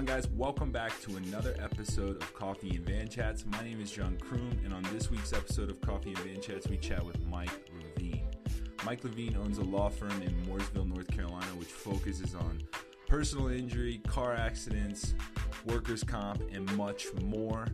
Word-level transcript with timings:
on, 0.00 0.06
guys? 0.06 0.26
Welcome 0.28 0.72
back 0.72 0.98
to 1.02 1.16
another 1.16 1.54
episode 1.62 2.16
of 2.22 2.32
Coffee 2.32 2.70
and 2.70 2.86
Van 2.86 3.06
Chats. 3.06 3.44
My 3.44 3.62
name 3.62 3.82
is 3.82 3.90
John 3.90 4.16
Croom, 4.16 4.58
and 4.64 4.72
on 4.72 4.82
this 4.94 5.10
week's 5.10 5.34
episode 5.34 5.68
of 5.68 5.78
Coffee 5.82 6.14
and 6.14 6.18
Van 6.20 6.40
Chats, 6.40 6.66
we 6.68 6.78
chat 6.78 7.04
with 7.04 7.20
Mike 7.26 7.70
Levine. 7.74 8.26
Mike 8.86 9.04
Levine 9.04 9.36
owns 9.36 9.58
a 9.58 9.62
law 9.62 9.90
firm 9.90 10.22
in 10.22 10.34
Mooresville, 10.46 10.88
North 10.88 11.08
Carolina, 11.08 11.48
which 11.58 11.68
focuses 11.68 12.34
on 12.34 12.62
personal 13.08 13.48
injury, 13.48 14.00
car 14.06 14.34
accidents, 14.34 15.12
workers' 15.66 16.02
comp, 16.02 16.40
and 16.50 16.74
much 16.78 17.08
more. 17.20 17.66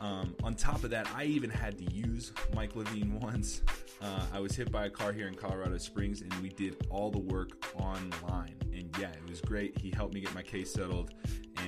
Um, 0.00 0.36
on 0.44 0.54
top 0.54 0.84
of 0.84 0.90
that, 0.90 1.08
I 1.16 1.24
even 1.24 1.50
had 1.50 1.76
to 1.78 1.92
use 1.92 2.32
Mike 2.54 2.76
Levine 2.76 3.18
once. 3.20 3.62
Uh, 4.00 4.24
I 4.32 4.38
was 4.38 4.54
hit 4.54 4.70
by 4.70 4.86
a 4.86 4.90
car 4.90 5.12
here 5.12 5.26
in 5.26 5.34
Colorado 5.34 5.78
Springs, 5.78 6.20
and 6.20 6.32
we 6.34 6.50
did 6.50 6.86
all 6.88 7.10
the 7.10 7.18
work 7.18 7.66
online. 7.80 8.54
And 8.72 8.96
yeah, 8.96 9.10
it 9.10 9.28
was 9.28 9.40
great. 9.40 9.76
He 9.76 9.90
helped 9.90 10.14
me 10.14 10.20
get 10.20 10.32
my 10.36 10.42
case 10.42 10.72
settled 10.72 11.12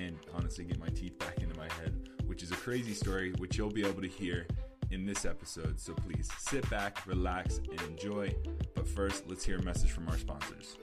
and 0.00 0.18
honestly 0.34 0.64
get 0.64 0.78
my 0.78 0.88
teeth 0.88 1.18
back 1.18 1.38
into 1.42 1.56
my 1.56 1.68
head, 1.74 2.08
which 2.26 2.42
is 2.42 2.50
a 2.50 2.56
crazy 2.56 2.94
story, 2.94 3.32
which 3.38 3.56
you'll 3.56 3.70
be 3.70 3.86
able 3.86 4.02
to 4.02 4.08
hear 4.08 4.46
in 4.90 5.04
this 5.04 5.24
episode. 5.24 5.80
So 5.80 5.94
please 5.94 6.28
sit 6.38 6.68
back, 6.70 7.06
relax, 7.06 7.58
and 7.58 7.80
enjoy. 7.82 8.34
But 8.74 8.86
first, 8.86 9.24
let's 9.26 9.44
hear 9.44 9.58
a 9.58 9.62
message 9.62 9.90
from 9.90 10.08
our 10.08 10.18
sponsors. 10.18 10.76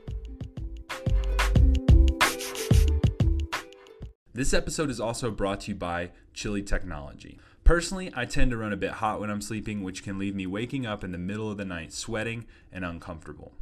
This 4.33 4.53
episode 4.53 4.89
is 4.89 4.99
also 4.99 5.29
brought 5.29 5.61
to 5.61 5.71
you 5.71 5.75
by 5.75 6.11
Chili 6.33 6.63
Technology. 6.63 7.39
Personally, 7.63 8.11
I 8.15 8.25
tend 8.25 8.51
to 8.51 8.57
run 8.57 8.73
a 8.73 8.77
bit 8.77 8.91
hot 8.91 9.19
when 9.19 9.29
I'm 9.29 9.41
sleeping, 9.41 9.83
which 9.83 10.03
can 10.03 10.17
leave 10.17 10.35
me 10.35 10.47
waking 10.47 10.85
up 10.85 11.03
in 11.03 11.11
the 11.11 11.17
middle 11.17 11.51
of 11.51 11.57
the 11.57 11.65
night 11.65 11.93
sweating 11.93 12.45
and 12.71 12.83
uncomfortable. 12.83 13.53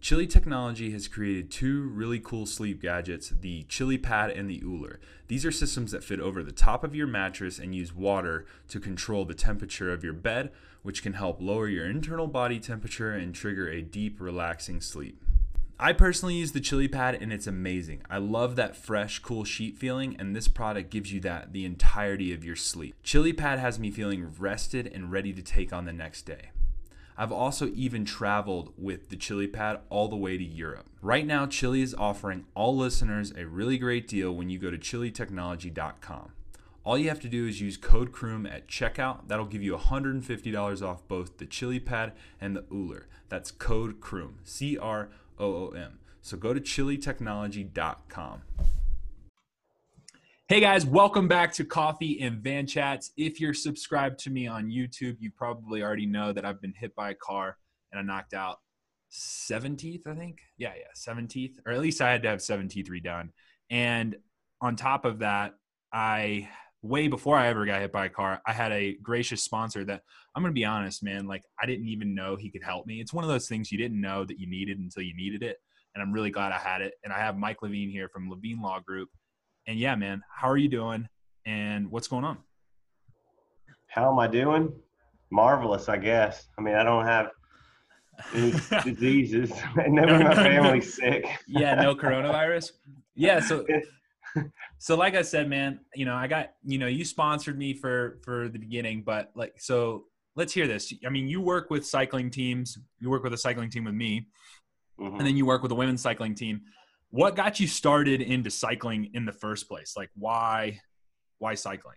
Chili 0.00 0.26
Technology 0.26 0.92
has 0.92 1.08
created 1.08 1.50
two 1.50 1.82
really 1.82 2.18
cool 2.18 2.46
sleep 2.46 2.80
gadgets 2.80 3.28
the 3.28 3.64
Chili 3.64 3.98
Pad 3.98 4.30
and 4.30 4.48
the 4.48 4.62
Ooler. 4.64 4.98
These 5.28 5.44
are 5.44 5.52
systems 5.52 5.92
that 5.92 6.02
fit 6.02 6.20
over 6.20 6.42
the 6.42 6.52
top 6.52 6.82
of 6.82 6.94
your 6.94 7.06
mattress 7.06 7.58
and 7.58 7.74
use 7.74 7.94
water 7.94 8.46
to 8.68 8.80
control 8.80 9.26
the 9.26 9.34
temperature 9.34 9.92
of 9.92 10.02
your 10.02 10.14
bed, 10.14 10.52
which 10.82 11.02
can 11.02 11.12
help 11.12 11.42
lower 11.42 11.68
your 11.68 11.84
internal 11.84 12.26
body 12.26 12.58
temperature 12.58 13.12
and 13.12 13.34
trigger 13.34 13.68
a 13.68 13.82
deep, 13.82 14.18
relaxing 14.22 14.80
sleep. 14.80 15.22
I 15.78 15.92
personally 15.92 16.36
use 16.36 16.52
the 16.52 16.60
Chili 16.60 16.88
Pad 16.88 17.18
and 17.20 17.30
it's 17.30 17.46
amazing. 17.46 18.00
I 18.08 18.18
love 18.18 18.56
that 18.56 18.76
fresh, 18.76 19.18
cool 19.18 19.44
sheet 19.44 19.76
feeling, 19.76 20.16
and 20.18 20.34
this 20.34 20.48
product 20.48 20.88
gives 20.88 21.12
you 21.12 21.20
that 21.20 21.52
the 21.52 21.66
entirety 21.66 22.32
of 22.32 22.42
your 22.42 22.56
sleep. 22.56 22.96
Chili 23.02 23.34
Pad 23.34 23.58
has 23.58 23.78
me 23.78 23.90
feeling 23.90 24.32
rested 24.38 24.86
and 24.86 25.12
ready 25.12 25.34
to 25.34 25.42
take 25.42 25.74
on 25.74 25.84
the 25.84 25.92
next 25.92 26.22
day. 26.22 26.52
I've 27.16 27.32
also 27.32 27.68
even 27.74 28.04
traveled 28.04 28.72
with 28.76 29.08
the 29.08 29.16
Chili 29.16 29.46
Pad 29.46 29.80
all 29.90 30.08
the 30.08 30.16
way 30.16 30.36
to 30.38 30.44
Europe. 30.44 30.88
Right 31.02 31.26
now, 31.26 31.46
Chili 31.46 31.82
is 31.82 31.94
offering 31.94 32.46
all 32.54 32.76
listeners 32.76 33.32
a 33.36 33.46
really 33.46 33.78
great 33.78 34.08
deal 34.08 34.32
when 34.32 34.50
you 34.50 34.58
go 34.58 34.70
to 34.70 34.78
chilitechnology.com. 34.78 36.32
All 36.82 36.96
you 36.96 37.08
have 37.08 37.20
to 37.20 37.28
do 37.28 37.46
is 37.46 37.60
use 37.60 37.76
code 37.76 38.10
CROOM 38.10 38.46
at 38.46 38.66
checkout. 38.66 39.28
That'll 39.28 39.44
give 39.44 39.62
you 39.62 39.76
$150 39.76 40.82
off 40.82 41.06
both 41.06 41.36
the 41.36 41.46
Chili 41.46 41.78
Pad 41.78 42.12
and 42.40 42.56
the 42.56 42.64
Ooler. 42.72 43.04
That's 43.28 43.50
code 43.50 44.00
CROOM, 44.00 44.38
C 44.44 44.78
R 44.78 45.10
O 45.38 45.66
O 45.66 45.68
M. 45.70 45.98
So 46.22 46.36
go 46.36 46.54
to 46.54 46.60
chilitechnology.com. 46.60 48.42
Hey 50.50 50.58
guys, 50.58 50.84
welcome 50.84 51.28
back 51.28 51.52
to 51.52 51.64
Coffee 51.64 52.20
and 52.22 52.42
Van 52.42 52.66
Chats. 52.66 53.12
If 53.16 53.40
you're 53.40 53.54
subscribed 53.54 54.18
to 54.24 54.30
me 54.30 54.48
on 54.48 54.68
YouTube, 54.68 55.14
you 55.20 55.30
probably 55.30 55.80
already 55.80 56.06
know 56.06 56.32
that 56.32 56.44
I've 56.44 56.60
been 56.60 56.74
hit 56.76 56.92
by 56.96 57.10
a 57.10 57.14
car 57.14 57.56
and 57.92 58.00
I 58.00 58.02
knocked 58.02 58.34
out 58.34 58.58
seven 59.10 59.76
teeth, 59.76 60.08
I 60.08 60.14
think. 60.16 60.40
Yeah, 60.58 60.72
yeah, 60.76 60.88
seven 60.92 61.28
teeth, 61.28 61.60
or 61.64 61.70
at 61.70 61.78
least 61.78 62.00
I 62.00 62.10
had 62.10 62.24
to 62.24 62.30
have 62.30 62.42
seven 62.42 62.66
teeth 62.66 62.88
redone. 62.90 63.28
And 63.70 64.16
on 64.60 64.74
top 64.74 65.04
of 65.04 65.20
that, 65.20 65.54
I 65.92 66.48
way 66.82 67.06
before 67.06 67.36
I 67.36 67.46
ever 67.46 67.64
got 67.64 67.80
hit 67.80 67.92
by 67.92 68.06
a 68.06 68.10
car, 68.10 68.42
I 68.44 68.52
had 68.52 68.72
a 68.72 68.96
gracious 69.00 69.44
sponsor 69.44 69.84
that 69.84 70.02
I'm 70.34 70.42
going 70.42 70.52
to 70.52 70.58
be 70.58 70.64
honest, 70.64 71.04
man, 71.04 71.28
like 71.28 71.44
I 71.62 71.66
didn't 71.66 71.86
even 71.86 72.12
know 72.12 72.34
he 72.34 72.50
could 72.50 72.64
help 72.64 72.88
me. 72.88 73.00
It's 73.00 73.14
one 73.14 73.22
of 73.22 73.30
those 73.30 73.46
things 73.46 73.70
you 73.70 73.78
didn't 73.78 74.00
know 74.00 74.24
that 74.24 74.40
you 74.40 74.50
needed 74.50 74.80
until 74.80 75.04
you 75.04 75.14
needed 75.14 75.44
it. 75.44 75.58
And 75.94 76.02
I'm 76.02 76.12
really 76.12 76.30
glad 76.30 76.50
I 76.50 76.58
had 76.58 76.80
it. 76.80 76.94
And 77.04 77.12
I 77.12 77.20
have 77.20 77.36
Mike 77.36 77.62
Levine 77.62 77.90
here 77.90 78.08
from 78.08 78.28
Levine 78.28 78.60
Law 78.60 78.80
Group. 78.80 79.10
And 79.70 79.78
yeah, 79.78 79.94
man, 79.94 80.24
how 80.28 80.50
are 80.50 80.56
you 80.56 80.66
doing? 80.66 81.08
And 81.46 81.92
what's 81.92 82.08
going 82.08 82.24
on? 82.24 82.38
How 83.86 84.10
am 84.10 84.18
I 84.18 84.26
doing? 84.26 84.72
Marvelous, 85.30 85.88
I 85.88 85.96
guess. 85.96 86.48
I 86.58 86.60
mean, 86.60 86.74
I 86.74 86.82
don't 86.82 87.06
have 87.06 87.28
any 88.34 88.50
diseases. 88.84 89.52
None 89.76 90.08
of 90.08 90.22
my 90.22 90.34
family's 90.34 90.92
sick. 90.92 91.24
yeah, 91.46 91.76
no 91.76 91.94
coronavirus. 92.04 92.72
Yeah, 93.14 93.38
so 93.38 93.64
so 94.78 94.96
like 94.96 95.14
I 95.14 95.22
said, 95.22 95.48
man, 95.48 95.78
you 95.94 96.04
know, 96.04 96.16
I 96.16 96.26
got, 96.26 96.50
you 96.64 96.78
know, 96.78 96.88
you 96.88 97.04
sponsored 97.04 97.56
me 97.56 97.72
for 97.72 98.18
for 98.24 98.48
the 98.48 98.58
beginning, 98.58 99.04
but 99.06 99.30
like 99.36 99.54
so 99.58 100.06
let's 100.34 100.52
hear 100.52 100.66
this. 100.66 100.92
I 101.06 101.10
mean, 101.10 101.28
you 101.28 101.40
work 101.40 101.70
with 101.70 101.86
cycling 101.86 102.28
teams, 102.30 102.76
you 102.98 103.08
work 103.08 103.22
with 103.22 103.34
a 103.34 103.38
cycling 103.38 103.70
team 103.70 103.84
with 103.84 103.94
me, 103.94 104.26
mm-hmm. 104.98 105.18
and 105.18 105.24
then 105.24 105.36
you 105.36 105.46
work 105.46 105.62
with 105.62 105.70
a 105.70 105.76
women's 105.76 106.02
cycling 106.02 106.34
team. 106.34 106.60
What 107.10 107.34
got 107.36 107.58
you 107.58 107.66
started 107.66 108.20
into 108.20 108.50
cycling 108.50 109.10
in 109.14 109.24
the 109.24 109.32
first 109.32 109.68
place? 109.68 109.94
Like 109.96 110.10
why 110.14 110.80
why 111.38 111.54
cycling? 111.54 111.96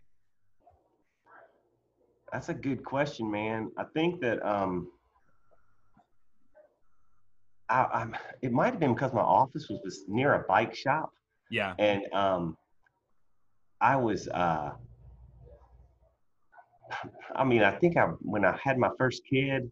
That's 2.32 2.50
a 2.50 2.54
good 2.54 2.84
question, 2.84 3.30
man. 3.30 3.72
I 3.78 3.84
think 3.94 4.22
that 4.22 4.44
um 4.46 4.88
I, 7.70 7.88
I'm, 7.94 8.16
it 8.42 8.52
might 8.52 8.72
have 8.72 8.80
been 8.80 8.94
because 8.94 9.14
my 9.14 9.22
office 9.22 9.68
was 9.70 10.04
near 10.08 10.36
a 10.36 10.40
bike 10.48 10.76
shop. 10.76 11.12
Yeah. 11.50 11.74
And 11.80 12.12
um, 12.14 12.58
I 13.82 13.96
was, 13.96 14.28
uh, 14.28 14.72
I 17.36 17.44
mean, 17.44 17.64
I 17.64 17.72
think 17.72 17.98
I 17.98 18.06
when 18.22 18.46
I 18.46 18.58
had 18.62 18.78
my 18.78 18.90
first 18.98 19.24
kid, 19.30 19.72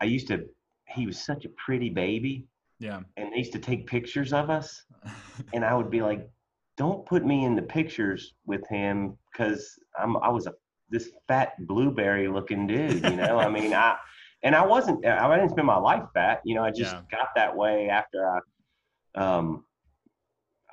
I 0.00 0.04
used 0.04 0.28
to. 0.28 0.44
He 0.86 1.06
was 1.06 1.18
such 1.18 1.44
a 1.44 1.48
pretty 1.64 1.90
baby. 1.90 2.44
Yeah. 2.78 3.00
And 3.16 3.32
they 3.32 3.38
used 3.38 3.52
to 3.52 3.58
take 3.58 3.86
pictures 3.86 4.32
of 4.32 4.50
us, 4.50 4.84
and 5.54 5.64
I 5.64 5.74
would 5.74 5.90
be 5.90 6.02
like, 6.02 6.28
"Don't 6.76 7.06
put 7.06 7.24
me 7.24 7.44
in 7.44 7.54
the 7.54 7.62
pictures 7.62 8.34
with 8.46 8.66
him 8.68 9.16
because 9.32 9.68
I'm 9.98 10.16
I 10.18 10.28
was 10.28 10.46
a 10.46 10.52
this 10.90 11.10
fat 11.28 11.54
blueberry 11.66 12.28
looking 12.28 12.66
dude. 12.66 13.02
You 13.04 13.16
know, 13.16 13.38
I 13.38 13.48
mean, 13.48 13.74
I 13.74 13.96
and 14.42 14.54
I 14.54 14.64
wasn't. 14.64 15.04
I 15.04 15.36
didn't 15.36 15.50
spend 15.50 15.66
my 15.66 15.76
life 15.76 16.04
fat. 16.14 16.40
You 16.44 16.54
know, 16.54 16.64
I 16.64 16.70
just 16.70 16.94
yeah. 16.94 17.02
got 17.10 17.28
that 17.36 17.56
way 17.56 17.88
after 17.88 18.28
I 18.28 18.40
um 19.14 19.64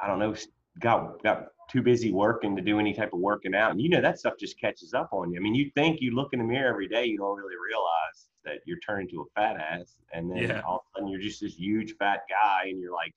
I 0.02 0.08
don't 0.08 0.20
know, 0.20 0.36
got 0.80 1.22
got 1.24 1.46
too 1.70 1.82
busy 1.82 2.12
working 2.12 2.56
to 2.56 2.62
do 2.62 2.80
any 2.80 2.94
type 2.94 3.14
of 3.14 3.20
working 3.20 3.56
out. 3.56 3.72
And 3.72 3.82
you 3.82 3.90
know 3.90 4.02
that 4.02 4.20
stuff 4.20 4.34
just 4.40 4.60
catches 4.60 4.94
up 4.94 5.10
on 5.12 5.32
you. 5.32 5.40
I 5.40 5.42
mean, 5.42 5.56
you 5.56 5.72
think 5.76 6.02
you 6.02 6.16
look 6.16 6.30
in 6.34 6.40
the 6.40 6.46
mirror 6.46 6.70
every 6.70 6.88
day, 6.88 7.06
you 7.06 7.18
don't 7.18 7.38
really 7.38 7.56
realize 7.56 8.28
that 8.46 8.60
you're 8.66 8.80
turning 8.80 9.08
to 9.10 9.22
a 9.22 9.26
fat 9.40 9.58
ass, 9.58 9.96
and 10.14 10.32
then 10.32 10.38
yeah. 10.38 10.62
all 10.62 10.76
of 10.76 10.82
a 10.82 11.00
sudden 11.00 11.10
you're 11.10 11.22
just 11.22 11.42
this 11.42 11.56
huge 11.56 11.96
fat 11.98 12.22
guy, 12.30 12.70
and 12.70 12.80
you're 12.80 12.94
like, 12.94 13.14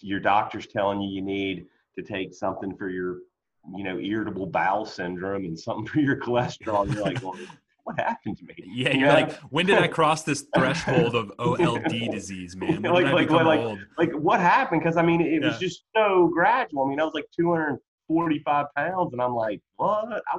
your 0.00 0.20
doctor's 0.20 0.66
telling 0.66 1.00
you 1.00 1.10
you 1.10 1.22
need 1.22 1.66
to 1.96 2.02
take 2.02 2.34
something 2.34 2.76
for 2.76 2.88
your, 2.88 3.18
you 3.76 3.84
know, 3.84 3.98
irritable 3.98 4.46
bowel 4.46 4.86
syndrome 4.86 5.44
and 5.44 5.58
something 5.58 5.86
for 5.86 6.00
your 6.00 6.16
cholesterol. 6.16 6.92
You're 6.92 7.02
like, 7.02 7.22
well, 7.22 7.36
what 7.88 7.98
happened 7.98 8.36
to 8.38 8.44
me? 8.44 8.54
Yeah, 8.66 8.94
you're 8.94 9.08
like, 9.08 9.32
when 9.50 9.66
did 9.66 9.78
I 9.78 9.86
cross 9.88 10.22
this 10.22 10.46
threshold 10.54 11.14
of 11.14 11.32
OLD 11.38 12.10
disease, 12.10 12.54
man? 12.56 12.82
When 12.82 12.92
like, 12.92 13.28
like, 13.28 13.30
like, 13.30 13.78
like, 13.96 14.12
what 14.12 14.40
happened? 14.40 14.82
Because 14.82 14.96
I 14.96 15.02
mean, 15.02 15.20
it 15.20 15.42
yeah. 15.42 15.48
was 15.48 15.58
just 15.58 15.84
so 15.96 16.30
gradual. 16.32 16.84
I 16.84 16.88
mean, 16.88 17.00
I 17.00 17.04
was 17.04 17.14
like 17.14 17.28
245 17.36 18.66
pounds, 18.76 19.12
and 19.12 19.22
I'm 19.22 19.34
like, 19.34 19.60
what? 19.76 20.12
I, 20.12 20.38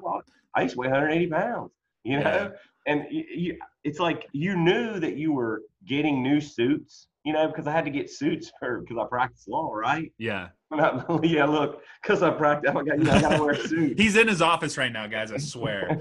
I 0.55 0.61
used 0.63 0.75
to 0.75 0.79
weigh 0.79 0.87
180 0.87 1.27
pounds, 1.31 1.71
you 2.03 2.19
know? 2.19 2.21
Yeah. 2.21 2.49
And 2.87 3.05
you, 3.09 3.57
it's 3.83 3.99
like 3.99 4.27
you 4.31 4.55
knew 4.57 4.99
that 4.99 5.17
you 5.17 5.33
were 5.33 5.63
getting 5.85 6.23
new 6.23 6.41
suits 6.41 7.07
you 7.25 7.33
know, 7.33 7.47
because 7.47 7.67
I 7.67 7.71
had 7.71 7.85
to 7.85 7.91
get 7.91 8.09
suits 8.09 8.51
for 8.59 8.81
because 8.81 8.97
I 8.97 9.07
practice 9.07 9.47
law, 9.47 9.73
right? 9.73 10.11
Yeah. 10.17 10.49
I, 10.71 11.03
yeah, 11.23 11.45
look, 11.45 11.81
because 12.01 12.23
I 12.23 12.31
practice, 12.31 12.71
I 12.71 12.73
got, 12.73 12.97
you 12.97 13.03
know, 13.03 13.11
I 13.11 13.21
got 13.21 13.37
to 13.37 13.43
wear 13.43 13.53
a 13.53 13.67
suit. 13.67 13.99
He's 13.99 14.15
in 14.15 14.27
his 14.27 14.41
office 14.41 14.77
right 14.77 14.91
now, 14.91 15.07
guys. 15.07 15.31
I 15.31 15.37
swear. 15.37 15.99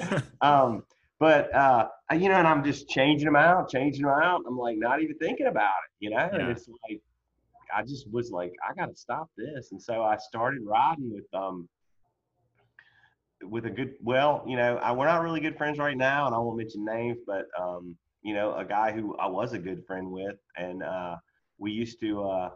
um, 0.40 0.84
but 1.18 1.54
uh, 1.54 1.86
you 2.12 2.28
know, 2.28 2.36
and 2.36 2.46
I'm 2.46 2.64
just 2.64 2.88
changing 2.88 3.26
them 3.26 3.36
out, 3.36 3.68
changing 3.68 4.02
them 4.02 4.14
out. 4.22 4.42
I'm 4.46 4.58
like 4.58 4.78
not 4.78 5.02
even 5.02 5.16
thinking 5.18 5.46
about 5.46 5.66
it, 5.66 6.04
you 6.04 6.10
know. 6.10 6.28
Yeah. 6.32 6.38
And 6.38 6.50
it's 6.50 6.66
like 6.88 7.00
I 7.74 7.82
just 7.82 8.10
was 8.10 8.30
like, 8.30 8.52
I 8.68 8.74
got 8.74 8.86
to 8.86 8.96
stop 8.96 9.28
this, 9.36 9.72
and 9.72 9.80
so 9.80 10.02
I 10.02 10.16
started 10.16 10.60
riding 10.64 11.12
with 11.12 11.26
um 11.34 11.68
with 13.42 13.66
a 13.66 13.70
good, 13.70 13.94
well, 14.02 14.44
you 14.46 14.56
know, 14.56 14.76
I, 14.76 14.92
we're 14.92 15.06
not 15.06 15.22
really 15.22 15.40
good 15.40 15.56
friends 15.56 15.78
right 15.78 15.96
now, 15.96 16.26
and 16.26 16.34
I 16.34 16.38
won't 16.38 16.58
mention 16.58 16.84
names, 16.84 17.18
but 17.26 17.46
um, 17.58 17.96
you 18.22 18.34
know, 18.34 18.54
a 18.54 18.64
guy 18.64 18.92
who 18.92 19.16
I 19.16 19.26
was 19.26 19.52
a 19.52 19.58
good 19.58 19.84
friend 19.86 20.10
with, 20.10 20.36
and 20.56 20.82
uh, 20.82 21.16
we 21.58 21.72
used 21.72 22.00
to. 22.00 22.22
Uh, 22.24 22.50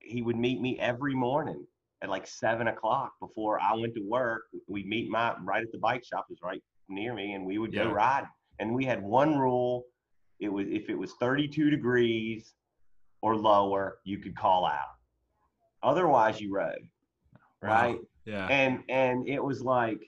he 0.00 0.22
would 0.22 0.36
meet 0.36 0.60
me 0.60 0.78
every 0.78 1.14
morning 1.14 1.66
at 2.02 2.08
like 2.08 2.26
seven 2.26 2.68
o'clock 2.68 3.12
before 3.20 3.60
I 3.60 3.74
went 3.74 3.94
to 3.96 4.02
work. 4.02 4.44
We'd 4.68 4.86
meet 4.86 5.10
my 5.10 5.34
right 5.42 5.62
at 5.62 5.72
the 5.72 5.78
bike 5.78 6.04
shop, 6.04 6.26
is 6.30 6.38
right 6.42 6.62
near 6.88 7.14
me, 7.14 7.32
and 7.32 7.44
we 7.44 7.58
would 7.58 7.72
yeah. 7.72 7.84
go 7.84 7.90
ride. 7.90 8.26
And 8.60 8.74
we 8.74 8.84
had 8.84 9.02
one 9.02 9.38
rule: 9.38 9.86
it 10.40 10.48
was 10.48 10.66
if 10.70 10.88
it 10.88 10.96
was 10.96 11.12
32 11.14 11.70
degrees 11.70 12.54
or 13.20 13.36
lower, 13.36 13.98
you 14.04 14.18
could 14.18 14.36
call 14.36 14.64
out. 14.64 14.94
Otherwise, 15.82 16.40
you 16.40 16.54
rode. 16.54 16.88
right? 17.62 17.98
Yeah. 18.24 18.46
And 18.46 18.82
and 18.88 19.28
it 19.28 19.42
was 19.42 19.62
like, 19.62 20.00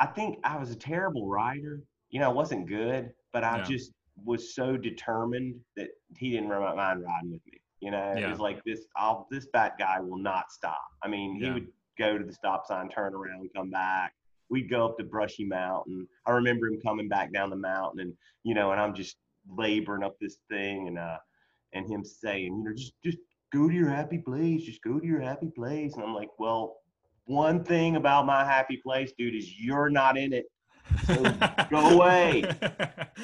I 0.00 0.06
think 0.06 0.38
I 0.44 0.56
was 0.56 0.70
a 0.70 0.76
terrible 0.76 1.28
rider. 1.28 1.80
You 2.10 2.20
know, 2.20 2.30
I 2.30 2.32
wasn't 2.32 2.68
good, 2.68 3.12
but 3.32 3.44
I 3.44 3.58
Yeah. 3.58 3.64
just 3.64 3.92
was 4.24 4.54
so 4.54 4.76
determined 4.76 5.60
that 5.76 5.88
he 6.16 6.30
didn't 6.30 6.48
mind 6.48 6.78
riding 6.78 7.32
with 7.32 7.40
me. 7.46 7.60
You 7.80 7.90
know, 7.90 8.12
it 8.16 8.28
was 8.28 8.38
like 8.38 8.62
this. 8.64 8.84
I'll, 8.96 9.26
this 9.30 9.48
fat 9.52 9.76
guy 9.78 9.98
will 10.00 10.18
not 10.18 10.52
stop. 10.52 10.86
I 11.02 11.08
mean, 11.08 11.34
he 11.34 11.46
Yeah. 11.46 11.54
would 11.54 11.68
go 11.98 12.18
to 12.18 12.24
the 12.24 12.32
stop 12.32 12.66
sign, 12.66 12.88
turn 12.88 13.14
around, 13.14 13.48
come 13.56 13.70
back. 13.70 14.14
We'd 14.50 14.70
go 14.70 14.84
up 14.84 14.98
to 14.98 15.04
Brushy 15.04 15.44
Mountain. 15.44 16.06
I 16.26 16.32
remember 16.32 16.66
him 16.68 16.80
coming 16.80 17.08
back 17.08 17.32
down 17.32 17.50
the 17.50 17.56
mountain, 17.56 18.00
and 18.00 18.14
you 18.44 18.54
know, 18.54 18.70
and 18.72 18.80
I'm 18.80 18.94
just 18.94 19.16
laboring 19.48 20.04
up 20.04 20.16
this 20.20 20.38
thing, 20.50 20.88
and 20.88 20.98
uh, 20.98 21.18
and 21.72 21.90
him 21.90 22.04
saying, 22.04 22.54
you 22.56 22.64
know, 22.64 22.74
just 22.74 22.92
just 23.02 23.18
go 23.52 23.68
to 23.68 23.74
your 23.74 23.88
happy 23.88 24.18
place, 24.18 24.62
just 24.62 24.82
go 24.82 25.00
to 25.00 25.06
your 25.06 25.20
happy 25.20 25.50
place, 25.56 25.94
and 25.94 26.04
I'm 26.04 26.14
like, 26.14 26.28
well, 26.38 26.81
one 27.26 27.64
thing 27.64 27.96
about 27.96 28.26
my 28.26 28.44
happy 28.44 28.76
place, 28.76 29.12
dude, 29.16 29.34
is 29.34 29.58
you're 29.58 29.90
not 29.90 30.16
in 30.16 30.32
it. 30.32 30.46
go 31.70 31.78
away. 31.90 32.44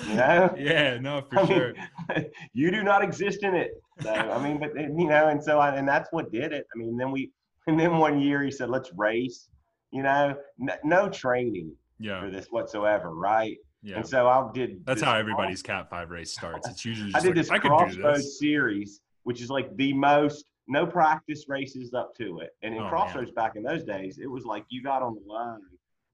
You 0.08 0.14
know? 0.14 0.54
Yeah, 0.56 0.98
no, 0.98 1.22
for 1.22 1.38
I 1.40 1.42
mean, 1.42 1.52
sure. 1.52 1.74
you 2.54 2.70
do 2.70 2.82
not 2.82 3.02
exist 3.02 3.42
in 3.42 3.54
it. 3.54 3.82
So 4.00 4.10
I 4.10 4.42
mean, 4.42 4.58
but 4.58 4.74
you 4.76 5.08
know, 5.08 5.28
and 5.28 5.42
so 5.42 5.58
I, 5.58 5.74
and 5.74 5.86
that's 5.86 6.10
what 6.12 6.30
did 6.32 6.52
it. 6.52 6.66
I 6.74 6.78
mean, 6.78 6.96
then 6.96 7.10
we, 7.10 7.30
and 7.66 7.78
then 7.78 7.98
one 7.98 8.20
year 8.20 8.42
he 8.42 8.50
said, 8.50 8.70
let's 8.70 8.90
race. 8.96 9.48
You 9.90 10.02
know, 10.02 10.36
n- 10.60 10.78
no 10.84 11.08
training 11.08 11.72
for 11.98 12.30
this 12.30 12.46
whatsoever, 12.50 13.14
right? 13.14 13.56
yeah. 13.82 13.96
And 13.96 14.06
so 14.06 14.28
I 14.28 14.48
did. 14.52 14.84
That's 14.84 15.00
how 15.00 15.12
cross- 15.12 15.20
everybody's 15.20 15.62
Cat 15.62 15.88
Five 15.90 16.10
race 16.10 16.32
starts. 16.32 16.68
It's 16.68 16.84
usually 16.84 17.12
I 17.14 17.20
did 17.20 17.28
like, 17.28 17.34
this 17.36 17.50
I 17.50 17.58
could 17.58 17.70
do 17.70 17.76
Crossroads 17.76 18.18
this. 18.18 18.38
series, 18.38 19.00
which 19.24 19.40
is 19.40 19.50
like 19.50 19.74
the 19.76 19.92
most 19.92 20.44
no 20.68 20.86
practice 20.86 21.46
races 21.48 21.94
up 21.94 22.14
to 22.16 22.40
it. 22.40 22.50
And 22.62 22.74
in 22.74 22.80
Oh, 22.80 22.84
man. 22.84 22.90
Crossroads 22.90 23.30
back 23.32 23.56
in 23.56 23.62
those 23.62 23.84
days, 23.84 24.18
it 24.18 24.26
was 24.30 24.44
like 24.44 24.64
you 24.68 24.82
got 24.82 25.02
on 25.02 25.14
the 25.14 25.32
line 25.32 25.60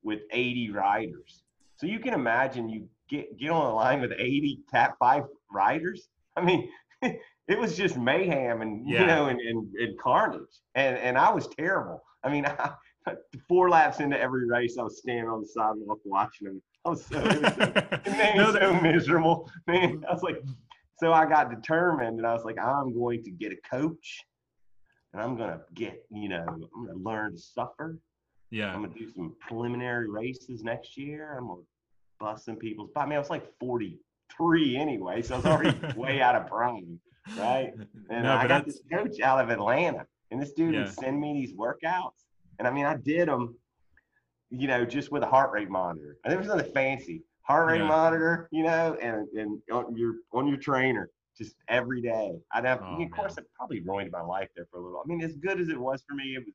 with 0.03 0.21
80 0.31 0.71
riders. 0.71 1.43
So 1.77 1.87
you 1.87 1.99
can 1.99 2.15
imagine 2.15 2.69
you 2.69 2.89
get 3.09 3.37
get 3.39 3.51
on 3.51 3.65
the 3.67 3.75
line 3.75 4.01
with 4.01 4.13
80 4.17 4.61
Cat 4.71 4.95
Five 4.99 5.25
riders. 5.53 6.09
I 6.37 6.43
mean, 6.43 6.69
it 7.03 7.59
was 7.59 7.77
just 7.77 7.97
mayhem 7.99 8.63
and 8.63 8.89
Yeah. 8.89 9.01
you 9.01 9.07
know 9.07 9.27
and, 9.27 9.41
and, 9.41 9.75
and 9.75 9.99
carnage. 9.99 10.41
And 10.75 10.97
and 10.99 11.19
I 11.19 11.31
was 11.33 11.49
terrible. 11.49 12.03
I 12.23 12.31
mean, 12.31 12.47
I, 13.07 13.15
four 13.49 13.69
laps 13.69 14.01
into 14.01 14.19
every 14.19 14.47
race, 14.49 14.79
I 14.79 14.83
was 14.83 14.99
standing 14.99 15.29
on 15.29 15.41
the 15.43 15.47
sidewalk 15.49 15.99
watching 16.05 16.47
them. 16.49 16.63
I 16.87 16.91
was 16.91 17.05
so, 17.05 17.19
it 17.19 17.43
was 17.43 17.55
so 17.55 17.63
it 18.07 18.13
made 18.17 18.37
me 18.37 18.53
so 18.53 18.81
miserable, 18.81 19.51
man. 19.67 20.05
I 20.09 20.13
was 20.13 20.23
like, 20.23 20.37
so 20.99 21.13
I 21.13 21.27
got 21.27 21.51
determined, 21.51 22.19
and 22.19 22.27
I 22.27 22.33
was 22.33 22.45
like, 22.45 22.59
I'm 22.59 22.95
going 22.95 23.23
to 23.25 23.31
get 23.31 23.53
a 23.53 23.57
coach, 23.69 24.23
and 25.15 25.23
I'm 25.23 25.37
gonna 25.37 25.61
get, 25.75 26.05
you 26.11 26.29
know, 26.29 26.45
I'm 26.49 26.87
gonna 26.87 26.99
learn 26.99 27.33
to 27.33 27.39
suffer. 27.39 27.99
yeah, 28.51 28.75
I'm 28.75 28.83
gonna 28.83 28.93
do 28.95 29.09
some 29.15 29.35
preliminary 29.41 30.11
races 30.11 30.63
next 30.63 30.97
year. 30.99 31.37
I'm 31.39 31.47
gonna 31.47 31.63
bust 32.21 32.45
some 32.45 32.57
people's. 32.57 32.91
I 32.97 33.07
mean, 33.07 33.15
I 33.15 33.19
was 33.21 33.31
like 33.31 33.47
43 33.61 34.77
anyway, 34.77 35.23
so 35.23 35.35
I 35.35 35.37
was 35.39 35.47
already 35.47 35.79
way 35.97 36.21
out 36.21 36.35
of 36.35 36.49
prime, 36.49 36.99
right? 37.37 37.71
And 38.11 38.25
no, 38.25 38.35
I 38.35 38.47
got 38.47 38.65
that's 38.67 38.81
this 38.81 38.81
coach 38.93 39.21
out 39.21 39.41
of 39.41 39.51
Atlanta, 39.51 40.05
and 40.31 40.43
this 40.43 40.53
dude 40.53 40.75
Yeah. 40.75 40.81
would 40.83 40.93
send 40.93 41.21
me 41.21 41.33
these 41.33 41.55
workouts, 41.55 42.25
and 42.59 42.67
I 42.67 42.73
mean, 42.73 42.85
I 42.85 42.97
did 42.97 43.29
them, 43.29 43.55
you 44.51 44.67
know, 44.67 44.85
just 44.85 45.13
with 45.13 45.23
a 45.23 45.27
heart 45.27 45.53
rate 45.53 45.71
monitor. 45.71 46.17
And 46.25 46.33
there 46.33 46.39
was 46.39 46.49
nothing 46.49 46.73
fancy. 46.73 47.23
Heart 47.43 47.69
rate 47.69 47.79
Yeah. 47.79 47.87
monitor, 47.87 48.49
you 48.51 48.65
know, 48.65 48.95
and 49.01 49.29
and 49.39 49.61
on 49.71 49.97
your 49.97 50.15
on 50.33 50.49
your 50.49 50.57
trainer 50.59 51.09
just 51.37 51.55
every 51.69 52.01
day. 52.01 52.33
I'd 52.53 52.65
have, 52.65 52.81
Oh, 52.83 53.03
of 53.03 53.11
course, 53.11 53.39
it 53.39 53.47
probably 53.57 53.81
ruined 53.81 54.11
my 54.13 54.23
life 54.23 54.49
there 54.57 54.67
for 54.71 54.79
a 54.79 54.85
little. 54.85 55.01
I 55.05 55.07
mean, 55.09 55.23
as 55.23 55.37
good 55.37 55.61
as 55.61 55.69
it 55.69 55.79
was 55.79 56.03
for 56.09 56.15
me, 56.15 56.35
it 56.37 56.45
was 56.45 56.55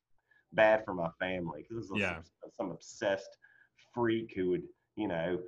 bad 0.53 0.83
for 0.85 0.93
my 0.93 1.09
family 1.19 1.65
because 1.67 1.89
it 1.89 1.93
was 1.93 2.01
Yeah. 2.01 2.15
some, 2.41 2.51
some 2.57 2.71
obsessed 2.71 3.37
freak 3.93 4.33
who 4.35 4.49
would, 4.51 4.63
you 4.95 5.07
know, 5.07 5.39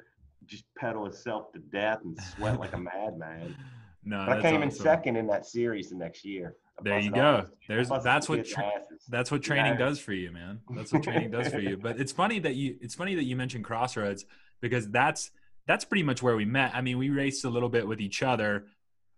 just 0.45 0.65
pedal 0.77 1.03
himself 1.03 1.51
to 1.53 1.59
death 1.59 1.99
and 2.03 2.17
sweat 2.19 2.59
like 2.59 2.73
a 2.73 2.77
madman. 2.79 3.55
no, 4.03 4.25
But 4.27 4.39
I 4.39 4.41
came 4.41 4.63
in 4.63 4.71
second 4.71 5.15
in 5.15 5.27
that 5.27 5.45
series 5.45 5.89
the 5.89 5.95
next 5.95 6.25
year. 6.25 6.55
There 6.83 6.99
you 6.99 7.11
go. 7.11 7.45
There's 7.67 7.89
that's 7.89 8.27
what 8.27 8.45
tra- 8.45 8.81
that's 9.09 9.29
what 9.29 9.43
training 9.43 9.77
does 9.77 9.99
for 9.99 10.13
you, 10.13 10.31
man. 10.31 10.59
That's 10.75 10.91
what 10.91 11.03
training 11.03 11.29
does 11.29 11.47
for 11.49 11.59
you. 11.59 11.77
But 11.77 11.99
it's 11.99 12.11
funny 12.11 12.39
that 12.39 12.55
you 12.55 12.77
it's 12.81 12.95
funny 12.95 13.13
that 13.15 13.23
you 13.23 13.35
mentioned 13.35 13.63
Crossroads 13.63 14.25
because 14.61 14.89
that's 14.89 15.29
that's 15.67 15.85
pretty 15.85 16.01
much 16.03 16.23
where 16.23 16.35
we 16.35 16.45
met. 16.45 16.73
I 16.73 16.81
mean, 16.81 16.97
we 16.97 17.09
raced 17.09 17.45
a 17.45 17.49
little 17.49 17.69
bit 17.69 17.87
with 17.87 18.01
each 18.01 18.23
other 18.23 18.65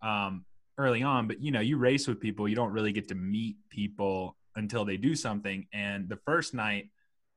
um, 0.04 0.46
early 0.78 1.02
on, 1.04 1.28
but 1.28 1.42
you 1.42 1.52
know, 1.52 1.60
you 1.60 1.78
race 1.78 2.08
with 2.08 2.20
people, 2.20 2.48
you 2.48 2.56
don't 2.56 2.72
really 2.72 2.92
get 2.92 3.08
to 3.10 3.16
meet 3.16 3.58
people 3.70 4.36
until 4.56 4.86
they 4.86 4.98
do 4.98 5.16
something. 5.16 5.68
And 5.74 6.10
the 6.10 6.18
first 6.18 6.54
night, 6.54 6.90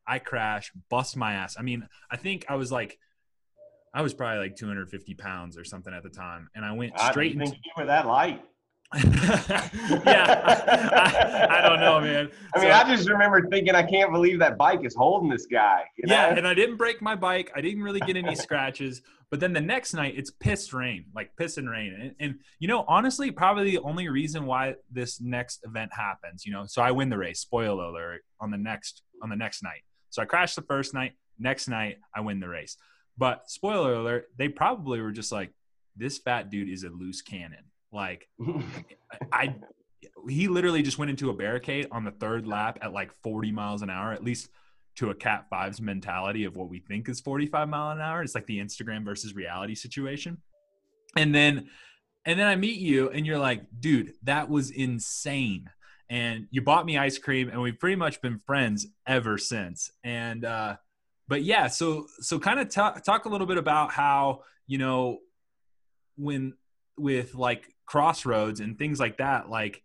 I 0.07 0.19
crash, 0.19 0.73
bust 0.91 1.17
my 1.17 1.35
ass. 1.35 1.57
I 1.59 1.63
mean, 1.63 1.87
I 2.11 2.17
think 2.17 2.47
I 2.49 2.57
was 2.57 2.71
like, 2.71 2.99
I 3.95 4.03
was 4.03 4.13
probably 4.13 4.41
like 4.41 4.57
250 4.57 5.15
pounds 5.15 5.57
or 5.57 5.65
something 5.65 5.93
at 5.93 6.03
the 6.03 6.11
time, 6.11 6.51
and 6.55 6.65
I 6.65 6.73
went 6.73 6.99
straight. 6.99 7.09
I 7.09 7.29
didn't 7.29 7.43
into. 7.43 7.53
think 7.53 7.65
you 7.65 7.73
were 7.79 7.87
that 7.87 8.07
light. 8.07 8.45
yeah, 10.07 10.43
I, 10.45 11.59
I 11.59 11.69
don't 11.69 11.81
know, 11.81 12.01
man. 12.01 12.31
I 12.55 12.59
mean, 12.61 12.71
So- 12.71 12.77
I 12.77 12.85
just 12.97 13.09
remember 13.09 13.47
thinking, 13.49 13.75
I 13.75 13.83
can't 13.83 14.13
believe 14.13 14.39
that 14.39 14.57
bike 14.57 14.81
is 14.85 14.95
holding 14.95 15.29
this 15.29 15.47
guy. 15.47 15.83
you 15.97 16.05
yeah, 16.07 16.35
and 16.35 16.47
I 16.47 16.55
didn't 16.55 16.77
break 16.77 17.03
my 17.03 17.15
bike. 17.17 17.51
I 17.55 17.61
didn't 17.61 17.83
really 17.83 18.01
get 18.01 18.17
any 18.17 18.35
scratches. 18.47 19.03
But 19.31 19.41
then 19.41 19.53
the 19.53 19.61
next 19.61 19.93
night, 19.93 20.15
it's 20.17 20.31
pissed 20.31 20.73
rain, 20.73 21.07
like 21.15 21.35
piss 21.37 21.57
and 21.57 21.69
rain. 21.69 21.93
And, 22.01 22.15
and 22.21 22.39
you 22.61 22.69
know, 22.69 22.85
honestly, 22.87 23.33
probably 23.33 23.65
the 23.73 23.79
only 23.79 24.09
reason 24.09 24.47
why 24.47 24.77
this 24.91 25.21
next 25.21 25.65
event 25.65 25.91
happens, 25.93 26.47
you 26.47 26.53
know, 26.53 26.65
so 26.67 26.81
I 26.81 26.93
win 26.93 27.09
the 27.11 27.19
race. 27.19 27.41
Spoiler 27.41 27.85
alert 27.85 28.21
on 28.41 28.53
the 28.53 28.57
next 28.57 29.03
on 29.23 29.29
the 29.29 29.37
next 29.37 29.63
night. 29.65 29.83
So 30.11 30.23
I 30.23 30.27
crashed 30.27 30.55
the 30.57 30.63
first 30.63 30.95
night. 30.95 31.15
Next 31.39 31.67
night, 31.69 31.99
I 32.15 32.21
win 32.21 32.39
the 32.41 32.49
race. 32.49 32.77
But 33.19 33.51
spoiler 33.51 33.95
alert, 33.95 34.29
they 34.39 34.49
probably 34.49 35.01
were 35.01 35.11
just 35.13 35.33
like, 35.33 35.51
this 35.97 36.19
fat 36.19 36.49
dude 36.51 36.69
is 36.69 36.85
a 36.85 36.89
loose 36.91 37.21
cannon. 37.23 37.65
Like 37.93 38.29
I 39.33 39.55
he 40.29 40.49
literally 40.49 40.83
just 40.83 40.99
went 40.99 41.11
into 41.11 41.31
a 41.31 41.35
barricade 41.35 41.87
on 41.91 42.05
the 42.05 42.11
third 42.11 42.47
lap 42.47 42.79
at 42.83 42.93
like 42.93 43.13
40 43.23 43.53
miles 43.53 43.83
an 43.83 43.91
hour, 43.91 44.13
at 44.13 44.25
least 44.25 44.49
to 44.97 45.11
a 45.11 45.15
cat 45.15 45.47
fives 45.51 45.81
mentality 45.81 46.45
of 46.45 46.57
what 46.57 46.69
we 46.69 46.81
think 46.81 47.09
is 47.09 47.21
45 47.21 47.69
mile 47.69 47.91
an 47.91 48.01
hour. 48.01 48.23
It's 48.23 48.35
like 48.35 48.47
the 48.47 48.59
Instagram 48.59 49.05
versus 49.05 49.35
reality 49.35 49.75
situation. 49.75 50.39
And 51.17 51.35
then 51.35 51.69
and 52.25 52.39
then 52.39 52.47
I 52.49 52.57
meet 52.57 52.79
you 52.79 53.11
and 53.11 53.25
you're 53.25 53.39
like, 53.39 53.63
dude, 53.79 54.15
that 54.25 54.49
was 54.49 54.71
insane. 54.71 55.71
And 56.09 56.49
you 56.51 56.61
bought 56.61 56.85
me 56.85 56.99
ice 56.99 57.19
cream 57.19 57.49
and 57.49 57.61
we've 57.61 57.79
pretty 57.79 57.97
much 57.97 58.21
been 58.21 58.41
friends 58.47 58.87
ever 59.07 59.39
since. 59.39 59.91
And 60.03 60.45
uh 60.45 60.77
but 61.29 61.43
yeah, 61.43 61.67
so 61.69 62.07
so 62.21 62.39
kind 62.39 62.59
of 62.59 62.69
talk 62.71 63.03
talk 63.03 63.27
a 63.27 63.29
little 63.29 63.47
bit 63.47 63.59
about 63.59 63.93
how, 63.93 64.43
you 64.67 64.79
know, 64.79 65.19
when 66.17 66.55
with 66.97 67.35
like 67.35 67.76
crossroads 67.87 68.61
and 68.61 68.79
things 68.79 69.01
like 69.01 69.19
that, 69.19 69.49
like 69.49 69.83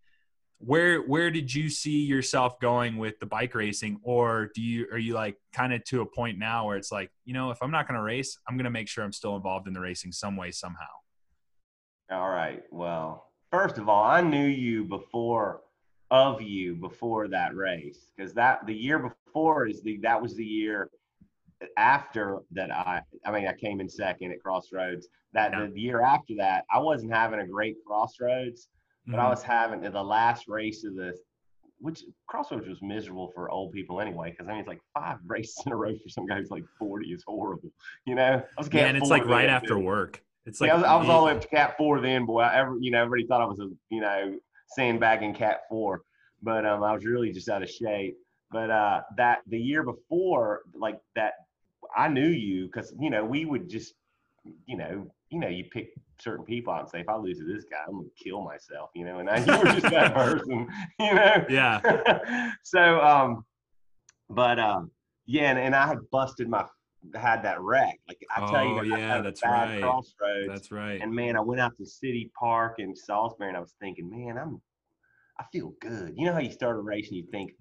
where 0.60 1.02
where 1.02 1.32
did 1.32 1.54
you 1.54 1.70
see 1.70 2.04
yourself 2.04 2.60
going 2.60 2.98
with 2.98 3.20
the 3.20 3.26
bike 3.26 3.56
racing 3.56 4.00
or 4.04 4.52
do 4.54 4.62
you 4.62 4.86
are 4.92 4.98
you 5.00 5.16
like 5.16 5.36
kind 5.52 5.74
of 5.74 5.84
to 5.86 6.02
a 6.02 6.06
point 6.06 6.38
now 6.38 6.68
where 6.68 6.78
it's 6.78 6.92
like 6.92 7.10
you 7.26 7.34
know 7.34 7.50
if 7.50 7.58
i'm 7.64 7.72
not 7.72 7.88
going 7.88 7.98
to 7.98 8.04
race 8.04 8.38
i'm 8.48 8.58
going 8.58 8.66
to 8.66 8.70
make 8.70 8.88
sure 8.88 9.04
i'm 9.04 9.12
still 9.12 9.36
involved 9.36 9.68
in 9.68 9.74
the 9.74 9.80
racing 9.80 10.12
some 10.12 10.38
way 10.38 10.52
somehow 10.52 10.86
All 12.12 12.30
right. 12.30 12.64
Well, 12.72 13.32
first 13.52 13.78
of 13.78 13.88
all, 13.88 14.04
I 14.04 14.20
knew 14.20 14.46
you 14.46 14.84
before 14.84 15.62
of 16.10 16.42
you 16.42 16.76
before 16.76 17.30
that 17.30 17.56
race 17.56 18.12
because 18.14 18.34
that 18.34 18.66
the 18.68 18.74
year 18.74 19.00
before 19.00 19.66
is 19.66 19.82
the 19.82 19.98
that 20.04 20.22
was 20.22 20.36
the 20.36 20.46
year 20.46 20.90
after 21.78 22.40
that 22.52 22.72
I 22.72 23.02
I 23.26 23.32
mean 23.32 23.48
I 23.48 23.54
came 23.54 23.80
in 23.80 23.90
second 23.90 24.32
at 24.32 24.42
Crossroads. 24.42 25.08
That 25.34 25.52
Yeah. 25.52 25.68
the 25.68 25.80
year 25.80 26.02
after 26.02 26.34
that 26.38 26.66
I 26.72 26.80
wasn't 26.80 27.14
having 27.14 27.40
a 27.40 27.48
great 27.48 27.78
Crossroads, 27.86 28.70
but 29.08 29.20
I 29.20 29.26
Mhm. 29.26 29.30
was 29.30 29.44
having 29.44 29.82
the 29.82 30.04
last 30.04 30.48
race 30.48 30.84
of 30.84 30.96
the 30.96 31.18
which 31.80 32.04
Crossroads 32.28 32.68
was 32.68 32.80
miserable 32.84 33.32
for 33.34 33.50
old 33.50 33.72
people 33.72 34.02
anyway 34.02 34.32
because 34.32 34.48
I 34.48 34.52
mean 34.52 34.60
it's 34.60 34.68
like 34.68 34.82
five 34.94 35.18
races 35.26 35.64
in 35.66 35.72
a 35.72 35.76
row 35.76 35.94
for 35.98 36.10
some 36.10 36.26
guy 36.28 36.38
who's 36.38 36.52
like 36.52 36.66
40 36.78 37.12
is 37.12 37.24
horrible. 37.26 37.72
You 38.06 38.16
know, 38.16 38.42
I 38.42 38.46
was 38.58 38.70
yeah 38.72 38.86
and 38.86 38.98
it's 38.98 39.10
like 39.10 39.26
right 39.26 39.50
after 39.50 39.78
too. 39.78 39.84
work 39.84 40.24
it's 40.46 40.60
Yeah, 40.60 40.74
like 40.74 40.74
I 40.74 40.76
was, 40.76 40.84
I 40.86 40.96
was 40.96 41.10
all 41.10 41.20
the 41.22 41.26
way 41.28 41.32
up 41.34 41.42
to 41.42 41.48
Cat 41.48 41.78
Four 41.78 42.02
then, 42.02 42.26
boy. 42.26 42.42
I 42.42 42.56
ever, 42.58 42.76
you 42.80 42.90
know, 42.90 43.04
everybody 43.04 43.28
thought 43.28 43.42
I 43.42 43.46
was 43.46 43.60
a, 43.60 43.70
you 43.92 44.02
know, 44.02 44.40
sandbagging 44.70 45.36
Cat 45.36 45.62
Four, 45.70 46.02
but 46.42 46.66
um, 46.66 46.82
I 46.84 46.94
was 46.94 47.06
really 47.06 47.32
just 47.32 47.48
out 47.48 47.62
of 47.62 47.70
shape. 47.70 48.16
But 48.50 48.72
uh, 48.72 49.02
that 49.18 49.42
the 49.48 49.60
year 49.60 49.84
before, 49.84 50.62
like 50.74 51.00
that, 51.16 51.34
I 51.96 52.08
knew 52.08 52.28
you 52.28 52.66
because 52.68 52.94
you 53.00 53.10
know 53.10 53.24
we 53.26 53.46
would 53.46 53.70
just, 53.70 53.94
you 54.66 54.78
know, 54.78 55.08
you 55.30 55.40
know, 55.40 55.48
you 55.48 55.66
pick 55.66 55.90
certain 56.20 56.46
people 56.46 56.74
out 56.74 56.82
and 56.82 56.90
say, 56.90 57.02
if 57.02 57.10
I 57.10 57.16
lose 57.18 57.40
to 57.40 57.46
this 57.46 57.66
guy, 57.66 57.78
I'm 57.88 57.96
gonna 57.98 58.08
kill 58.22 58.42
myself, 58.44 58.90
you 58.96 59.06
know. 59.06 59.20
And 59.20 59.30
I, 59.30 59.38
you 59.38 59.58
were 59.60 59.66
just 59.72 59.90
that 59.90 60.14
person, 60.16 60.68
you 61.00 61.14
know. 61.14 61.46
yeah 61.50 62.52
so, 62.64 63.00
um, 63.02 63.46
but 64.30 64.60
um, 64.60 64.92
yeah, 65.26 65.50
and, 65.52 65.60
and 65.60 65.76
I 65.76 65.88
had 65.88 66.00
busted 66.12 66.48
my 66.50 66.66
had 67.16 67.44
that 67.44 67.60
wreck. 67.62 68.00
Like 68.08 68.24
I 68.36 68.46
tell 68.46 68.64
Oh, 68.64 68.82
you, 68.82 68.96
I 68.96 69.00
yeah, 69.00 69.22
that's 69.22 69.42
bad 69.42 69.70
right. 69.70 69.82
Crossroads. 69.82 70.48
that's 70.48 70.72
right 70.72 71.02
And 71.02 71.14
man, 71.14 71.36
I 71.36 71.42
went 71.42 71.60
out 71.62 71.76
to 71.78 71.86
City 71.86 72.32
Park 72.40 72.76
in 72.80 72.96
Salisbury 72.96 73.48
and 73.50 73.58
I 73.58 73.60
was 73.60 73.74
thinking, 73.80 74.10
man, 74.10 74.38
I'm 74.38 74.62
I 75.40 75.46
feel 75.52 75.74
good. 75.82 76.14
You 76.16 76.28
know 76.28 76.34
how 76.34 76.40
you 76.40 76.52
start 76.52 76.76
a 76.78 76.82
race 76.82 77.08
and 77.08 77.18
you 77.18 77.26
think 77.32 77.54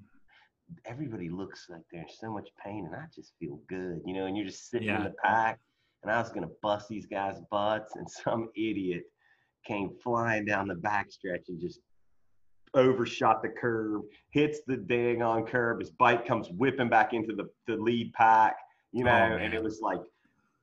everybody 0.84 1.28
looks 1.28 1.66
like 1.68 1.82
they're 1.90 2.02
in 2.02 2.08
so 2.08 2.32
much 2.32 2.48
pain, 2.64 2.86
and 2.86 2.94
I 2.94 3.04
just 3.14 3.32
feel 3.38 3.60
good, 3.68 4.00
you 4.04 4.14
know. 4.14 4.26
And 4.26 4.36
you're 4.36 4.46
just 4.46 4.70
sitting 4.70 4.88
Yeah. 4.88 4.98
in 4.98 5.04
the 5.04 5.14
pack, 5.22 5.58
and 6.02 6.10
I 6.10 6.20
was 6.20 6.30
gonna 6.30 6.50
bust 6.62 6.88
these 6.88 7.06
guys' 7.06 7.40
butts, 7.50 7.96
and 7.96 8.08
some 8.24 8.50
idiot 8.56 9.04
came 9.66 9.90
flying 10.02 10.44
down 10.44 10.68
the 10.68 10.74
backstretch 10.74 11.48
and 11.48 11.60
just 11.60 11.80
overshot 12.74 13.42
the 13.42 13.48
curve, 13.48 14.02
hits 14.30 14.60
the 14.66 14.76
dang 14.76 15.22
on 15.22 15.44
curve. 15.44 15.80
His 15.80 15.90
bike 15.90 16.26
comes 16.26 16.48
whipping 16.50 16.88
back 16.88 17.12
into 17.12 17.34
the, 17.34 17.48
the 17.66 17.76
lead 17.76 18.12
pack, 18.12 18.56
you 18.92 19.02
oh, 19.04 19.06
know, 19.08 19.28
Oh, 19.32 19.36
and 19.36 19.52
it 19.52 19.62
was 19.62 19.80
like, 19.80 20.00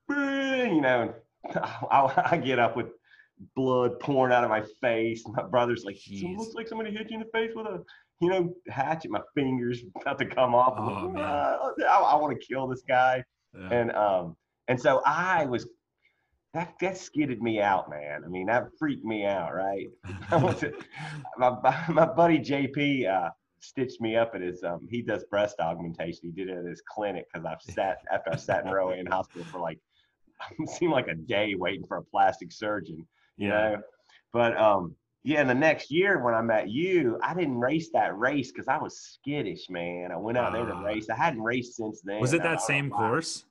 you 0.10 0.82
know, 0.82 1.14
I, 1.56 2.28
I 2.32 2.38
get 2.38 2.60
up 2.60 2.76
with 2.78 2.88
blood 3.56 4.00
pouring 4.00 4.34
out 4.34 4.44
of 4.44 4.50
my 4.50 4.64
face. 4.82 5.24
My 5.28 5.44
brother's 5.44 5.84
like, 5.84 5.98
"It 6.08 6.38
looks 6.38 6.56
like 6.56 6.68
somebody 6.68 6.92
hit 6.92 7.12
you 7.12 7.20
in 7.20 7.24
the 7.24 7.30
face 7.32 7.52
with 7.56 7.68
a, 7.68 7.84
you 8.20 8.30
know, 8.30 8.54
hatchet. 8.70 9.12
My 9.12 9.22
fingers 9.36 9.84
about 10.02 10.18
to 10.20 10.26
come 10.26 10.56
off. 10.56 10.74
Oh, 10.78 11.08
like. 11.14 11.24
"Ah, 11.24 11.72
I, 11.88 12.14
I 12.14 12.16
want 12.16 12.40
to 12.40 12.46
kill 12.48 12.68
this 12.68 12.84
guy. 12.88 13.24
Yeah. 13.58 13.70
And 13.72 13.92
um, 13.92 14.36
and 14.68 14.80
so 14.80 15.02
I 15.06 15.46
was 15.46 15.68
that 16.54 16.74
that 16.82 16.98
skidded 16.98 17.42
me 17.42 17.62
out, 17.62 17.90
man. 17.90 18.24
I 18.26 18.28
mean, 18.28 18.48
that 18.48 18.68
freaked 18.80 19.06
me 19.06 19.26
out, 19.26 19.54
right? 19.54 19.88
To- 20.30 20.74
my 21.38 21.86
my 21.90 22.06
buddy 22.06 22.40
JP 22.40 23.08
uh, 23.08 23.30
stitched 23.60 24.02
me 24.02 24.16
up 24.16 24.32
at 24.36 24.42
his 24.42 24.64
um 24.64 24.88
he 24.90 25.02
does 25.02 25.24
breast 25.26 25.58
augmentation. 25.60 26.20
He 26.24 26.32
did 26.32 26.50
it 26.50 26.58
at 26.58 26.66
his 26.66 26.82
clinic 26.90 27.26
because 27.32 27.46
I've 27.46 27.62
sat 27.62 28.00
after 28.12 28.32
I 28.34 28.36
sat 28.36 28.66
in 28.66 28.72
row 28.72 28.92
in 28.92 29.06
hospital 29.06 29.46
for 29.52 29.60
like 29.60 29.80
seemed 30.68 30.92
like 30.92 31.08
a 31.08 31.16
day 31.16 31.56
waiting 31.56 31.86
for 31.88 31.98
a 31.98 32.04
plastic 32.04 32.52
surgeon, 32.52 33.08
you 33.38 33.48
Yeah. 33.50 33.70
know. 33.72 33.78
But 34.34 34.58
um 34.58 34.96
yeah, 35.24 35.42
and 35.42 35.50
the 35.50 35.56
next 35.56 35.92
year 35.92 36.24
when 36.24 36.34
I 36.34 36.42
met 36.42 36.70
you, 36.70 37.20
I 37.22 37.34
didn't 37.34 37.58
race 37.60 37.90
that 37.94 38.18
race 38.18 38.52
because 38.52 38.68
I 38.68 38.78
was 38.78 38.98
skittish, 39.00 39.70
man. 39.70 40.12
I 40.12 40.18
went 40.18 40.38
out 40.38 40.54
there 40.54 40.66
to 40.66 40.74
Ah. 40.74 40.84
race. 40.84 41.10
I 41.10 41.16
hadn't 41.16 41.42
raced 41.42 41.76
since 41.76 42.02
then. 42.02 42.22
Was 42.22 42.34
it 42.34 42.44
that 42.44 42.62
same 42.62 42.90
course? 42.90 43.46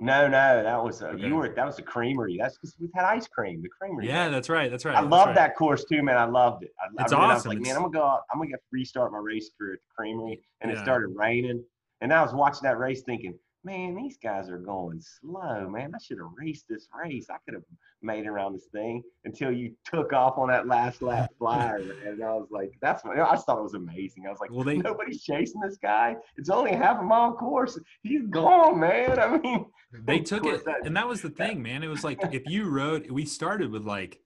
No, 0.00 0.26
no, 0.26 0.62
that 0.64 0.82
was 0.82 1.00
a, 1.00 1.10
Okay. 1.10 1.26
you 1.28 1.36
were 1.36 1.48
that 1.48 1.64
was 1.64 1.76
the 1.76 1.82
creamery. 1.82 2.36
That's 2.36 2.56
because 2.56 2.74
we've 2.80 2.90
had 2.94 3.04
ice 3.04 3.28
cream. 3.28 3.62
The 3.62 3.68
creamery. 3.68 4.08
Yeah, 4.08 4.28
that's 4.30 4.48
right. 4.48 4.68
That's 4.70 4.84
right. 4.84 4.96
I 4.96 5.00
love 5.00 5.28
right. 5.28 5.34
that 5.36 5.54
course 5.56 5.84
too, 5.84 6.02
man. 6.02 6.16
I 6.16 6.24
loved 6.24 6.64
it. 6.64 6.72
I, 6.80 7.02
It's 7.04 7.12
I, 7.12 7.16
mean, 7.20 7.30
I 7.30 7.34
was 7.34 7.46
like, 7.46 7.58
It's- 7.58 7.68
man, 7.68 7.76
I'm 7.76 7.82
gonna 7.90 7.92
go. 8.00 8.04
Out, 8.04 8.22
I'm 8.32 8.40
gonna 8.40 8.50
get 8.50 8.60
restart 8.72 9.12
my 9.12 9.18
race 9.18 9.50
career 9.56 9.74
at 9.74 9.78
the 9.78 9.94
creamery, 9.96 10.42
and 10.60 10.72
Yeah. 10.72 10.78
it 10.78 10.82
started 10.82 11.14
raining. 11.14 11.64
And 12.00 12.12
I 12.12 12.20
was 12.20 12.34
watching 12.34 12.62
that 12.64 12.78
race, 12.78 13.02
thinking, 13.02 13.38
man, 13.64 13.94
these 13.94 14.16
guys 14.20 14.48
are 14.48 14.58
going 14.58 15.00
slow, 15.00 15.68
man. 15.68 15.92
I 15.94 15.98
should 16.02 16.18
have 16.18 16.30
raced 16.36 16.66
this 16.68 16.88
race. 16.98 17.26
I 17.30 17.36
could 17.44 17.54
have 17.54 17.62
made 18.02 18.26
around 18.26 18.54
this 18.54 18.66
thing 18.72 19.02
until 19.24 19.52
you 19.52 19.72
took 19.84 20.12
off 20.12 20.36
on 20.36 20.48
that 20.48 20.66
last 20.66 21.02
lap 21.02 21.30
flyer. 21.38 21.76
And 22.04 22.22
I 22.22 22.32
was 22.34 22.48
like, 22.50 22.72
that's 22.80 23.04
what 23.04 23.18
I 23.18 23.32
just 23.32 23.46
thought 23.46 23.58
it 23.58 23.62
was 23.62 23.74
amazing. 23.74 24.26
I 24.26 24.30
was 24.30 24.40
like, 24.40 24.50
Well, 24.50 24.64
they 24.64 24.78
nobody's 24.78 25.22
chasing 25.22 25.60
this 25.60 25.78
guy. 25.80 26.16
It's 26.36 26.50
only 26.50 26.72
half 26.72 27.00
a 27.00 27.02
mile 27.02 27.34
course. 27.34 27.78
He's 28.02 28.26
gone, 28.26 28.80
man. 28.80 29.18
I 29.20 29.38
mean, 29.38 29.66
they 29.92 30.18
took 30.20 30.44
it 30.46 30.64
that- 30.64 30.84
and 30.84 30.96
that 30.96 31.06
was 31.06 31.20
the 31.22 31.30
thing 31.30 31.62
man 31.62 31.82
it 31.82 31.88
was 31.88 32.02
like 32.02 32.18
if 32.32 32.42
you 32.48 32.68
rode 32.68 33.10
we 33.10 33.26
started 33.26 33.70
with 33.70 33.84
like 33.84 34.18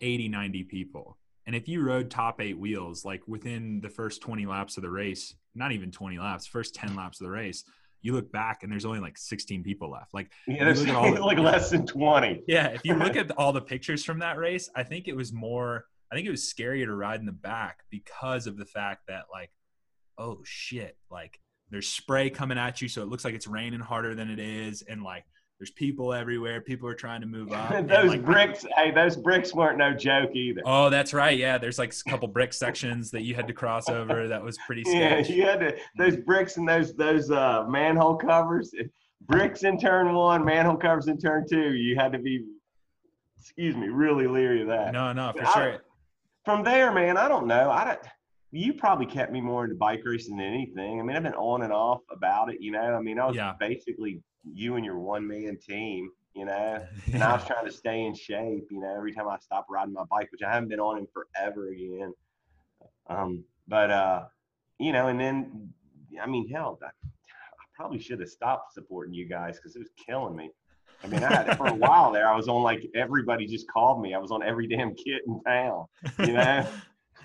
80 0.00 0.28
90 0.28 0.64
people 0.64 1.16
and 1.46 1.54
if 1.54 1.68
you 1.68 1.82
rode 1.82 2.10
top 2.10 2.40
eight 2.40 2.58
wheels 2.58 3.04
like 3.04 3.22
within 3.28 3.80
the 3.80 3.88
first 3.88 4.20
20 4.22 4.44
laps 4.46 4.76
of 4.76 4.82
the 4.82 4.90
race 4.90 5.36
not 5.54 5.70
even 5.70 5.92
20 5.92 6.18
laps 6.18 6.48
first 6.48 6.74
10 6.74 6.96
laps 6.96 7.20
of 7.20 7.26
the 7.26 7.30
race 7.30 7.62
you 8.04 8.12
look 8.12 8.30
back 8.30 8.62
and 8.62 8.70
there's 8.70 8.84
only 8.84 9.00
like 9.00 9.16
16 9.16 9.64
people 9.64 9.90
left 9.90 10.12
like 10.12 10.30
yeah, 10.46 10.64
there's 10.64 10.86
all 10.90 11.10
the- 11.14 11.20
like 11.24 11.38
less 11.38 11.70
than 11.70 11.86
20. 11.86 12.42
yeah 12.48 12.66
if 12.68 12.82
you 12.84 12.94
look 12.94 13.16
at 13.22 13.30
all 13.32 13.52
the 13.52 13.60
pictures 13.60 14.04
from 14.04 14.18
that 14.20 14.36
race 14.36 14.68
i 14.76 14.82
think 14.82 15.08
it 15.08 15.16
was 15.16 15.32
more 15.32 15.86
i 16.12 16.14
think 16.14 16.26
it 16.26 16.30
was 16.30 16.42
scarier 16.42 16.84
to 16.84 16.94
ride 16.94 17.18
in 17.18 17.26
the 17.26 17.32
back 17.32 17.80
because 17.90 18.46
of 18.46 18.58
the 18.58 18.66
fact 18.66 19.02
that 19.08 19.24
like 19.32 19.50
oh 20.18 20.38
shit 20.44 20.96
like 21.10 21.40
there's 21.70 21.88
spray 21.88 22.28
coming 22.28 22.58
at 22.58 22.80
you 22.82 22.88
so 22.88 23.02
it 23.02 23.08
looks 23.08 23.24
like 23.24 23.34
it's 23.34 23.46
raining 23.46 23.80
harder 23.80 24.14
than 24.14 24.30
it 24.30 24.38
is 24.38 24.82
and 24.82 25.02
like 25.02 25.24
there's 25.58 25.70
people 25.70 26.12
everywhere 26.12 26.60
people 26.60 26.88
are 26.88 26.94
trying 26.94 27.20
to 27.20 27.26
move 27.26 27.52
up 27.52 27.70
those 27.88 28.08
like, 28.10 28.24
bricks, 28.24 28.66
hey, 28.76 28.90
those 28.90 29.16
bricks 29.16 29.54
weren't 29.54 29.78
no 29.78 29.94
joke 29.94 30.30
either. 30.34 30.60
oh 30.64 30.90
that's 30.90 31.14
right 31.14 31.38
yeah 31.38 31.56
there's 31.58 31.78
like 31.78 31.94
a 32.06 32.10
couple 32.10 32.26
brick 32.28 32.52
sections 32.52 33.10
that 33.10 33.22
you 33.22 33.34
had 33.34 33.46
to 33.46 33.52
cross 33.52 33.88
over 33.88 34.26
that 34.28 34.42
was 34.42 34.58
pretty 34.66 34.82
yeah, 34.86 35.22
scary 35.22 35.36
you 35.36 35.42
had 35.44 35.60
to 35.60 35.76
those 35.96 36.16
bricks 36.16 36.56
and 36.56 36.68
those 36.68 36.94
those 36.94 37.30
uh, 37.30 37.64
manhole 37.68 38.16
covers, 38.16 38.74
bricks 39.22 39.62
in 39.64 39.78
turn 39.78 40.12
one, 40.14 40.44
manhole 40.44 40.76
covers 40.76 41.06
in 41.08 41.18
turn 41.18 41.46
two. 41.48 41.72
You 41.74 41.96
had 41.96 42.12
to 42.12 42.18
be, 42.18 42.44
excuse 43.38 43.76
me, 43.76 43.88
really 43.88 44.26
leery 44.26 44.62
of 44.62 44.68
that. 44.68 44.92
no 44.92 45.12
no 45.12 45.32
for 45.36 45.44
sure 45.46 45.84
From 46.44 46.62
there, 46.64 46.92
man, 46.92 47.16
I 47.16 47.28
don't 47.28 47.46
know. 47.46 47.70
I 47.70 47.84
don't. 47.84 48.00
You 48.50 48.72
probably 48.74 49.06
kept 49.06 49.32
me 49.32 49.40
more 49.40 49.64
into 49.64 49.76
bike 49.76 50.02
racing 50.04 50.36
than 50.36 50.46
anything. 50.46 51.00
I 51.00 51.02
mean, 51.02 51.16
I've 51.16 51.22
been 51.24 51.34
on 51.34 51.62
and 51.62 51.72
off 51.72 52.02
about 52.10 52.52
it. 52.52 52.60
You 52.60 52.70
know, 52.70 52.80
I 52.94 53.00
mean, 53.00 53.18
I 53.18 53.26
was 53.26 53.34
Yeah. 53.34 53.54
basically 53.58 54.20
you 54.52 54.76
and 54.76 54.84
your 54.84 54.98
one 54.98 55.26
man 55.26 55.58
team. 55.58 56.10
You 56.34 56.46
know, 56.46 56.84
and 57.12 57.22
I 57.22 57.34
was 57.34 57.46
trying 57.46 57.64
to 57.64 57.72
stay 57.72 58.04
in 58.04 58.14
shape. 58.14 58.66
You 58.70 58.80
know, 58.80 58.94
every 58.96 59.12
time 59.12 59.28
I 59.28 59.38
stopped 59.38 59.70
riding 59.70 59.94
my 59.94 60.04
bike, 60.10 60.30
which 60.32 60.42
I 60.42 60.52
haven't 60.52 60.68
been 60.68 60.80
on 60.80 60.98
in 60.98 61.06
forever 61.06 61.68
again. 61.68 62.12
Um, 63.08 63.44
but 63.68 63.90
uh, 63.90 64.24
you 64.78 64.92
know, 64.92 65.08
and 65.08 65.20
then 65.20 65.68
I 66.20 66.26
mean, 66.26 66.48
hell, 66.48 66.78
I, 66.82 66.86
I 66.86 67.64
probably 67.76 68.00
should 68.00 68.20
have 68.20 68.28
stopped 68.28 68.74
supporting 68.74 69.14
you 69.14 69.28
guys 69.28 69.56
because 69.56 69.76
it 69.76 69.80
was 69.80 69.90
killing 70.04 70.36
me. 70.36 70.50
I 71.02 71.06
mean, 71.06 71.22
I 71.22 71.32
had 71.32 71.56
for 71.56 71.66
a 71.66 71.74
while 71.74 72.12
there. 72.12 72.28
I 72.28 72.34
was 72.34 72.48
on 72.48 72.62
like 72.62 72.82
everybody 72.94 73.46
just 73.46 73.70
called 73.70 74.00
me. 74.00 74.14
I 74.14 74.18
was 74.18 74.30
on 74.30 74.42
every 74.42 74.66
damn 74.66 74.94
kit 74.94 75.22
in 75.26 75.40
town. 75.42 75.86
You 76.18 76.32
know. 76.32 76.66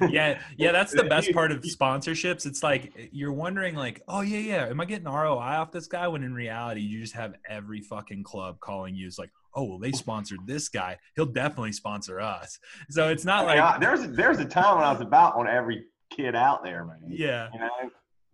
yeah 0.09 0.39
yeah 0.57 0.71
that's 0.71 0.93
the 0.93 1.03
best 1.03 1.31
part 1.33 1.51
of 1.51 1.61
sponsorships. 1.79 2.45
It's 2.45 2.63
like 2.63 2.93
eh, 2.97 3.07
you're 3.11 3.33
wondering 3.33 3.75
like 3.75 4.01
oh 4.07 4.21
yeah 4.21 4.39
yeah 4.39 4.67
am 4.67 4.79
i 4.79 4.85
getting 4.85 5.05
roi 5.05 5.27
off 5.37 5.71
this 5.71 5.87
guy? 5.87 6.07
When 6.07 6.23
in 6.23 6.33
reality 6.33 6.81
you 6.81 7.01
just 7.01 7.13
have 7.15 7.33
every 7.47 7.81
fucking 7.81 8.23
club 8.23 8.59
calling 8.59 8.95
you. 8.95 9.07
It's 9.07 9.19
like 9.19 9.31
oh 9.55 9.63
well 9.63 9.79
they 9.79 9.91
sponsored 9.91 10.39
this 10.45 10.69
guy. 10.69 10.97
He'll 11.15 11.25
definitely 11.25 11.73
sponsor 11.73 12.19
us. 12.19 12.59
So 12.89 13.09
it's 13.09 13.25
not 13.25 13.45
I 13.45 13.47
mean, 13.55 13.57
like 13.63 13.75
I- 13.75 13.79
there's 13.79 14.07
there's 14.15 14.39
a 14.39 14.45
time 14.45 14.75
when 14.77 14.85
I 14.85 14.91
was 14.91 15.01
about 15.01 15.35
on 15.35 15.47
every 15.47 15.85
kid 16.09 16.35
out 16.35 16.63
there, 16.63 16.85
man. 16.85 16.99
yeah. 17.07 17.49
You 17.53 17.59
know, 17.59 17.69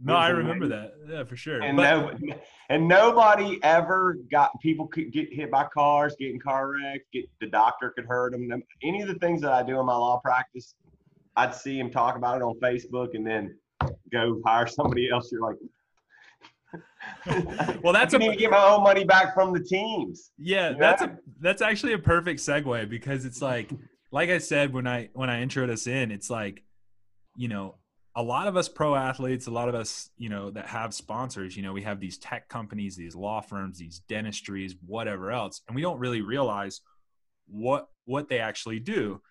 no 0.01 0.13
i 0.15 0.27
remember 0.27 0.67
that. 0.67 0.93
Yeah 1.07 1.24
for 1.24 1.38
sure. 1.38 1.62
And 1.62 1.77
But- 1.77 2.19
no, 2.22 2.36
and 2.69 2.88
nobody 2.88 3.60
ever 3.63 4.17
got 4.31 4.51
people 4.60 4.88
could 4.88 5.12
get 5.13 5.31
hit 5.31 5.50
by 5.51 5.65
cars, 5.74 6.15
getting 6.19 6.39
car 6.39 6.72
wrecks, 6.74 7.05
get 7.13 7.25
the 7.39 7.48
doctor 7.48 7.91
could 7.95 8.05
hurt 8.05 8.31
them. 8.34 8.50
Any 8.84 9.01
of 9.01 9.07
the 9.07 9.15
things 9.15 9.41
that 9.41 9.51
I 9.53 9.63
do 9.63 9.79
in 9.79 9.86
my 9.86 9.95
law 9.95 10.19
practice, 10.19 10.75
I'd 11.36 11.54
see 11.54 11.80
him 11.80 11.89
talk 11.92 12.15
about 12.15 12.38
it 12.38 12.44
on 12.44 12.56
Facebook, 12.60 13.10
and 13.13 13.25
then 13.25 13.56
go 14.12 14.42
hire 14.46 14.68
somebody 14.68 15.10
else. 15.10 15.32
You're 15.32 15.42
like, 15.42 15.58
Well, 17.84 17.94
that's 17.94 18.13
I 18.13 18.18
a- 18.18 18.20
need 18.20 18.32
to 18.32 18.36
get 18.38 18.51
my 18.51 18.63
own 18.63 18.84
money 18.84 19.04
back 19.04 19.34
from 19.34 19.54
the 19.54 19.60
teams. 19.63 20.32
Yeah, 20.38 20.72
You 20.72 20.77
that's 20.77 21.01
know? 21.01 21.08
a 21.08 21.18
that's 21.39 21.62
actually 21.62 21.94
a 21.94 22.00
perfect 22.00 22.39
segue 22.39 22.89
because 22.89 23.25
it's 23.25 23.42
like 23.42 23.70
like 24.12 24.30
I 24.30 24.38
said 24.38 24.74
when 24.74 24.88
I 24.88 25.10
when 25.13 25.30
I 25.30 25.44
introed 25.46 25.70
us 25.70 25.88
in, 25.88 26.12
it's 26.12 26.30
like, 26.30 26.63
you 27.36 27.48
know, 27.48 27.75
a 28.15 28.24
lot 28.24 28.48
of 28.48 28.56
us 28.56 28.70
pro 28.70 28.96
athletes, 28.96 29.48
a 29.48 29.51
lot 29.51 29.68
of 29.70 29.75
us, 29.75 30.10
you 30.18 30.30
know, 30.30 30.50
that 30.51 30.68
have 30.68 30.94
sponsors, 30.94 31.56
you 31.58 31.63
know, 31.63 31.74
we 31.74 31.82
have 31.84 32.00
these 32.00 32.18
tech 32.18 32.48
companies, 32.48 32.96
these 32.96 33.15
law 33.15 33.42
firms, 33.42 33.77
these 33.77 34.01
dentistries, 34.08 34.74
whatever 34.86 35.32
else, 35.32 35.62
and 35.68 35.75
we 35.75 35.82
don't 35.82 36.00
really 36.00 36.22
realize 36.22 36.82
what 37.48 37.89
what 38.06 38.30
they 38.30 38.39
actually 38.39 38.80
do 38.80 39.22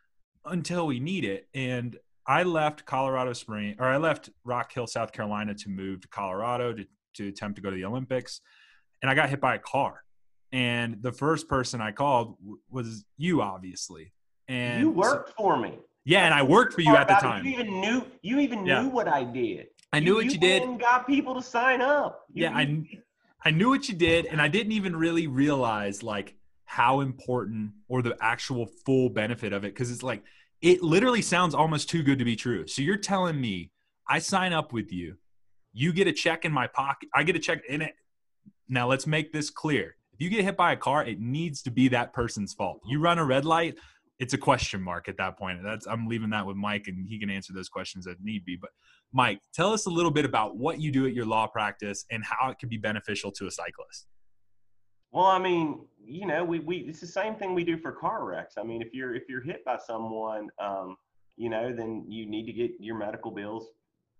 until 0.47 0.87
we 0.87 1.01
need 1.01 1.25
it. 1.25 1.49
And 1.55 1.97
I 2.27 2.43
left 2.43 2.85
Colorado 2.87 3.33
Spring 3.33 3.77
or 3.79 3.87
I 3.87 3.97
left 3.99 4.31
Rock 4.45 4.73
Hill, 4.73 4.87
South 4.87 5.13
Carolina 5.13 5.55
to 5.55 5.69
move 5.69 6.01
to 6.03 6.09
Colorado 6.09 6.73
to 6.73 6.85
to 7.15 7.29
attempt 7.29 7.55
to 7.57 7.63
go 7.63 7.71
to 7.71 7.77
the 7.77 7.85
Olympics. 7.85 8.41
And 9.01 9.09
I 9.11 9.15
got 9.15 9.29
hit 9.31 9.41
by 9.41 9.55
a 9.55 9.59
car. 9.61 10.03
And 10.51 11.01
the 11.01 11.13
first 11.13 11.47
person 11.49 11.81
I 11.81 11.93
called 11.93 12.37
w- 12.41 12.59
was 12.71 13.05
you, 13.17 13.41
obviously. 13.41 14.13
And 14.49 14.81
you 14.81 14.89
so- 14.93 14.99
worked 14.99 15.33
for 15.37 15.57
me. 15.57 15.79
yeah, 16.05 16.25
and 16.25 16.35
I 16.35 16.43
worked 16.43 16.73
for 16.75 16.81
you 16.81 16.97
at 16.97 17.07
the 17.07 17.17
About 17.19 17.23
it, 17.23 17.27
time. 17.27 17.45
You 17.47 17.53
even 17.53 17.81
knew 17.81 18.05
you 18.23 18.39
even 18.41 18.67
Yeah. 18.67 18.83
knew 18.83 18.89
what 18.89 19.07
I 19.07 19.23
did. 19.25 19.69
I 19.93 20.01
knew 20.01 20.17
what 20.17 20.25
you 20.25 20.39
did. 20.39 20.61
went 20.63 20.73
and 20.73 20.81
got 20.81 21.07
people 21.07 21.35
to 21.37 21.43
sign 21.43 21.81
up. 21.81 22.25
You- 22.33 22.43
Yeah, 22.45 22.57
I, 22.57 22.85
I 23.45 23.51
knew 23.53 23.69
what 23.69 23.89
you 23.89 23.95
did, 23.95 24.27
and 24.27 24.41
I 24.43 24.49
didn't 24.49 24.73
even 24.73 24.97
really 24.97 25.27
realize 25.29 26.03
like 26.03 26.35
how 26.75 27.03
important 27.03 27.71
or 27.87 28.03
the 28.03 28.17
actual 28.21 28.67
full 28.85 29.09
benefit 29.09 29.53
of 29.53 29.65
it 29.65 29.73
because 29.73 29.93
it's 29.93 30.03
like 30.03 30.25
it 30.61 30.83
literally 30.83 31.23
sounds 31.23 31.55
almost 31.55 31.89
too 31.89 32.03
good 32.03 32.19
to 32.19 32.25
be 32.25 32.35
true. 32.35 32.67
So 32.67 32.83
you're 32.83 32.97
telling 32.97 33.41
me 33.41 33.71
I 34.09 34.19
sign 34.19 34.53
up 34.53 34.73
with 34.73 34.93
you, 34.93 35.17
you 35.73 35.93
get 35.93 36.09
a 36.09 36.13
check 36.13 36.45
in 36.45 36.51
my 36.51 36.67
pocket, 36.67 37.09
I 37.15 37.23
get 37.23 37.37
a 37.37 37.39
check 37.39 37.63
in 37.69 37.81
it. 37.81 37.95
Now 38.69 38.89
let's 38.89 39.07
make 39.07 39.33
this 39.33 39.51
clear. 39.51 39.95
If 40.15 40.21
you 40.21 40.29
get 40.29 40.45
hit 40.45 40.57
by 40.57 40.73
a 40.73 40.77
car, 40.77 41.05
it 41.05 41.21
needs 41.21 41.63
to 41.63 41.71
be 41.71 41.87
that 41.89 42.13
person's 42.13 42.53
fault. 42.53 42.81
You 42.89 42.99
run 42.99 43.21
a 43.21 43.25
red 43.25 43.45
light, 43.45 43.77
it's 44.19 44.35
a 44.35 44.39
question 44.39 44.83
mark 44.83 45.09
at 45.09 45.17
that 45.19 45.39
point. 45.39 45.61
That's 45.63 45.87
I'm 45.87 46.09
leaving 46.09 46.31
that 46.31 46.45
with 46.45 46.57
Mike, 46.57 46.89
and 46.89 47.07
he 47.09 47.21
can 47.21 47.31
answer 47.31 47.53
those 47.53 47.69
questions 47.69 48.09
if 48.09 48.17
need 48.21 48.45
be. 48.45 48.57
But 48.61 48.71
Mike, 49.13 49.39
tell 49.53 49.73
us 49.73 49.87
a 49.87 49.91
little 49.91 50.11
bit 50.11 50.25
about 50.25 50.57
what 50.57 50.81
you 50.81 50.91
do 50.91 51.07
at 51.07 51.15
your 51.15 51.25
law 51.25 51.47
practice 51.47 52.05
and 52.11 52.25
how 52.25 52.51
it 52.51 52.59
can 52.59 52.69
be 52.69 52.79
beneficial 52.79 53.31
to 53.31 53.47
a 53.47 53.51
cyclist. 53.53 54.09
Well, 55.15 55.27
I 55.27 55.39
mean, 55.39 55.79
you 56.05 56.27
know, 56.27 56.45
we, 56.45 56.59
we 56.59 56.79
it's 56.79 56.99
the 56.99 57.07
same 57.07 57.37
thing 57.37 57.55
we 57.55 57.63
do 57.63 57.79
for 57.79 57.93
car 57.93 58.25
wrecks. 58.25 58.55
I 58.59 58.65
mean, 58.65 58.83
if 58.83 58.93
you're 58.93 59.15
if 59.15 59.29
you're 59.29 59.41
hit 59.41 59.65
by 59.65 59.79
someone, 59.79 60.49
um, 60.61 60.97
you 61.37 61.49
know, 61.49 61.73
then 61.73 62.05
you 62.09 62.27
need 62.27 62.47
to 62.47 62.53
get 62.53 62.73
your 62.81 62.97
medical 62.99 63.31
bills 63.31 63.69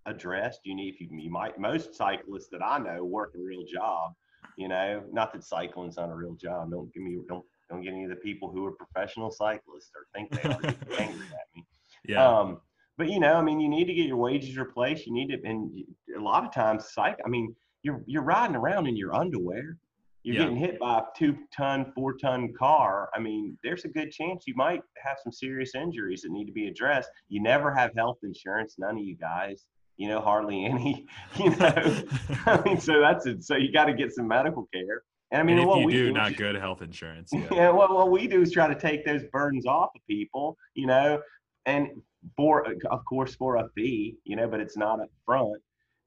addressed. 0.07 0.61
You 0.63 0.77
need 0.77 0.95
if 0.95 1.01
you, 1.01 1.09
you 1.11 1.33
might 1.33 1.59
most 1.59 1.97
cyclists 1.97 2.47
that 2.53 2.63
I 2.63 2.79
know 2.79 3.05
work 3.05 3.35
a 3.35 3.43
real 3.43 3.65
job. 3.65 4.13
You 4.57 4.69
know, 4.69 5.03
not 5.13 5.33
that 5.33 5.43
cycling's 5.43 5.97
not 5.97 6.11
a 6.11 6.15
real 6.15 6.35
job. 6.35 6.71
Don't 6.71 6.95
give 6.95 7.03
me 7.03 7.19
don't 7.27 7.45
don't 7.69 7.83
get 7.83 7.93
any 7.93 8.05
of 8.05 8.11
the 8.11 8.17
people 8.17 8.53
who 8.53 8.65
are 8.65 8.73
professional 8.73 9.33
cyclists 9.33 9.91
or 9.97 10.07
think 10.15 10.31
they 10.31 10.49
are 10.49 10.63
angry 11.01 11.27
at 11.27 11.49
me. 11.57 11.67
Yeah. 12.07 12.25
Um, 12.25 12.61
but 12.97 13.09
you 13.09 13.19
know, 13.19 13.35
I 13.35 13.43
mean, 13.43 13.59
you 13.59 13.69
need 13.69 13.87
to 13.87 13.95
get 13.95 14.07
your 14.07 14.17
wages 14.17 14.57
replaced. 14.57 15.07
You 15.07 15.13
need 15.13 15.31
to, 15.31 15.43
and 15.45 15.73
a 16.17 16.21
lot 16.21 16.45
of 16.45 16.53
times, 16.53 16.93
psych. 16.93 17.19
I 17.27 17.29
mean, 17.29 17.53
you're 17.83 18.01
you're 18.07 18.23
riding 18.23 18.55
around 18.55 18.87
in 18.87 18.97
your 18.97 19.13
underwear. 19.13 19.77
You're 20.25 20.37
Yeah. 20.37 20.43
getting 20.45 20.57
hit 20.57 20.79
by 20.79 20.99
a 21.01 21.03
two 21.17 21.37
ton, 21.55 21.93
four 21.95 22.15
ton 22.15 22.53
car. 22.59 23.11
I 23.15 23.21
mean, 23.21 23.59
there's 23.63 23.85
a 23.85 23.89
good 23.89 24.11
chance 24.11 24.45
you 24.47 24.55
might 24.57 24.81
have 25.05 25.19
some 25.23 25.33
serious 25.33 25.75
injuries 25.75 26.23
that 26.23 26.33
need 26.33 26.47
to 26.47 26.53
be 26.53 26.67
addressed. 26.67 27.11
You 27.29 27.43
never 27.43 27.73
have 27.75 27.93
health 27.95 28.19
insurance. 28.23 28.77
None 28.79 28.97
of 28.97 29.05
you 29.05 29.17
guys. 29.17 29.67
You 29.99 30.09
know, 30.09 30.21
hardly 30.21 30.65
any. 30.71 31.07
You 31.37 31.51
know, 31.51 32.03
I 32.47 32.63
mean, 32.65 32.81
so 32.81 33.01
that's 33.01 33.27
it. 33.27 33.45
So 33.45 33.57
you 33.57 33.71
got 33.71 33.85
to 33.85 33.95
get 33.95 34.13
some 34.13 34.27
medical 34.27 34.67
care. 34.75 35.03
And 35.31 35.41
I 35.41 35.45
mean, 35.45 35.59
and 35.59 35.65
if 35.65 35.69
what 35.69 35.81
you 35.81 35.87
we 35.87 35.93
do, 35.93 36.07
is 36.09 36.15
not 36.15 36.37
good 36.37 36.55
health 36.57 36.81
insurance. 36.81 37.31
Yeah. 37.33 37.49
yeah, 37.53 37.71
what, 37.71 37.93
what 37.93 38.11
we 38.11 38.27
do 38.27 38.41
is 38.41 38.51
try 38.51 38.67
to 38.73 38.79
take 38.79 39.05
those 39.05 39.23
burdens 39.31 39.67
off 39.67 39.91
of 39.95 40.01
people, 40.09 40.57
you 40.75 40.87
know, 40.87 41.21
and 41.67 41.89
for, 42.37 42.67
of 42.91 43.05
course, 43.05 43.35
for 43.35 43.57
a 43.57 43.69
fee, 43.75 44.17
you 44.25 44.37
know, 44.37 44.49
but 44.49 44.61
it's 44.61 44.77
not 44.77 45.01
up 45.01 45.09
front. 45.27 45.61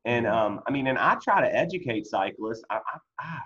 And 0.06 0.26
Mhm. 0.26 0.32
um, 0.34 0.62
I 0.68 0.72
mean, 0.72 0.88
and 0.88 0.98
I 0.98 1.16
try 1.22 1.42
to 1.42 1.56
educate 1.56 2.06
cyclists. 2.08 2.64
I, 2.70 2.76
I, 2.78 3.00
I, 3.20 3.40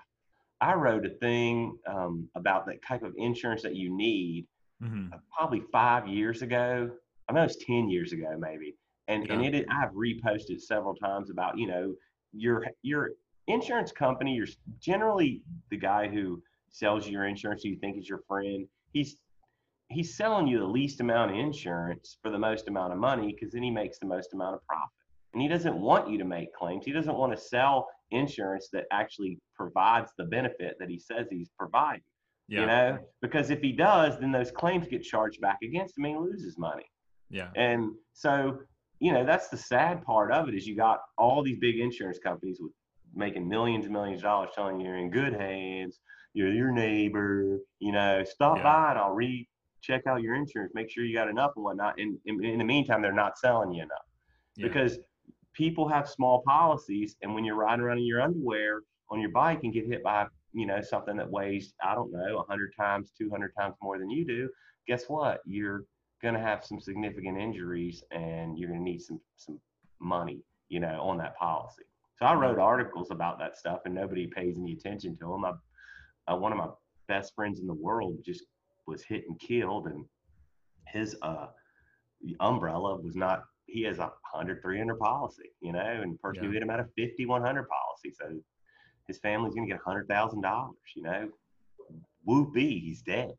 I 0.62 0.74
wrote 0.74 1.04
a 1.04 1.10
thing 1.10 1.76
um, 1.88 2.28
about 2.36 2.66
the 2.66 2.74
type 2.86 3.02
of 3.02 3.12
insurance 3.16 3.62
that 3.62 3.74
you 3.74 3.94
need 3.94 4.46
hmm 4.80 5.08
uh, 5.12 5.18
probably 5.36 5.62
five 5.72 6.06
years 6.06 6.42
ago. 6.42 6.90
I 7.28 7.32
know 7.32 7.42
it's 7.42 7.56
10 7.64 7.88
years 7.88 8.12
ago, 8.12 8.36
maybe. 8.38 8.76
And, 9.08 9.28
and 9.30 9.54
it, 9.54 9.66
I've 9.70 9.90
reposted 9.90 10.60
several 10.60 10.94
times 10.94 11.30
about, 11.30 11.58
you 11.58 11.66
know, 11.66 11.94
your, 12.32 12.64
your 12.82 13.10
insurance 13.48 13.92
company, 13.92 14.34
you're 14.34 14.46
generally 14.80 15.42
the 15.70 15.76
guy 15.76 16.08
who 16.08 16.42
sells 16.70 17.06
you 17.06 17.12
your 17.12 17.26
insurance, 17.26 17.62
who 17.62 17.70
you 17.70 17.78
think 17.78 17.98
is 17.98 18.08
your 18.08 18.22
friend. 18.28 18.66
He's, 18.92 19.16
he's 19.88 20.16
selling 20.16 20.46
you 20.46 20.58
the 20.60 20.66
least 20.66 21.00
amount 21.00 21.32
of 21.32 21.36
insurance 21.36 22.18
for 22.22 22.30
the 22.30 22.38
most 22.38 22.68
amount 22.68 22.92
of 22.92 22.98
money 22.98 23.34
because 23.34 23.52
then 23.52 23.62
he 23.62 23.70
makes 23.70 23.98
the 23.98 24.06
most 24.06 24.32
amount 24.32 24.54
of 24.54 24.66
profit. 24.66 24.90
And 25.32 25.42
he 25.42 25.48
doesn't 25.48 25.76
want 25.76 26.08
you 26.08 26.18
to 26.18 26.24
make 26.24 26.54
claims. 26.54 26.84
He 26.84 26.92
doesn't 26.92 27.16
want 27.16 27.32
to 27.32 27.40
sell 27.40 27.88
insurance 28.12 28.68
that 28.72 28.84
actually 28.92 29.38
provides 29.56 30.10
the 30.18 30.24
benefit 30.24 30.76
that 30.78 30.88
he 30.88 30.98
says 30.98 31.26
he's 31.30 31.50
providing 31.58 32.02
Yeah. 32.48 32.60
you 32.60 32.66
know 32.66 32.98
because 33.20 33.50
if 33.50 33.60
he 33.60 33.72
does 33.72 34.18
then 34.20 34.32
those 34.32 34.50
claims 34.50 34.86
get 34.88 35.02
charged 35.02 35.40
back 35.40 35.58
against 35.62 35.96
him 35.98 36.04
and 36.04 36.14
he 36.14 36.20
loses 36.20 36.58
money 36.58 36.84
Yeah. 37.30 37.50
and 37.56 37.90
so 38.12 38.58
you 39.00 39.12
know 39.12 39.24
that's 39.24 39.48
the 39.48 39.56
sad 39.56 40.02
part 40.04 40.32
of 40.32 40.48
it 40.48 40.54
is 40.54 40.66
you 40.66 40.76
got 40.76 40.98
all 41.18 41.42
these 41.42 41.58
big 41.58 41.78
insurance 41.78 42.18
companies 42.18 42.58
with 42.60 42.72
making 43.14 43.48
millions 43.48 43.84
and 43.84 43.92
millions 43.92 44.20
of 44.20 44.24
dollars 44.24 44.50
telling 44.54 44.80
you 44.80 44.86
you're 44.88 44.96
in 44.98 45.10
good 45.10 45.32
hands 45.34 46.00
you're 46.34 46.52
your 46.52 46.70
neighbor 46.72 47.58
you 47.78 47.92
know 47.92 48.22
stop 48.24 48.56
Yeah. 48.58 48.62
by 48.62 48.90
and 48.90 48.98
i'll 48.98 49.12
re 49.14 49.48
check 49.82 50.06
out 50.06 50.22
your 50.22 50.34
insurance 50.36 50.72
make 50.74 50.88
sure 50.90 51.04
you 51.04 51.14
got 51.14 51.28
enough 51.28 51.52
and 51.56 51.64
whatnot 51.64 51.94
and 51.98 52.16
in, 52.26 52.42
in 52.44 52.58
the 52.58 52.64
meantime 52.64 53.02
they're 53.02 53.12
not 53.12 53.36
selling 53.38 53.72
you 53.72 53.82
enough 53.82 54.06
Yeah. 54.56 54.68
because 54.68 54.98
people 55.54 55.88
have 55.88 56.08
small 56.08 56.42
policies 56.46 57.16
and 57.22 57.34
when 57.34 57.44
you're 57.44 57.56
riding 57.56 57.84
around 57.84 57.98
in 57.98 58.06
your 58.06 58.20
underwear 58.20 58.80
on 59.10 59.20
your 59.20 59.30
bike 59.30 59.60
and 59.62 59.72
get 59.72 59.86
hit 59.86 60.02
by 60.02 60.26
you 60.52 60.66
know 60.66 60.80
something 60.80 61.16
that 61.16 61.30
weighs 61.30 61.74
i 61.82 61.94
don't 61.94 62.12
know 62.12 62.36
100 62.36 62.72
times 62.78 63.12
200 63.18 63.52
times 63.58 63.74
more 63.82 63.98
than 63.98 64.10
you 64.10 64.24
do 64.24 64.48
guess 64.86 65.08
what? 65.08 65.40
You're 65.46 65.84
going 66.20 66.34
to 66.34 66.40
have 66.40 66.64
some 66.64 66.80
significant 66.80 67.38
injuries 67.38 68.02
and 68.10 68.58
you're 68.58 68.68
going 68.68 68.80
to 68.80 68.90
need 68.90 69.02
some 69.02 69.20
some 69.36 69.58
money 70.00 70.40
you 70.68 70.80
know 70.80 71.00
on 71.00 71.18
that 71.18 71.36
policy. 71.36 71.82
So 72.18 72.26
i 72.26 72.34
wrote 72.34 72.58
articles 72.58 73.10
about 73.10 73.38
that 73.38 73.56
stuff 73.56 73.80
and 73.84 73.94
nobody 73.94 74.26
pays 74.26 74.56
any 74.56 74.72
attention 74.72 75.16
to 75.18 75.26
them 75.26 75.44
I, 75.44 76.32
uh, 76.32 76.36
one 76.36 76.52
of 76.52 76.58
my 76.58 76.68
best 77.08 77.34
friends 77.34 77.60
in 77.60 77.66
the 77.66 77.74
world 77.74 78.18
just 78.24 78.44
was 78.86 79.02
hit 79.02 79.24
and 79.28 79.38
killed 79.40 79.86
and 79.86 80.04
his 80.88 81.16
uh 81.22 81.46
umbrella 82.40 83.00
was 83.00 83.16
not 83.16 83.42
he 83.72 83.82
has 83.82 83.98
a 83.98 84.10
100 84.32 84.60
300 84.62 84.98
policy 84.98 85.50
you 85.60 85.72
know 85.72 85.80
and 86.02 86.20
personally 86.20 86.22
person 86.22 86.44
who 86.44 86.48
Yeah. 86.48 86.52
hit 86.54 86.62
him 86.62 86.68
had 86.68 86.80
a 86.80 86.88
50 86.96 87.26
100 87.26 87.66
policy 87.68 88.14
so 88.18 88.38
his 89.08 89.18
family's 89.18 89.54
going 89.54 89.66
to 89.68 89.72
get 89.74 89.82
$100000 89.82 90.70
you 90.96 91.02
know 91.02 91.28
whoopee 92.24 92.78
he's 92.78 93.02
dead 93.02 93.32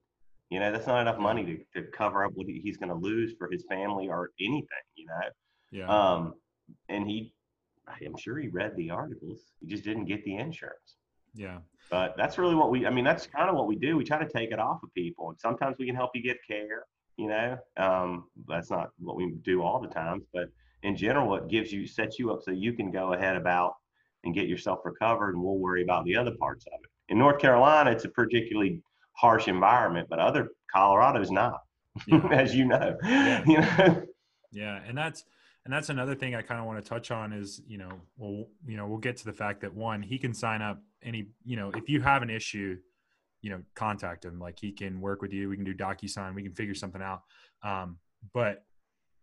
you 0.49 0.59
know 0.59 0.71
that's 0.71 0.87
not 0.87 1.01
enough 1.01 1.17
money 1.19 1.65
to, 1.73 1.81
to 1.81 1.87
cover 1.91 2.25
up 2.25 2.31
what 2.35 2.47
he's 2.47 2.77
going 2.77 2.89
to 2.89 2.95
lose 2.95 3.33
for 3.37 3.49
his 3.51 3.63
family 3.69 4.07
or 4.07 4.31
anything 4.39 4.85
you 4.95 5.05
know 5.05 5.21
Yeah. 5.71 5.87
um 5.87 6.33
and 6.89 7.07
he 7.07 7.33
i'm 7.87 8.17
sure 8.17 8.37
he 8.39 8.47
read 8.49 8.75
the 8.75 8.89
articles 8.89 9.39
he 9.59 9.67
just 9.67 9.83
didn't 9.83 10.05
get 10.05 10.23
the 10.25 10.35
insurance 10.37 10.97
yeah. 11.35 11.59
but 11.89 12.15
that's 12.17 12.37
really 12.37 12.55
what 12.55 12.69
we 12.71 12.85
i 12.85 12.89
mean 12.89 13.03
that's 13.05 13.25
kind 13.27 13.49
of 13.49 13.55
what 13.55 13.67
we 13.67 13.75
do 13.75 13.97
we 13.97 14.03
try 14.03 14.19
to 14.23 14.29
take 14.31 14.51
it 14.51 14.59
off 14.59 14.83
of 14.83 14.93
people 14.93 15.29
and 15.29 15.39
sometimes 15.39 15.77
we 15.79 15.85
can 15.85 15.95
help 15.95 16.11
you 16.13 16.21
get 16.21 16.37
care 16.47 16.85
you 17.17 17.28
know 17.28 17.58
um, 17.78 18.26
that's 18.47 18.69
not 18.71 18.89
what 18.99 19.15
we 19.15 19.32
do 19.43 19.62
all 19.62 19.80
the 19.82 19.88
times 19.88 20.23
but 20.34 20.49
in 20.84 20.95
general 20.95 21.36
it 21.36 21.47
gives 21.47 21.71
you 21.71 21.86
sets 21.88 22.19
you 22.19 22.32
up 22.32 22.41
so 22.43 22.52
you 22.52 22.73
can 22.73 22.91
go 22.91 23.13
ahead 23.13 23.36
about 23.36 23.76
and 24.23 24.34
get 24.34 24.47
yourself 24.47 24.80
recovered 24.86 25.36
and 25.36 25.43
we'll 25.43 25.58
worry 25.58 25.84
about 25.84 26.06
the 26.06 26.15
other 26.15 26.32
parts 26.39 26.65
of 26.67 26.80
it 26.84 26.89
in 27.12 27.17
north 27.17 27.39
carolina 27.39 27.91
it's 27.91 28.06
a 28.06 28.10
particularly 28.10 28.82
harsh 29.13 29.47
environment 29.47 30.08
but 30.10 30.19
other 30.19 30.49
colorado's 30.73 31.32
not 31.32 31.62
Yeah. 32.08 32.28
as 32.32 32.56
you 32.56 32.65
know 32.65 32.97
Yeah. 33.04 33.43
you 33.47 33.58
know 33.60 34.04
Yeah, 34.52 34.80
and 34.88 34.97
that's 34.97 35.23
and 35.65 35.73
that's 35.73 35.89
another 35.89 36.15
thing 36.15 36.36
I 36.36 36.41
kind 36.41 36.60
of 36.60 36.65
want 36.65 36.84
to 36.84 36.88
touch 36.89 37.12
on 37.12 37.32
is 37.34 37.62
you 37.67 37.78
know 37.78 37.91
well 38.17 38.45
you 38.65 38.78
know 38.78 38.88
we'll 38.88 38.97
get 38.97 39.17
to 39.17 39.26
the 39.26 39.34
fact 39.34 39.62
that 39.62 39.73
one 39.73 40.02
he 40.02 40.17
can 40.17 40.34
sign 40.34 40.62
up 40.62 40.82
any 41.04 41.28
you 41.45 41.56
know 41.56 41.69
if 41.76 41.89
you 41.89 42.02
have 42.02 42.21
an 42.23 42.30
issue 42.30 42.78
you 43.43 43.51
know 43.51 43.62
contact 43.75 44.25
him. 44.25 44.39
Like 44.39 44.58
he 44.60 44.71
can 44.71 44.99
work 44.99 45.21
with 45.21 45.32
you. 45.32 45.49
We 45.49 45.56
can 45.56 45.65
do 45.65 45.75
DocuSign. 45.75 46.34
We 46.34 46.41
can 46.41 46.53
figure 46.53 46.73
something 46.73 47.01
out. 47.01 47.21
Um, 47.63 47.99
but 48.34 48.63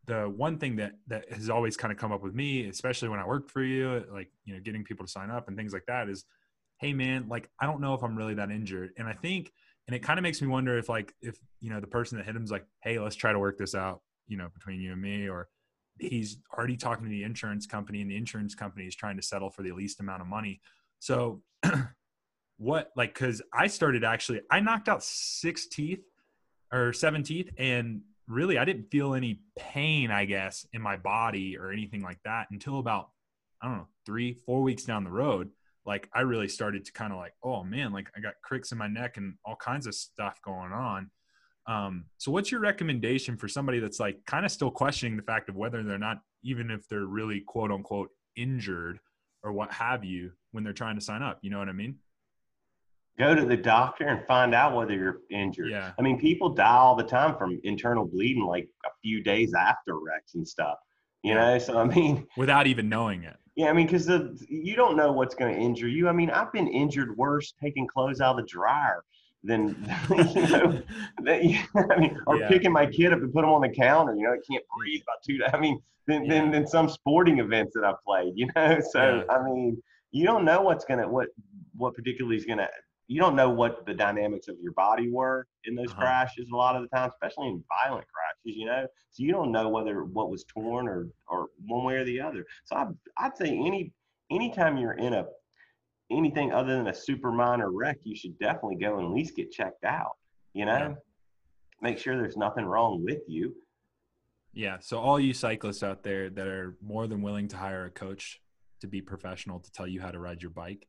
the 0.06 0.28
one 0.28 0.58
thing 0.58 0.76
that 0.76 0.92
that 1.08 1.32
has 1.32 1.50
always 1.50 1.76
kind 1.76 1.90
of 1.92 1.98
come 1.98 2.10
up 2.10 2.22
with 2.22 2.34
me 2.34 2.66
especially 2.68 3.10
when 3.10 3.20
I 3.20 3.26
worked 3.26 3.50
for 3.50 3.62
you 3.62 4.02
like 4.10 4.30
you 4.46 4.54
know 4.54 4.60
getting 4.60 4.82
people 4.82 5.04
to 5.04 5.12
sign 5.12 5.30
up 5.30 5.46
and 5.46 5.56
things 5.58 5.74
like 5.74 5.84
that 5.88 6.08
is 6.08 6.24
hey 6.78 6.94
man 6.94 7.26
like 7.28 7.50
I 7.60 7.66
don't 7.66 7.82
know 7.82 7.92
if 7.92 8.02
I'm 8.02 8.16
really 8.16 8.34
that 8.34 8.50
injured. 8.50 8.92
And 8.96 9.08
I 9.08 9.12
think 9.12 9.52
and 9.86 9.94
it 9.94 10.00
kind 10.02 10.18
of 10.18 10.22
makes 10.22 10.40
me 10.40 10.48
wonder 10.48 10.78
if 10.78 10.88
like 10.88 11.12
if 11.20 11.38
you 11.60 11.70
know 11.70 11.80
the 11.80 11.86
person 11.86 12.16
that 12.18 12.24
hit 12.24 12.34
him's 12.34 12.50
like 12.50 12.64
hey 12.82 12.98
let's 12.98 13.16
try 13.16 13.32
to 13.32 13.38
work 13.38 13.58
this 13.58 13.74
out 13.74 14.00
you 14.26 14.36
know 14.36 14.48
between 14.54 14.80
you 14.80 14.92
and 14.92 15.02
me 15.02 15.28
or 15.28 15.48
he's 16.00 16.38
already 16.56 16.76
talking 16.76 17.04
to 17.04 17.10
the 17.10 17.22
insurance 17.22 17.66
company 17.66 18.00
and 18.00 18.10
the 18.10 18.16
insurance 18.16 18.54
company 18.54 18.86
is 18.86 18.94
trying 18.94 19.16
to 19.16 19.22
settle 19.22 19.50
for 19.50 19.62
the 19.62 19.72
least 19.72 20.00
amount 20.00 20.22
of 20.22 20.26
money. 20.28 20.60
So 20.98 21.42
what 22.60 22.90
like 22.94 23.14
because 23.14 23.40
i 23.54 23.66
started 23.66 24.04
actually 24.04 24.38
i 24.50 24.60
knocked 24.60 24.86
out 24.86 25.02
six 25.02 25.66
teeth 25.66 26.04
or 26.70 26.92
seven 26.92 27.22
teeth 27.22 27.50
and 27.56 28.02
really 28.28 28.58
i 28.58 28.66
didn't 28.66 28.90
feel 28.90 29.14
any 29.14 29.40
pain 29.58 30.10
i 30.10 30.26
guess 30.26 30.66
in 30.74 30.82
my 30.82 30.94
body 30.94 31.56
or 31.56 31.72
anything 31.72 32.02
like 32.02 32.18
that 32.22 32.46
until 32.50 32.78
about 32.78 33.08
i 33.62 33.66
don't 33.66 33.78
know 33.78 33.88
three 34.04 34.34
four 34.34 34.60
weeks 34.60 34.84
down 34.84 35.04
the 35.04 35.10
road 35.10 35.48
like 35.86 36.10
i 36.12 36.20
really 36.20 36.48
started 36.48 36.84
to 36.84 36.92
kind 36.92 37.14
of 37.14 37.18
like 37.18 37.32
oh 37.42 37.64
man 37.64 37.94
like 37.94 38.08
i 38.14 38.20
got 38.20 38.34
cricks 38.44 38.72
in 38.72 38.78
my 38.78 38.88
neck 38.88 39.16
and 39.16 39.34
all 39.46 39.56
kinds 39.56 39.86
of 39.86 39.94
stuff 39.94 40.38
going 40.44 40.72
on. 40.72 41.10
Um, 41.66 42.06
so 42.18 42.32
what's 42.32 42.50
your 42.50 42.60
recommendation 42.60 43.36
for 43.36 43.46
somebody 43.46 43.78
that's 43.78 44.00
like 44.00 44.18
kind 44.26 44.44
of 44.44 44.50
still 44.50 44.70
questioning 44.70 45.16
the 45.16 45.22
fact 45.22 45.48
of 45.48 45.56
whether 45.56 45.82
they're 45.82 45.98
not 45.98 46.20
even 46.42 46.70
if 46.70 46.88
they're 46.88 47.04
really 47.04 47.40
quote 47.40 47.70
unquote 47.70 48.10
injured 48.34 48.98
or 49.44 49.52
what 49.52 49.70
have 49.72 50.04
you 50.04 50.32
when 50.52 50.64
they're 50.64 50.72
trying 50.72 50.96
to 50.96 51.04
sign 51.04 51.22
up? 51.22 51.38
You 51.42 51.50
know 51.50 51.58
what 51.58 51.68
i 51.68 51.72
mean 51.72 51.96
go 53.20 53.34
to 53.34 53.44
the 53.44 53.56
doctor 53.56 54.04
and 54.12 54.26
find 54.26 54.54
out 54.60 54.74
whether 54.76 54.94
you're 54.94 55.20
injured 55.30 55.70
yeah 55.70 55.92
I 55.98 56.02
mean, 56.02 56.18
people 56.18 56.48
die 56.64 56.78
all 56.84 56.96
the 56.96 57.10
time 57.18 57.36
from 57.36 57.60
internal 57.62 58.04
bleeding, 58.14 58.44
like 58.54 58.66
a 58.86 58.90
few 59.02 59.22
days 59.22 59.50
after 59.54 59.92
wrecks 60.06 60.34
and 60.34 60.46
stuff. 60.56 60.78
You 61.22 61.34
know, 61.34 61.58
so 61.58 61.78
I 61.78 61.84
mean, 61.84 62.26
without 62.44 62.66
even 62.66 62.88
knowing 62.88 63.24
it 63.24 63.36
yeah, 63.56 63.68
I 63.68 63.72
mean, 63.74 63.86
because 63.86 64.08
you 64.48 64.74
don't 64.74 64.96
know 64.96 65.12
what's 65.12 65.34
going 65.34 65.54
to 65.54 65.60
injure 65.60 65.88
you. 65.88 66.08
I 66.08 66.12
mean, 66.12 66.30
I've 66.30 66.52
been 66.52 66.68
injured 66.68 67.14
worse 67.16 67.52
taking 67.62 67.86
clothes 67.86 68.20
out 68.22 68.38
of 68.38 68.44
the 68.44 68.48
dryer 68.48 69.04
than 69.44 69.62
you 70.10 70.48
know, 70.48 70.82
that, 71.24 71.40
I 71.92 72.00
mean, 72.00 72.18
or 72.26 72.38
Yeah. 72.38 72.48
picking 72.48 72.72
my 72.72 72.86
kid 72.86 73.12
up 73.12 73.18
and 73.20 73.32
put 73.32 73.44
him 73.44 73.50
on 73.50 73.60
the 73.60 73.68
counter. 73.68 74.14
You 74.14 74.22
know, 74.22 74.32
it 74.32 74.44
can't 74.50 74.64
breathe 74.78 75.02
about 75.02 75.18
two. 75.26 75.38
I 75.52 75.60
mean, 75.60 75.78
than, 76.06 76.26
than, 76.28 76.46
Yeah. 76.46 76.52
than 76.52 76.66
some 76.66 76.88
sporting 76.88 77.38
events 77.40 77.72
that 77.74 77.84
I've 77.84 78.02
played. 78.02 78.32
You 78.36 78.48
know, 78.56 78.80
so 78.94 79.02
Yeah. 79.28 79.34
I 79.34 79.42
mean, 79.42 79.82
you 80.12 80.24
don't 80.24 80.44
know 80.50 80.62
what's 80.62 80.84
gonna 80.86 81.08
what 81.16 81.28
what 81.76 81.94
particularly 81.94 82.36
is 82.36 82.46
gonna. 82.46 82.68
You 83.10 83.18
don't 83.20 83.34
know 83.34 83.50
what 83.50 83.84
the 83.86 83.92
dynamics 83.92 84.46
of 84.46 84.54
your 84.62 84.70
body 84.74 85.10
were 85.10 85.48
in 85.64 85.74
those 85.74 85.90
Uh-huh. 85.90 86.00
crashes 86.00 86.48
a 86.50 86.56
lot 86.56 86.76
of 86.76 86.82
the 86.82 86.88
time, 86.96 87.10
especially 87.10 87.48
in 87.48 87.64
violent 87.82 88.06
crashes. 88.06 88.56
You 88.56 88.66
know, 88.66 88.86
so 89.10 89.24
you 89.24 89.32
don't 89.32 89.50
know 89.50 89.68
whether 89.68 90.04
what 90.04 90.30
was 90.30 90.44
torn 90.44 90.86
or 90.86 91.08
or 91.26 91.48
one 91.66 91.84
way 91.84 91.96
or 91.96 92.04
the 92.04 92.20
other. 92.20 92.46
So 92.66 92.76
I 92.76 92.86
I'd 93.18 93.36
say 93.36 93.48
any 93.48 93.92
anytime 94.30 94.76
you're 94.78 94.92
in 94.92 95.14
a 95.14 95.26
anything 96.08 96.52
other 96.52 96.76
than 96.76 96.86
a 96.86 96.94
super 96.94 97.32
minor 97.32 97.72
wreck, 97.72 97.98
you 98.04 98.14
should 98.14 98.38
definitely 98.38 98.76
go 98.76 98.98
and 98.98 99.06
at 99.08 99.12
least 99.12 99.34
get 99.34 99.50
checked 99.50 99.84
out. 99.84 100.12
You 100.54 100.66
know, 100.66 100.78
Yeah. 100.78 100.94
make 101.82 101.98
sure 101.98 102.16
there's 102.16 102.36
nothing 102.36 102.64
wrong 102.64 103.02
with 103.02 103.22
you. 103.26 103.56
Yeah. 104.52 104.78
So 104.78 105.00
all 105.00 105.18
you 105.18 105.32
cyclists 105.34 105.82
out 105.82 106.04
there 106.04 106.30
that 106.30 106.46
are 106.46 106.76
more 106.80 107.08
than 107.08 107.22
willing 107.22 107.48
to 107.48 107.56
hire 107.56 107.86
a 107.86 107.90
coach 107.90 108.40
to 108.82 108.86
be 108.86 109.00
professional 109.02 109.58
to 109.58 109.72
tell 109.72 109.88
you 109.88 110.00
how 110.00 110.12
to 110.12 110.20
ride 110.20 110.42
your 110.42 110.52
bike, 110.52 110.86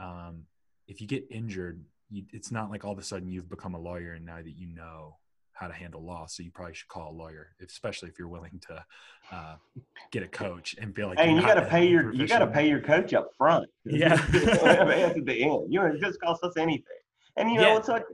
um, 0.00 0.46
if 0.90 1.00
you 1.00 1.06
get 1.06 1.24
injured, 1.30 1.82
you, 2.10 2.24
it's 2.32 2.50
not 2.50 2.68
like 2.70 2.84
all 2.84 2.92
of 2.92 2.98
a 2.98 3.02
sudden 3.02 3.30
you've 3.30 3.48
become 3.48 3.74
a 3.74 3.78
lawyer 3.78 4.12
and 4.14 4.26
now 4.26 4.36
that 4.36 4.58
you 4.58 4.66
know 4.66 5.16
how 5.52 5.68
to 5.68 5.72
handle 5.72 6.02
law. 6.04 6.26
So 6.26 6.42
you 6.42 6.50
probably 6.50 6.74
should 6.74 6.88
call 6.88 7.12
a 7.12 7.16
lawyer, 7.16 7.50
especially 7.64 8.08
if 8.08 8.18
you're 8.18 8.28
willing 8.28 8.60
to 8.68 8.84
uh, 9.30 9.54
get 10.10 10.24
a 10.24 10.28
coach 10.28 10.74
and 10.80 10.94
feel 10.94 11.08
like. 11.08 11.18
Hey, 11.20 11.32
you 11.32 11.40
got 11.42 11.54
to 11.54 11.66
pay 11.66 11.86
your 11.86 12.12
you 12.12 12.26
got 12.26 12.40
to 12.40 12.48
pay 12.48 12.68
your 12.68 12.80
coach 12.80 13.14
up 13.14 13.30
front. 13.38 13.68
Yeah, 13.84 14.14
at 14.14 14.32
the 14.32 15.36
end, 15.42 15.72
you 15.72 15.80
know, 15.80 15.86
it 15.86 16.00
just 16.00 16.20
costs 16.20 16.42
us 16.42 16.56
anything. 16.56 16.84
And 17.36 17.50
you 17.50 17.56
know, 17.58 17.68
Yeah. 17.68 17.78
it's 17.78 17.88
like, 17.88 18.04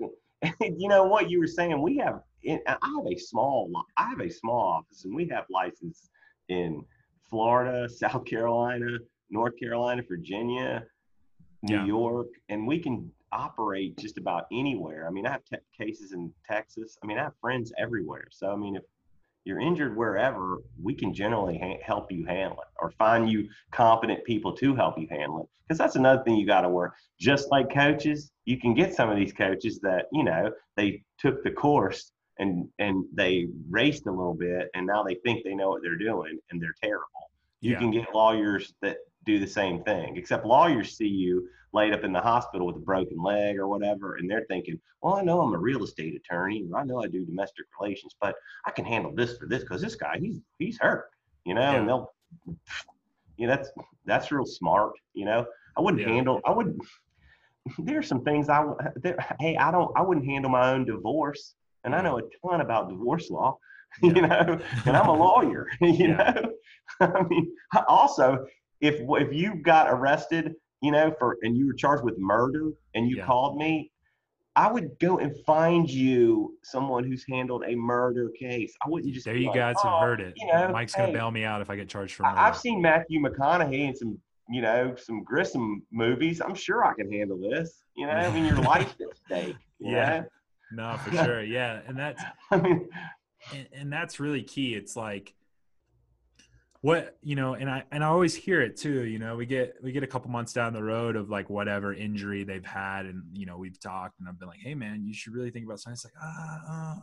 you 0.60 0.88
know 0.88 1.04
what 1.04 1.30
you 1.30 1.40
were 1.40 1.46
saying. 1.46 1.80
We 1.80 1.96
have, 1.98 2.20
I 2.46 2.66
have 2.68 3.06
a 3.10 3.16
small, 3.16 3.70
I 3.96 4.08
have 4.10 4.20
a 4.20 4.28
small 4.28 4.60
office, 4.60 5.04
and 5.06 5.14
we 5.14 5.26
have 5.28 5.44
license 5.48 6.10
in 6.48 6.84
Florida, 7.30 7.88
South 8.02 8.26
Carolina, 8.26 8.98
North 9.30 9.54
Carolina, 9.58 10.02
Virginia, 10.06 10.84
New 11.66 11.76
Yeah. 11.76 11.84
York, 11.86 12.28
and 12.48 12.66
we 12.66 12.78
can 12.78 13.10
operate 13.32 13.96
just 13.98 14.18
about 14.18 14.46
anywhere. 14.52 15.06
I 15.06 15.10
mean, 15.10 15.26
I 15.26 15.32
have 15.32 15.44
te- 15.44 15.56
cases 15.76 16.12
in 16.12 16.32
Texas. 16.48 16.96
I 17.02 17.06
mean, 17.06 17.18
I 17.18 17.24
have 17.24 17.34
friends 17.40 17.72
everywhere. 17.76 18.28
So, 18.30 18.52
I 18.52 18.56
mean, 18.56 18.76
if 18.76 18.82
you're 19.44 19.60
injured 19.60 19.96
wherever, 19.96 20.58
we 20.82 20.94
can 20.94 21.12
generally 21.12 21.58
ha- 21.58 21.80
help 21.82 22.10
you 22.10 22.24
handle 22.24 22.60
it 22.60 22.68
or 22.80 22.90
find 22.92 23.28
you 23.30 23.48
competent 23.72 24.24
people 24.24 24.52
to 24.54 24.74
help 24.74 24.98
you 24.98 25.06
handle 25.10 25.42
it. 25.42 25.48
Because 25.66 25.78
that's 25.78 25.96
another 25.96 26.22
thing 26.22 26.36
you 26.36 26.46
got 26.46 26.60
to 26.62 26.68
work. 26.68 26.94
Just 27.18 27.50
like 27.50 27.72
coaches, 27.72 28.30
you 28.44 28.58
can 28.58 28.72
get 28.72 28.94
some 28.94 29.10
of 29.10 29.16
these 29.16 29.32
coaches 29.32 29.80
that, 29.80 30.06
you 30.12 30.22
know, 30.22 30.52
they 30.76 31.02
took 31.18 31.42
the 31.42 31.50
course 31.50 32.12
and 32.38 32.68
and 32.78 33.04
they 33.14 33.48
raced 33.68 34.06
a 34.06 34.10
little 34.10 34.34
bit 34.34 34.68
and 34.74 34.86
now 34.86 35.02
they 35.02 35.14
think 35.24 35.42
they 35.42 35.54
know 35.54 35.70
what 35.70 35.82
they're 35.82 35.96
doing 35.96 36.38
and 36.50 36.62
they're 36.62 36.74
terrible. 36.82 37.30
You 37.60 37.72
Yeah. 37.72 37.78
can 37.80 37.90
get 37.90 38.14
lawyers 38.14 38.74
that 38.82 38.98
do 39.26 39.38
the 39.38 39.46
same 39.46 39.82
thing, 39.82 40.16
except 40.16 40.46
lawyers 40.46 40.96
see 40.96 41.06
you 41.08 41.48
laid 41.72 41.92
up 41.92 42.04
in 42.04 42.12
the 42.12 42.20
hospital 42.20 42.66
with 42.66 42.76
a 42.76 42.80
broken 42.80 43.20
leg 43.22 43.58
or 43.58 43.68
whatever, 43.68 44.16
and 44.16 44.30
they're 44.30 44.46
thinking, 44.48 44.80
well, 45.02 45.14
I 45.14 45.22
know 45.22 45.40
I'm 45.42 45.52
a 45.52 45.58
real 45.58 45.82
estate 45.84 46.14
attorney, 46.14 46.64
or 46.72 46.78
I 46.78 46.84
know 46.84 47.02
I 47.02 47.08
do 47.08 47.24
domestic 47.26 47.66
relations, 47.78 48.14
but 48.20 48.34
I 48.64 48.70
can 48.70 48.84
handle 48.84 49.12
this 49.14 49.36
for 49.36 49.46
this 49.46 49.62
because 49.62 49.82
this 49.82 49.96
guy, 49.96 50.16
he's 50.18 50.40
he's 50.58 50.78
hurt, 50.78 51.10
you 51.44 51.54
know, 51.54 51.76
and 51.76 51.88
they'll, 51.88 52.12
you 53.36 53.46
know, 53.46 53.54
that's 53.54 53.70
that's 54.06 54.32
real 54.32 54.46
smart, 54.46 54.92
you 55.12 55.24
know. 55.26 55.44
I 55.76 55.80
wouldn't 55.82 56.02
Yeah. 56.02 56.08
handle, 56.14 56.40
I 56.46 56.52
wouldn't. 56.52 56.80
There's 57.78 58.06
some 58.06 58.22
things 58.22 58.48
I 58.48 58.64
there, 58.96 59.18
hey, 59.40 59.56
I 59.56 59.70
don't, 59.72 59.90
I 59.98 60.02
wouldn't 60.02 60.24
handle 60.24 60.50
my 60.50 60.70
own 60.72 60.84
divorce, 60.84 61.56
and 61.84 61.94
I 61.94 62.00
know 62.00 62.18
a 62.18 62.22
ton 62.48 62.60
about 62.60 62.88
divorce 62.88 63.28
law, 63.28 63.58
you 64.02 64.22
know, 64.22 64.60
and 64.86 64.96
I'm 64.96 65.08
a 65.08 65.12
lawyer, 65.14 65.66
you 65.80 66.08
Yeah. 66.08 66.32
know. 66.32 66.52
I 67.00 67.22
mean, 67.24 67.52
also, 67.88 68.46
if 68.80 69.00
if 69.00 69.32
you 69.32 69.56
got 69.56 69.88
arrested, 69.90 70.54
you 70.82 70.90
know, 70.92 71.14
for 71.18 71.36
and 71.42 71.56
you 71.56 71.66
were 71.66 71.74
charged 71.74 72.04
with 72.04 72.18
murder, 72.18 72.70
and 72.94 73.08
you 73.08 73.16
Yeah. 73.16 73.26
called 73.26 73.56
me, 73.58 73.90
I 74.54 74.70
would 74.70 74.98
go 74.98 75.18
and 75.18 75.34
find 75.44 75.88
you 75.90 76.56
someone 76.62 77.04
who's 77.04 77.24
handled 77.30 77.64
a 77.66 77.74
murder 77.74 78.30
case. 78.38 78.74
I 78.84 78.88
wouldn't 78.88 79.12
just. 79.12 79.24
There 79.26 79.36
you 79.36 79.46
like, 79.48 79.56
guys 79.56 79.76
"Oh, 79.84 79.88
have 79.88 80.00
heard 80.00 80.20
it. 80.20 80.34
You 80.36 80.46
know, 80.52 80.68
Mike's 80.72 80.94
gonna 80.94 81.12
bail 81.12 81.30
me 81.30 81.44
out 81.44 81.60
if 81.60 81.70
I 81.70 81.76
get 81.76 81.88
charged 81.88 82.14
for 82.14 82.22
murder. 82.24 82.38
I've 82.38 82.56
seen 82.56 82.80
Matthew 82.80 83.20
McConaughey 83.20 83.88
in 83.88 83.94
some, 83.96 84.18
you 84.48 84.62
know, 84.62 84.94
some 84.96 85.24
Grisham 85.24 85.82
movies. 85.92 86.40
I'm 86.40 86.54
sure 86.54 86.84
I 86.84 86.94
can 86.94 87.10
handle 87.12 87.38
this. 87.38 87.82
You 87.96 88.06
know, 88.06 88.12
I 88.12 88.30
mean, 88.32 88.44
your 88.46 88.56
life's 88.62 88.94
at 89.00 89.16
stake. 89.26 89.56
Yeah. 89.78 90.20
know? 90.20 90.92
no, 90.92 90.96
for 90.98 91.10
sure. 91.24 91.42
Yeah, 91.42 91.80
and 91.86 91.98
that's 91.98 92.22
I 92.50 92.56
mean, 92.58 92.88
and, 93.54 93.68
and 93.72 93.92
that's 93.92 94.20
really 94.20 94.42
key 94.42 94.74
it's 94.74 94.96
like 94.96 95.34
what 96.86 97.16
you 97.20 97.34
know 97.34 97.54
and 97.54 97.68
i 97.68 97.82
and 97.90 98.04
i 98.04 98.06
always 98.06 98.32
hear 98.32 98.60
it 98.60 98.76
too 98.76 99.02
you 99.06 99.18
know 99.18 99.34
we 99.34 99.44
get 99.44 99.74
we 99.82 99.90
get 99.90 100.04
a 100.04 100.06
couple 100.06 100.30
months 100.30 100.52
down 100.52 100.72
the 100.72 100.80
road 100.80 101.16
of 101.16 101.28
like 101.28 101.50
whatever 101.50 101.92
injury 101.92 102.44
they've 102.44 102.64
had 102.64 103.06
and 103.06 103.24
you 103.32 103.44
know 103.44 103.58
we've 103.58 103.80
talked 103.80 104.20
and 104.20 104.28
i've 104.28 104.38
been 104.38 104.46
like 104.46 104.60
hey 104.62 104.72
man 104.72 105.04
you 105.04 105.12
should 105.12 105.34
really 105.34 105.50
think 105.50 105.64
about 105.64 105.80
it's 105.84 106.04
like 106.04 106.14
ah 106.22 106.96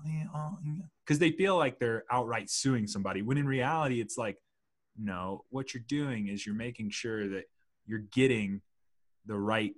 because 1.06 1.20
they 1.20 1.32
feel 1.32 1.58
like 1.58 1.80
they're 1.80 2.06
outright 2.10 2.50
suing 2.50 2.88
somebody 2.88 3.22
when 3.22 3.38
in 3.38 3.46
reality 3.46 4.00
it's 4.00 4.18
like 4.18 4.38
no 4.98 5.44
what 5.50 5.74
you're 5.74 5.84
doing 5.86 6.30
is 6.30 6.46
you're 6.46 6.56
making 6.56 6.90
sure 6.90 7.28
that 7.28 7.44
you're 7.86 8.06
getting 8.14 8.62
the 9.26 9.38
right 9.38 9.74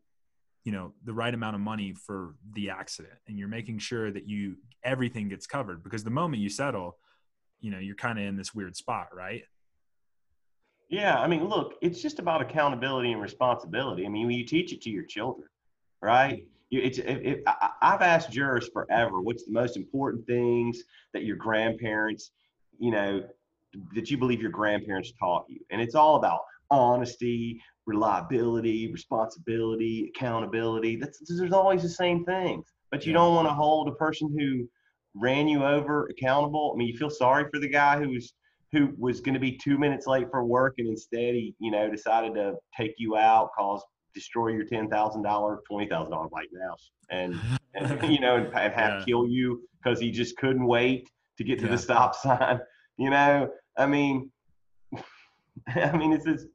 you 0.65 0.71
know 0.71 0.93
the 1.03 1.13
right 1.13 1.33
amount 1.33 1.55
of 1.55 1.61
money 1.61 1.95
for 1.95 2.35
the 2.53 2.69
accident 2.69 3.15
and 3.27 3.39
you're 3.39 3.47
making 3.47 3.79
sure 3.79 4.11
that 4.11 4.27
you 4.27 4.55
everything 4.83 5.29
gets 5.29 5.47
covered 5.47 5.83
because 5.83 6.03
the 6.03 6.11
moment 6.11 6.43
you 6.43 6.49
settle 6.49 6.99
you 7.59 7.71
know 7.71 7.79
you're 7.79 7.95
kind 7.95 8.19
of 8.19 8.25
in 8.25 8.37
this 8.37 8.53
weird 8.53 8.75
spot 8.75 9.07
right 9.11 9.41
yeah, 10.89 11.19
I 11.19 11.27
mean, 11.27 11.45
look, 11.47 11.75
it's 11.81 12.01
just 12.01 12.19
about 12.19 12.41
accountability 12.41 13.11
and 13.11 13.21
responsibility. 13.21 14.05
I 14.05 14.09
mean, 14.09 14.27
when 14.27 14.35
you 14.35 14.45
teach 14.45 14.71
it 14.73 14.81
to 14.81 14.89
your 14.89 15.03
children, 15.03 15.47
right? 16.01 16.35
Mm-hmm. 16.35 16.45
You, 16.69 16.81
it's, 16.81 16.97
it, 16.97 17.25
it, 17.25 17.43
I, 17.47 17.69
I've 17.81 18.01
asked 18.01 18.31
jurors 18.31 18.69
forever, 18.73 19.21
what's 19.21 19.45
the 19.45 19.51
most 19.51 19.77
important 19.77 20.25
things 20.25 20.83
that 21.13 21.23
your 21.23 21.35
grandparents, 21.35 22.31
you 22.79 22.91
know, 22.91 23.23
that 23.93 24.09
you 24.09 24.17
believe 24.17 24.41
your 24.41 24.51
grandparents 24.51 25.13
taught 25.19 25.45
you? 25.47 25.59
And 25.69 25.81
it's 25.81 25.95
all 25.95 26.15
about 26.15 26.41
honesty, 26.71 27.61
reliability, 27.85 28.91
responsibility, 28.91 30.11
accountability. 30.15 30.95
That's 30.95 31.19
there's 31.37 31.53
always 31.53 31.83
the 31.83 31.89
same 31.89 32.25
things. 32.25 32.65
But 32.91 33.05
you 33.05 33.11
Yeah. 33.11 33.19
don't 33.19 33.35
want 33.35 33.47
to 33.47 33.53
hold 33.53 33.87
a 33.87 33.93
person 33.93 34.35
who 34.37 34.67
ran 35.13 35.47
you 35.47 35.63
over 35.63 36.07
accountable. 36.07 36.71
I 36.73 36.77
mean, 36.77 36.87
you 36.87 36.97
feel 36.97 37.09
sorry 37.09 37.45
for 37.51 37.59
the 37.59 37.69
guy 37.69 37.99
who 37.99 38.09
was 38.09 38.33
who 38.75 38.93
was 38.97 39.21
going 39.21 39.33
to 39.33 39.39
be 39.39 39.57
two 39.57 39.77
minutes 39.77 40.05
late 40.07 40.27
for 40.29 40.43
work 40.43 40.75
and 40.77 40.87
instead 40.87 41.33
he, 41.33 41.55
you 41.59 41.71
know, 41.71 41.89
decided 41.89 42.33
to 42.35 42.53
take 42.75 42.93
you 42.97 43.15
out, 43.15 43.49
cause 43.57 43.81
destroy 44.13 44.49
your 44.49 44.65
ten 44.65 44.89
thousand 44.89 45.23
dollar, 45.23 45.61
twenty 45.67 45.87
thousand 45.87 46.11
dollar 46.11 46.27
bike 46.29 46.49
now, 46.51 46.75
and, 47.09 47.39
and 47.73 48.01
you 48.11 48.19
know, 48.19 48.35
and, 48.37 48.45
and 48.47 48.73
have 48.73 48.99
Yeah. 48.99 49.05
kill 49.05 49.27
you 49.27 49.61
because 49.83 49.99
he 49.99 50.11
just 50.11 50.35
couldn't 50.37 50.65
wait 50.65 51.09
to 51.37 51.43
get 51.43 51.59
to 51.59 51.65
Yeah. 51.65 51.71
the 51.71 51.77
stop 51.77 52.15
sign. 52.15 52.59
You 52.97 53.09
know, 53.09 53.49
I 53.77 53.87
mean, 53.87 54.31
I 55.67 55.97
mean, 55.97 56.13
it's 56.13 56.23
just 56.23 56.47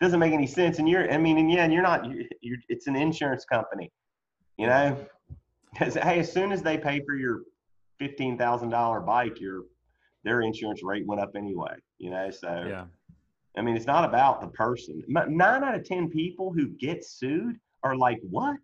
doesn't 0.00 0.18
make 0.18 0.32
any 0.32 0.48
sense. 0.48 0.80
And 0.80 0.88
you're, 0.88 1.08
I 1.12 1.16
mean, 1.16 1.38
and 1.38 1.48
yeah, 1.48 1.62
and 1.62 1.72
you're 1.72 1.84
not, 1.84 2.04
you're, 2.10 2.24
you're 2.40 2.58
it's 2.68 2.88
an 2.88 2.96
insurance 2.96 3.44
company, 3.44 3.92
you 4.58 4.66
know, 4.66 4.98
hey, 5.74 6.18
as 6.18 6.32
soon 6.32 6.50
as 6.50 6.60
they 6.60 6.76
pay 6.76 7.04
for 7.06 7.14
your 7.14 7.42
fifteen 8.00 8.36
thousand 8.36 8.70
dollar 8.70 9.00
bike, 9.00 9.40
your 9.40 9.62
their 10.26 10.42
insurance 10.42 10.82
rate 10.82 11.06
went 11.06 11.20
up 11.22 11.32
anyway, 11.36 11.74
you 11.98 12.10
know. 12.10 12.30
So 12.30 12.64
yeah 12.68 12.84
I 13.58 13.62
mean, 13.62 13.74
it's 13.74 13.86
not 13.86 14.04
about 14.04 14.42
the 14.42 14.48
person. 14.48 15.02
Nine 15.08 15.64
out 15.64 15.74
of 15.74 15.84
ten 15.84 16.10
people 16.10 16.52
who 16.52 16.66
get 16.86 17.04
sued 17.04 17.56
are 17.82 17.96
like, 17.96 18.18
"What? 18.28 18.58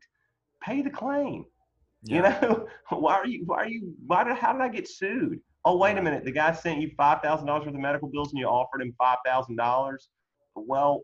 Pay 0.62 0.82
the 0.82 0.90
claim." 0.90 1.46
yeah 2.02 2.16
You 2.16 2.22
know, 2.22 2.68
why 3.04 3.14
are 3.14 3.26
you? 3.26 3.44
Why 3.46 3.56
are 3.62 3.68
you? 3.68 3.94
Why 4.06 4.24
did? 4.24 4.36
How 4.36 4.52
did 4.52 4.60
I 4.60 4.68
get 4.68 4.86
sued? 4.88 5.40
Oh, 5.64 5.76
wait 5.78 5.96
a 5.96 6.02
minute. 6.02 6.24
The 6.24 6.32
guy 6.32 6.52
sent 6.52 6.80
you 6.82 6.90
five 6.96 7.22
thousand 7.22 7.46
dollars 7.46 7.64
worth 7.64 7.74
of 7.74 7.80
medical 7.80 8.08
bills, 8.08 8.32
and 8.32 8.38
you 8.40 8.46
offered 8.46 8.82
him 8.82 8.92
five 8.98 9.18
thousand 9.24 9.56
dollars. 9.56 10.10
Well, 10.54 11.00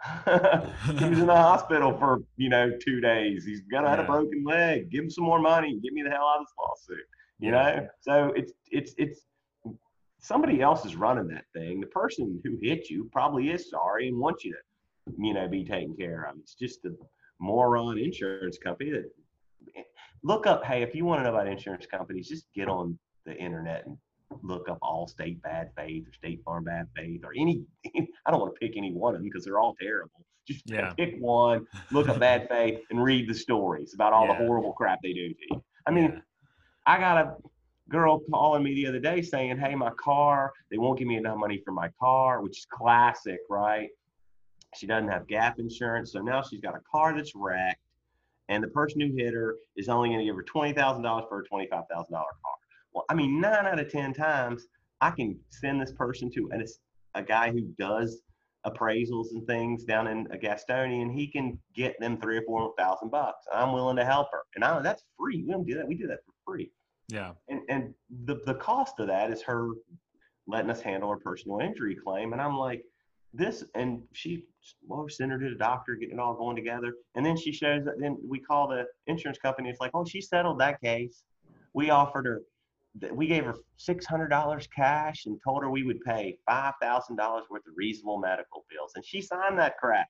he 0.24 1.08
was 1.10 1.18
in 1.18 1.26
the 1.26 1.34
hospital 1.50 1.96
for 1.98 2.20
you 2.36 2.50
know 2.50 2.70
two 2.84 3.00
days. 3.00 3.44
He's 3.44 3.62
gonna 3.62 3.90
have 3.90 3.98
a 3.98 4.04
broken 4.04 4.44
leg. 4.44 4.90
Give 4.90 5.02
him 5.04 5.10
some 5.10 5.24
more 5.24 5.40
money. 5.40 5.80
Get 5.82 5.92
me 5.92 6.02
the 6.02 6.10
hell 6.10 6.28
out 6.32 6.40
of 6.40 6.46
this 6.46 6.54
lawsuit. 6.60 7.06
You 7.40 7.50
Yeah. 7.50 7.80
know. 7.80 7.88
So 8.00 8.32
it's 8.36 8.52
it's 8.70 8.94
it's 8.98 9.20
somebody 10.20 10.60
else 10.60 10.84
is 10.84 10.96
running 10.96 11.28
that 11.28 11.44
thing. 11.54 11.80
The 11.80 11.86
person 11.88 12.40
who 12.44 12.58
hit 12.60 12.90
you 12.90 13.08
probably 13.12 13.50
is 13.50 13.70
sorry 13.70 14.08
and 14.08 14.18
wants 14.18 14.44
you 14.44 14.52
to 14.52 15.12
you 15.18 15.34
know 15.34 15.48
be 15.48 15.64
taken 15.64 15.96
care 15.96 16.24
of. 16.30 16.36
It's 16.38 16.54
just 16.54 16.84
a 16.84 16.90
moron 17.40 17.98
insurance 17.98 18.58
company 18.58 18.90
that 18.90 19.04
look 20.22 20.46
up. 20.46 20.64
Hey, 20.64 20.82
if 20.82 20.94
you 20.94 21.04
want 21.04 21.20
to 21.20 21.24
know 21.24 21.34
about 21.34 21.48
insurance 21.48 21.86
companies, 21.86 22.28
just 22.28 22.46
get 22.54 22.68
on 22.68 22.98
the 23.26 23.36
internet 23.36 23.86
and 23.86 23.96
look 24.42 24.68
up 24.68 24.78
Allstate 24.82 25.40
Bad 25.42 25.70
Faith 25.76 26.06
or 26.06 26.12
State 26.12 26.42
Farm 26.44 26.64
Bad 26.64 26.86
Faith 26.96 27.22
or 27.24 27.32
any. 27.36 27.62
I 27.96 28.30
don't 28.30 28.40
want 28.40 28.54
to 28.54 28.58
pick 28.58 28.76
any 28.76 28.92
one 28.92 29.14
of 29.14 29.20
them 29.20 29.28
because 29.30 29.44
they're 29.44 29.58
all 29.58 29.74
terrible. 29.80 30.24
Just 30.46 30.68
Yeah. 30.68 30.92
pick 30.98 31.16
one, 31.20 31.66
look 31.92 32.08
up 32.08 32.18
Bad 32.18 32.48
Faith, 32.48 32.80
and 32.90 33.02
read 33.02 33.28
the 33.28 33.34
stories 33.34 33.94
about 33.94 34.12
all 34.12 34.26
Yeah. 34.26 34.38
the 34.38 34.44
horrible 34.46 34.72
crap 34.72 34.98
they 35.02 35.12
do 35.12 35.28
to 35.28 35.34
you. 35.50 35.62
I 35.86 35.90
mean, 35.90 36.04
Yeah. 36.04 36.20
I 36.86 36.98
got 36.98 37.18
a 37.18 37.36
girl 37.88 38.20
calling 38.30 38.62
me 38.62 38.74
the 38.74 38.86
other 38.86 39.00
day 39.00 39.22
saying, 39.22 39.58
"Hey, 39.58 39.74
my 39.74 39.90
car, 39.90 40.52
they 40.70 40.78
won't 40.78 40.98
give 40.98 41.08
me 41.08 41.16
enough 41.16 41.38
money 41.38 41.60
for 41.64 41.72
my 41.72 41.88
car," 42.00 42.42
which 42.42 42.58
is 42.58 42.66
classic, 42.66 43.40
right? 43.48 43.88
She 44.76 44.86
doesn't 44.86 45.08
have 45.08 45.26
gap 45.26 45.58
insurance, 45.58 46.12
so 46.12 46.20
now 46.20 46.42
she's 46.42 46.60
got 46.60 46.76
a 46.76 46.80
car 46.90 47.14
that's 47.14 47.34
wrecked, 47.34 47.80
and 48.48 48.62
the 48.62 48.68
person 48.68 49.00
who 49.00 49.14
hit 49.16 49.34
her 49.34 49.56
is 49.76 49.88
only 49.88 50.10
going 50.10 50.20
to 50.20 50.24
give 50.26 50.36
her 50.36 50.42
twenty 50.42 50.72
thousand 50.72 51.02
dollars 51.02 51.24
for 51.28 51.40
a 51.40 51.44
twenty-five 51.44 51.84
thousand 51.90 52.12
dollar 52.12 52.26
car. 52.44 52.54
Well, 52.92 53.04
I 53.08 53.14
mean, 53.14 53.40
nine 53.40 53.66
out 53.66 53.80
of 53.80 53.90
ten 53.90 54.12
times, 54.12 54.66
I 55.00 55.10
can 55.10 55.38
send 55.50 55.80
this 55.80 55.92
person 55.92 56.30
to 56.32 56.50
and 56.52 56.60
it's 56.60 56.80
a 57.14 57.22
guy 57.22 57.50
who 57.50 57.62
does 57.78 58.20
appraisals 58.66 59.30
and 59.30 59.46
things 59.46 59.84
down 59.84 60.08
in 60.08 60.26
a 60.30 60.36
Gastonia, 60.36 61.00
and 61.00 61.12
he 61.12 61.26
can 61.26 61.58
get 61.74 61.98
them 62.00 62.20
three 62.20 62.36
or 62.36 62.42
four 62.42 62.74
thousand 62.76 63.10
bucks. 63.10 63.46
I'm 63.52 63.72
willing 63.72 63.96
to 63.96 64.04
help 64.04 64.28
her, 64.32 64.42
and 64.54 64.64
I, 64.64 64.80
that's 64.82 65.04
free. 65.18 65.42
We 65.42 65.52
don't 65.52 65.66
do 65.66 65.74
that. 65.76 65.88
We 65.88 65.94
do 65.94 66.06
that 66.08 66.18
for 66.26 66.32
free 66.44 66.70
yeah 67.08 67.32
and 67.48 67.60
and 67.68 67.94
the 68.24 68.40
the 68.46 68.54
cost 68.54 69.00
of 69.00 69.06
that 69.06 69.30
is 69.30 69.42
her 69.42 69.70
letting 70.48 70.70
us 70.70 70.80
handle 70.80 71.10
her 71.10 71.18
personal 71.18 71.60
injury 71.60 71.94
claim. 71.94 72.32
And 72.32 72.40
I'm 72.40 72.56
like, 72.56 72.82
this, 73.34 73.62
and 73.74 74.02
she, 74.14 74.44
well, 74.86 75.04
we 75.04 75.10
sent 75.10 75.30
her 75.30 75.38
to 75.38 75.50
the 75.50 75.56
doctor, 75.56 75.94
getting 75.94 76.14
it 76.16 76.20
all 76.20 76.34
going 76.34 76.56
together. 76.56 76.94
And 77.14 77.24
then 77.24 77.36
she 77.36 77.52
shows 77.52 77.84
that, 77.84 78.00
then 78.00 78.16
we 78.26 78.40
call 78.40 78.66
the 78.66 78.86
insurance 79.06 79.38
company. 79.38 79.68
It's 79.68 79.78
like, 79.80 79.90
oh, 79.92 80.06
she 80.06 80.22
settled 80.22 80.58
that 80.60 80.80
case. 80.80 81.22
We 81.74 81.90
offered 81.90 82.24
her, 82.24 82.40
we 83.12 83.26
gave 83.26 83.44
her 83.44 83.56
$600 83.78 84.68
cash 84.74 85.26
and 85.26 85.38
told 85.44 85.62
her 85.62 85.70
we 85.70 85.82
would 85.82 86.00
pay 86.00 86.38
$5,000 86.48 86.72
worth 87.50 87.66
of 87.66 87.74
reasonable 87.76 88.18
medical 88.18 88.64
bills. 88.70 88.92
And 88.96 89.04
she 89.04 89.20
signed 89.20 89.58
that 89.58 89.76
crap. 89.76 90.06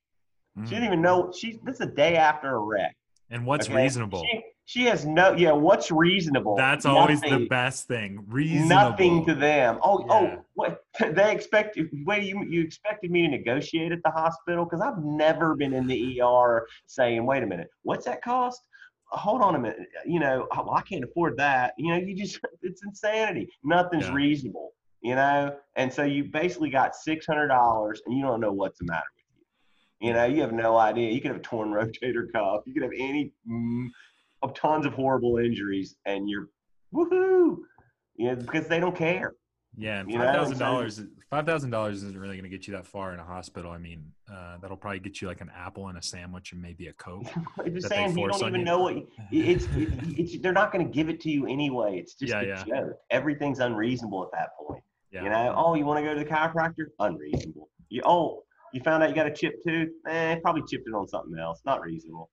She 0.65 0.71
didn't 0.71 0.85
Mm. 0.85 0.87
even 0.87 1.03
know, 1.03 1.33
she, 1.37 1.59
this 1.65 1.77
is 1.77 1.81
a 1.81 1.87
day 1.87 2.17
after 2.17 2.55
a 2.55 2.61
wreck. 2.61 2.97
And 3.31 3.45
what's 3.45 3.69
okay? 3.69 3.83
reasonable? 3.83 4.25
She, 4.31 4.43
she 4.69 4.85
has 4.85 5.07
no, 5.07 5.33
yeah, 5.33 5.53
what's 5.53 5.91
reasonable? 5.91 6.55
That's 6.55 6.85
always 6.85 7.23
the 7.23 7.47
best 7.49 7.89
thing. 7.89 8.23
Reasonable. 8.29 8.69
Nothing 8.91 9.25
to 9.25 9.35
them. 9.35 9.79
Oh, 9.83 10.05
Yeah. 10.07 10.13
oh, 10.15 10.45
what 10.57 10.85
they 11.15 11.33
expect? 11.33 11.79
Wait, 12.05 12.25
you 12.25 12.45
you 12.45 12.61
expected 12.61 13.11
me 13.11 13.23
to 13.23 13.29
negotiate 13.29 13.93
at 13.93 14.03
the 14.05 14.11
hospital? 14.11 14.67
Because 14.67 14.83
I've 14.83 15.03
never 15.03 15.55
been 15.57 15.73
in 15.73 15.87
the 15.87 16.21
ER 16.21 16.67
saying, 16.85 17.25
"Wait 17.25 17.43
a 17.43 17.47
minute, 17.47 17.69
what's 17.83 18.05
that 18.05 18.21
cost?" 18.21 18.61
Hold 19.13 19.41
on 19.41 19.55
a 19.55 19.59
minute. 19.59 19.89
You 20.05 20.21
know, 20.21 20.47
oh, 20.55 20.71
I 20.71 20.83
can't 20.83 21.03
afford 21.03 21.39
that. 21.39 21.73
You 21.79 21.93
know, 21.93 21.97
you 21.97 22.15
just 22.15 22.39
it's 22.61 22.83
insanity. 22.85 23.49
Nothing's 23.65 24.05
Yeah. 24.09 24.13
reasonable. 24.13 24.73
You 25.01 25.15
know, 25.15 25.57
and 25.77 25.91
so 25.91 26.03
you 26.03 26.25
basically 26.25 26.69
got 26.69 26.95
six 26.95 27.25
hundred 27.25 27.49
dollars, 27.49 28.03
and 28.05 28.15
you 28.19 28.23
don't 28.23 28.41
know 28.43 28.53
what's 28.53 28.81
the 28.81 28.85
matter 28.85 29.07
with 29.17 29.25
you. 30.03 30.09
You 30.09 30.13
know, 30.13 30.27
you 30.27 30.43
have 30.43 30.53
no 30.53 30.77
idea. 30.77 31.11
You 31.11 31.23
could 31.23 31.31
have 31.31 31.41
a 31.41 31.43
torn 31.43 31.71
rotator 31.79 32.31
cuff. 32.35 32.65
You 32.67 32.75
could 32.75 32.83
have 32.83 32.93
any 32.99 33.33
mm, 33.51 33.87
of 34.43 34.55
tons 34.55 34.87
of 34.87 34.95
horrible 34.95 35.39
injuries, 35.39 35.97
and 36.07 36.29
you're 36.29 36.49
woohoo. 36.95 37.57
Yeah, 38.17 38.35
because 38.35 38.67
they 38.67 38.81
don't 38.81 38.97
care. 38.97 39.35
Yeah, 39.77 40.01
and 40.01 40.11
You 40.11 40.19
know, 40.19 40.25
five 40.25 40.35
thousand 40.35 40.59
dollars. 40.59 41.01
Five 41.31 41.45
thousand 41.47 41.71
dollars 41.71 42.03
isn't 42.03 42.19
really 42.19 42.37
going 42.37 42.45
to 42.45 42.57
get 42.57 42.67
you 42.67 42.73
that 42.75 42.87
far 42.87 43.13
in 43.13 43.21
a 43.21 43.25
hospital. 43.25 43.71
I 43.71 43.79
mean, 43.79 44.03
uh, 44.33 44.57
that'll 44.63 44.79
probably 44.79 44.99
get 44.99 45.21
you 45.21 45.29
like 45.29 45.41
an 45.43 45.51
apple 45.55 45.89
and 45.89 45.99
a 45.99 46.03
sandwich 46.03 46.53
and 46.53 46.61
maybe 46.63 46.87
a 46.89 46.93
coke. 46.95 47.27
I'm 47.65 47.75
just 47.75 47.89
saying 47.89 48.17
you 48.19 48.27
don't 48.29 48.43
on 48.43 48.49
even 48.49 48.61
you. 48.61 48.65
know 48.67 48.81
what 48.81 48.97
you- 48.97 49.09
it's, 49.33 49.65
it, 49.77 49.89
it's. 50.19 50.39
They're 50.39 50.53
not 50.53 50.73
going 50.73 50.85
to 50.87 50.91
give 50.93 51.09
it 51.11 51.21
to 51.21 51.31
you 51.31 51.47
anyway. 51.47 51.99
It's 51.99 52.15
just 52.15 52.33
Yeah, 52.33 52.41
a 52.41 52.47
yeah. 52.47 52.65
joke. 52.65 52.99
Everything's 53.11 53.61
unreasonable 53.61 54.25
at 54.25 54.31
that 54.33 54.49
point. 54.59 54.83
Yeah. 55.13 55.25
You 55.25 55.31
know, 55.31 55.55
oh, 55.57 55.75
you 55.75 55.85
want 55.85 56.03
to 56.03 56.09
go 56.11 56.15
to 56.15 56.25
the 56.25 56.29
chiropractor? 56.29 56.87
Unreasonable. 56.99 57.69
You 57.91 58.03
oh, 58.05 58.43
you 58.73 58.81
found 58.83 59.03
out 59.03 59.11
you 59.11 59.15
got 59.15 59.27
a 59.27 59.33
chipped 59.33 59.65
tooth? 59.67 59.91
Eh, 60.09 60.37
probably 60.43 60.63
chipped 60.69 60.89
it 60.89 60.95
on 60.95 61.07
something 61.09 61.39
else. 61.39 61.61
Not 61.65 61.83
reasonable. 61.83 62.31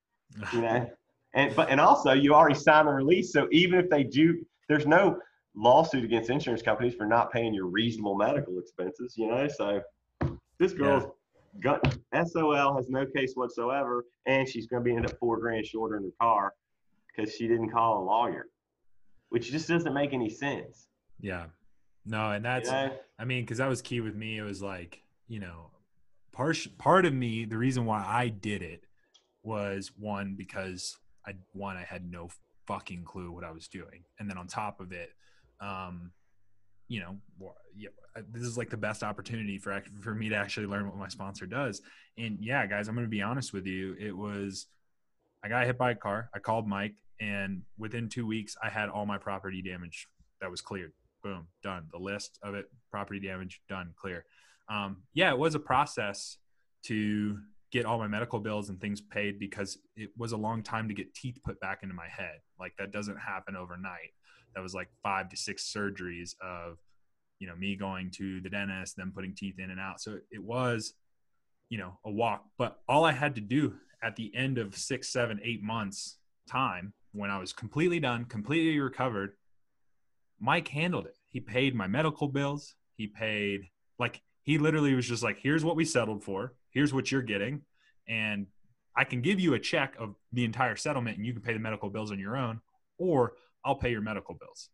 You 0.53 0.61
know, 0.61 0.89
and 1.35 1.55
but 1.55 1.69
and 1.69 1.79
also 1.79 2.13
you 2.13 2.33
already 2.33 2.55
signed 2.55 2.87
the 2.87 2.91
release, 2.93 3.31
so 3.31 3.47
even 3.51 3.79
if 3.79 3.89
they 3.89 4.03
do, 4.03 4.43
there's 4.67 4.87
no 4.87 5.19
lawsuit 5.55 6.03
against 6.03 6.29
insurance 6.29 6.61
companies 6.61 6.95
for 6.95 7.05
not 7.05 7.31
paying 7.31 7.53
your 7.53 7.67
reasonable 7.67 8.15
medical 8.15 8.57
expenses. 8.59 9.13
You 9.17 9.27
know, 9.27 9.47
so 9.47 9.81
this 10.59 10.73
girl's 10.73 11.05
got 11.61 11.81
SOL 12.13 12.75
has 12.75 12.89
no 12.89 13.05
case 13.05 13.33
whatsoever, 13.35 14.05
and 14.25 14.47
she's 14.47 14.67
going 14.67 14.83
to 14.83 14.89
be 14.89 14.95
end 14.95 15.05
up 15.05 15.17
four 15.19 15.37
grand 15.39 15.65
shorter 15.65 15.97
in 15.97 16.03
her 16.03 16.09
car 16.19 16.53
because 17.15 17.33
she 17.33 17.47
didn't 17.47 17.69
call 17.69 18.01
a 18.01 18.03
lawyer, 18.03 18.47
which 19.29 19.51
just 19.51 19.67
doesn't 19.67 19.93
make 19.93 20.13
any 20.13 20.29
sense. 20.29 20.87
yeah. 21.19 21.45
No, 22.07 22.29
and 22.29 22.45
that's. 22.45 22.69
I 22.69 23.25
mean, 23.25 23.43
because 23.43 23.57
that 23.57 23.67
was 23.67 23.81
key 23.81 23.99
with 23.99 24.15
me. 24.15 24.37
It 24.37 24.43
was 24.43 24.61
like, 24.61 25.01
you 25.27 25.39
know, 25.39 25.71
part 26.31 26.55
part 26.77 27.05
of 27.05 27.13
me, 27.15 27.45
the 27.45 27.57
reason 27.57 27.85
why 27.85 28.05
I 28.07 28.27
did 28.27 28.61
it 28.61 28.83
was 29.41 29.91
one 29.97 30.35
because 30.37 30.97
I 31.27 31.33
one 31.53 31.77
I 31.77 31.83
had 31.83 32.09
no 32.09 32.29
fucking 32.67 33.03
clue 33.03 33.31
what 33.31 33.43
I 33.43 33.51
was 33.51 33.67
doing, 33.67 34.03
and 34.19 34.29
then 34.29 34.37
on 34.37 34.47
top 34.47 34.79
of 34.79 34.91
it, 34.91 35.11
um, 35.59 36.11
you 36.87 36.99
know, 36.99 37.17
this 38.31 38.43
is 38.43 38.57
like 38.57 38.69
the 38.69 38.77
best 38.77 39.03
opportunity 39.03 39.57
for 39.57 39.81
for 40.01 40.13
me 40.13 40.29
to 40.29 40.35
actually 40.35 40.67
learn 40.67 40.87
what 40.87 40.97
my 40.97 41.07
sponsor 41.07 41.45
does. 41.45 41.81
And 42.17 42.37
yeah, 42.41 42.65
guys, 42.65 42.87
I'm 42.87 42.95
gonna 42.95 43.07
be 43.07 43.21
honest 43.21 43.53
with 43.53 43.65
you. 43.65 43.95
It 43.99 44.15
was 44.15 44.67
I 45.43 45.49
got 45.49 45.65
hit 45.65 45.77
by 45.77 45.91
a 45.91 45.95
car. 45.95 46.29
I 46.33 46.39
called 46.39 46.67
Mike, 46.67 46.95
and 47.19 47.61
within 47.77 48.09
two 48.09 48.25
weeks, 48.25 48.55
I 48.63 48.69
had 48.69 48.89
all 48.89 49.05
my 49.05 49.17
property 49.17 49.61
damage 49.61 50.07
that 50.41 50.51
was 50.51 50.61
cleared 50.61 50.91
boom, 51.25 51.47
done. 51.63 51.87
The 51.91 51.97
list 51.97 52.37
of 52.43 52.53
it, 52.53 52.69
property 52.91 53.19
damage, 53.19 53.59
done, 53.67 53.93
clear. 53.99 54.25
Um, 54.69 54.97
yeah, 55.13 55.31
it 55.31 55.37
was 55.37 55.55
a 55.55 55.59
process 55.59 56.37
to 56.83 57.39
get 57.75 57.85
all 57.85 57.97
my 57.97 58.07
medical 58.07 58.39
bills 58.39 58.69
and 58.69 58.79
things 58.79 59.01
paid 59.01 59.37
because 59.37 59.77
it 59.97 60.09
was 60.17 60.31
a 60.31 60.37
long 60.37 60.63
time 60.63 60.87
to 60.87 60.93
get 60.93 61.13
teeth 61.13 61.37
put 61.43 61.59
back 61.59 61.79
into 61.83 61.93
my 61.93 62.07
head. 62.07 62.39
Like 62.57 62.71
that 62.79 62.93
doesn't 62.93 63.17
happen 63.17 63.57
overnight. 63.57 64.13
That 64.55 64.61
was 64.61 64.73
like 64.73 64.87
five 65.03 65.27
to 65.27 65.35
six 65.35 65.69
surgeries 65.75 66.35
of, 66.41 66.77
you 67.39 67.47
know, 67.47 67.55
me 67.57 67.75
going 67.75 68.11
to 68.11 68.39
the 68.39 68.49
dentist, 68.49 68.95
them 68.95 69.11
putting 69.13 69.35
teeth 69.35 69.59
in 69.59 69.71
and 69.71 69.79
out. 69.79 69.99
So 69.99 70.19
it 70.31 70.41
was, 70.41 70.93
you 71.67 71.77
know, 71.77 71.99
a 72.05 72.11
walk. 72.11 72.45
But 72.57 72.79
all 72.87 73.03
I 73.03 73.11
had 73.11 73.35
to 73.35 73.41
do 73.41 73.75
at 74.01 74.15
the 74.15 74.33
end 74.33 74.57
of 74.57 74.77
six, 74.77 75.09
seven, 75.09 75.41
eight 75.43 75.61
months 75.61 76.17
time 76.49 76.93
when 77.11 77.29
I 77.29 77.39
was 77.39 77.51
completely 77.51 77.99
done, 77.99 78.23
completely 78.23 78.79
recovered, 78.79 79.33
Mike 80.39 80.69
handled 80.69 81.07
it. 81.07 81.17
He 81.29 81.41
paid 81.41 81.75
my 81.75 81.87
medical 81.87 82.29
bills. 82.29 82.75
He 82.95 83.07
paid 83.07 83.65
like 83.99 84.21
he 84.43 84.59
literally 84.59 84.93
was 84.93 85.05
just 85.05 85.23
like, 85.23 85.39
here's 85.41 85.65
what 85.65 85.75
we 85.75 85.83
settled 85.83 86.23
for. 86.23 86.53
Here's 86.75 86.93
what 86.93 87.11
you're 87.11 87.23
getting. 87.23 87.61
And 88.07 88.45
I 88.95 89.05
can 89.05 89.21
give 89.21 89.39
you 89.39 89.55
a 89.55 89.59
check 89.59 89.95
of 89.97 90.13
the 90.33 90.43
entire 90.43 90.75
settlement 90.75 91.17
and 91.17 91.25
you 91.25 91.33
can 91.33 91.41
pay 91.41 91.53
the 91.53 91.59
medical 91.59 91.89
bills 91.89 92.11
on 92.11 92.19
your 92.19 92.37
own, 92.37 92.61
or 92.99 93.33
I'll 93.63 93.75
pay 93.75 93.89
your 93.89 94.01
medical 94.01 94.35
bills. 94.35 94.69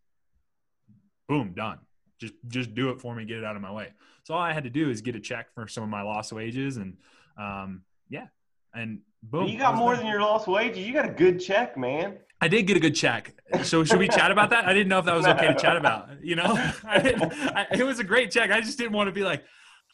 Boom, 1.30 1.54
done. 1.56 1.80
Just 2.20 2.34
just 2.48 2.76
do 2.76 2.90
it 2.90 3.00
for 3.00 3.16
me, 3.16 3.24
get 3.26 3.38
it 3.38 3.46
out 3.46 3.56
of 3.56 3.62
my 3.62 3.72
way. 3.72 3.94
So 4.24 4.34
all 4.34 4.42
I 4.42 4.52
had 4.52 4.64
to 4.66 4.70
do 4.70 4.90
is 4.90 5.02
get 5.02 5.16
a 5.16 5.20
check 5.20 5.54
for 5.54 5.68
some 5.68 5.84
of 5.84 5.90
my 5.90 6.02
lost 6.02 6.34
wages 6.34 6.78
and 6.78 6.98
um 7.38 7.84
yeah. 8.10 8.28
And 8.74 9.00
boom. 9.24 9.48
you 9.48 9.58
got 9.58 9.76
more 9.76 9.94
done. 9.94 10.04
than 10.04 10.12
your 10.12 10.22
lost 10.22 10.48
wages. 10.48 10.86
You 10.86 10.94
got 10.94 11.06
a 11.06 11.14
good 11.14 11.40
check, 11.40 11.78
man. 11.78 12.18
I 12.42 12.48
did 12.48 12.64
get 12.64 12.78
a 12.78 12.80
good 12.80 12.96
check. 12.96 13.36
So 13.64 13.84
should 13.84 14.00
we 14.00 14.08
chat 14.08 14.32
about 14.32 14.50
that? 14.50 14.66
I 14.66 14.74
didn't 14.74 14.90
know 14.90 15.00
if 15.00 15.06
that 15.06 15.16
was 15.16 15.28
okay 15.28 15.48
to 15.48 15.56
chat 15.56 15.78
about. 15.78 16.10
You 16.24 16.36
know, 16.36 16.74
I 16.84 17.00
didn't, 17.00 17.34
I, 17.34 17.68
it 17.72 17.84
was 17.84 18.00
a 18.00 18.04
great 18.04 18.32
check. 18.32 18.50
I 18.50 18.62
just 18.62 18.80
didn't 18.80 18.94
want 18.94 19.08
to 19.08 19.12
be 19.12 19.24
like, 19.24 19.44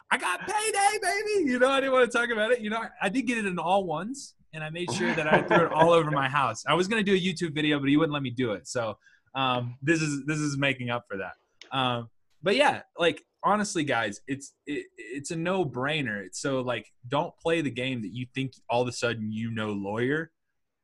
I 0.09 0.17
got 0.17 0.39
payday, 0.41 0.99
baby. 1.01 1.49
You 1.49 1.59
know, 1.59 1.69
I 1.69 1.79
didn't 1.79 1.93
want 1.93 2.09
to 2.09 2.17
talk 2.17 2.29
about 2.29 2.51
it. 2.51 2.61
You 2.61 2.69
know, 2.69 2.81
I, 3.01 3.09
did 3.09 3.23
get 3.23 3.37
it 3.37 3.45
in 3.45 3.59
all 3.59 3.83
ones, 3.83 4.35
and 4.53 4.63
I 4.63 4.69
made 4.69 4.91
sure 4.93 5.13
that 5.13 5.31
I 5.31 5.41
threw 5.41 5.65
it 5.65 5.71
all 5.71 5.91
over 5.91 6.11
my 6.11 6.29
house. 6.29 6.63
I 6.67 6.73
was 6.75 6.87
gonna 6.87 7.03
do 7.03 7.13
a 7.13 7.19
YouTube 7.19 7.53
video, 7.53 7.79
but 7.79 7.89
he 7.89 7.97
wouldn't 7.97 8.13
let 8.13 8.23
me 8.23 8.29
do 8.29 8.53
it. 8.53 8.67
So 8.67 8.97
um, 9.35 9.77
this 9.81 10.01
is 10.01 10.25
this 10.25 10.39
is 10.39 10.57
making 10.57 10.89
up 10.89 11.05
for 11.09 11.17
that. 11.17 11.77
Um, 11.77 12.09
but 12.41 12.55
yeah, 12.55 12.83
like 12.97 13.21
honestly, 13.43 13.83
guys, 13.83 14.21
it's 14.27 14.53
it, 14.65 14.85
it's 14.97 15.31
a 15.31 15.35
no 15.35 15.65
brainer. 15.65 16.27
So 16.31 16.61
like, 16.61 16.91
don't 17.07 17.33
play 17.39 17.61
the 17.61 17.71
game 17.71 18.01
that 18.03 18.13
you 18.13 18.27
think 18.33 18.53
all 18.69 18.81
of 18.81 18.87
a 18.87 18.93
sudden 18.93 19.31
you 19.31 19.51
know 19.51 19.71
lawyer 19.73 20.31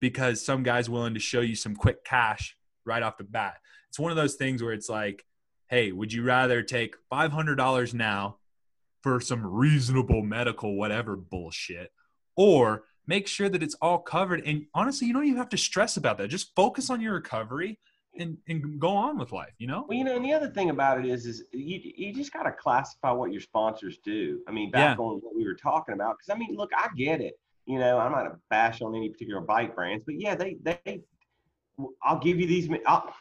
because 0.02 0.46
some 0.46 0.64
guy's 0.64 0.90
willing 0.90 1.14
to 1.14 1.20
show 1.22 1.40
you 1.40 1.56
some 1.56 1.78
quick 1.78 2.04
cash 2.04 2.58
right 2.86 3.02
off 3.02 3.18
the 3.18 3.24
bat. 3.24 3.56
It's 3.88 3.98
one 4.00 4.12
of 4.12 4.18
those 4.18 4.36
things 4.36 4.62
where 4.62 4.74
it's 4.74 4.90
like, 4.90 5.24
hey, 5.70 5.94
would 5.94 6.12
you 6.12 6.24
rather 6.24 6.62
take 6.62 6.96
$500 7.12 7.94
now 7.94 8.38
for 9.04 9.20
some 9.20 9.46
reasonable 9.46 10.24
medical 10.24 10.76
whatever 10.76 11.16
bullshit 11.16 11.92
or 12.36 12.86
make 13.06 13.28
sure 13.28 13.50
that 13.50 13.62
it's 13.62 13.76
all 13.82 14.00
covered 14.00 14.42
and 14.46 14.66
honestly, 14.74 15.08
you 15.08 15.14
don't 15.14 15.26
even 15.26 15.38
have 15.38 15.50
to 15.50 15.58
stress 15.58 15.98
about 15.98 16.18
that. 16.18 16.30
Just 16.30 16.56
focus 16.56 16.90
on 16.90 17.02
your 17.02 17.14
recovery 17.14 17.78
and, 18.18 18.38
and 18.48 18.80
go 18.80 18.90
on 18.90 19.18
with 19.18 19.32
life, 19.32 19.54
you 19.58 19.68
know? 19.68 19.86
Well, 19.88 19.98
you 19.98 20.04
know, 20.04 20.16
and 20.16 20.24
the 20.24 20.34
other 20.34 20.50
thing 20.50 20.70
about 20.70 21.00
it 21.00 21.06
is, 21.06 21.26
is 21.26 21.44
you 21.52 21.80
you 21.96 22.14
just 22.14 22.32
got 22.32 22.44
to 22.44 22.52
classify 22.52 23.12
what 23.12 23.32
your 23.32 23.42
sponsors 23.42 23.98
do. 24.04 24.42
I 24.48 24.52
mean, 24.52 24.72
back 24.72 25.00
on 25.00 25.20
what 25.20 25.36
we 25.36 25.46
were 25.46 25.56
talking 25.56 25.94
about, 25.94 26.18
because 26.18 26.34
I 26.34 26.38
mean, 26.38 26.56
look, 26.56 26.72
I 26.76 26.90
get 26.96 27.22
it. 27.22 27.40
You 27.66 27.80
know, 27.80 27.98
I'm 27.98 28.12
not 28.12 28.26
a 28.26 28.36
bash 28.50 28.82
on 28.82 28.96
any 28.96 29.10
particular 29.10 29.42
bike 29.42 29.76
brands, 29.76 30.04
but 30.06 30.20
yeah, 30.20 30.36
they 30.36 30.58
they. 30.62 31.02
I'll 32.04 32.20
give 32.20 32.40
you 32.40 32.46
these. 32.46 32.70
I'll, 32.86 33.14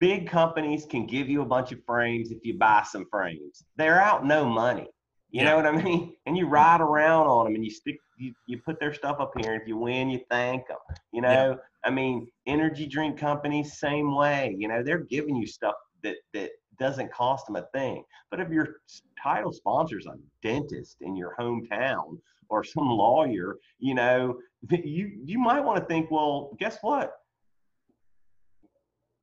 big 0.00 0.28
companies 0.28 0.86
can 0.86 1.06
give 1.06 1.28
you 1.28 1.42
a 1.42 1.46
bunch 1.46 1.72
of 1.72 1.84
frames 1.84 2.30
if 2.30 2.38
you 2.44 2.58
buy 2.58 2.82
some 2.82 3.06
frames. 3.10 3.64
They're 3.76 4.00
out 4.00 4.24
no 4.24 4.44
money. 4.44 4.88
You 5.30 5.42
Yeah. 5.42 5.50
know 5.50 5.56
what 5.56 5.66
I 5.66 5.72
mean? 5.82 6.16
And 6.26 6.36
you 6.36 6.46
ride 6.46 6.80
around 6.80 7.26
on 7.26 7.44
them 7.46 7.54
and 7.54 7.64
you 7.64 7.70
stick, 7.70 7.98
you, 8.18 8.32
you 8.46 8.60
put 8.62 8.80
their 8.80 8.94
stuff 8.94 9.18
up 9.20 9.32
here. 9.38 9.52
And 9.52 9.60
if 9.60 9.68
you 9.68 9.76
win, 9.76 10.08
you 10.08 10.20
thank 10.30 10.66
them. 10.68 10.78
You 11.12 11.20
know, 11.20 11.58
I 11.84 11.90
mean, 11.90 12.28
energy 12.46 12.86
drink 12.86 13.18
companies, 13.18 13.78
same 13.78 14.14
way. 14.14 14.54
You 14.58 14.68
know, 14.68 14.82
they're 14.82 15.04
giving 15.04 15.36
you 15.36 15.46
stuff 15.46 15.74
that 16.02 16.16
that 16.32 16.50
doesn't 16.78 17.12
cost 17.12 17.46
them 17.46 17.56
a 17.56 17.62
thing. 17.74 18.04
But 18.30 18.40
if 18.40 18.50
your 18.50 18.76
title 19.22 19.52
sponsor's 19.52 20.06
a 20.06 20.14
dentist 20.42 20.98
in 21.00 21.16
your 21.16 21.34
hometown 21.38 22.18
or 22.48 22.64
some 22.64 22.88
lawyer, 22.88 23.56
you 23.78 23.94
know, 23.94 24.38
you 24.70 25.12
you 25.24 25.38
might 25.38 25.60
want 25.60 25.78
to 25.80 25.86
think, 25.86 26.10
well, 26.10 26.56
guess 26.58 26.78
what? 26.82 27.12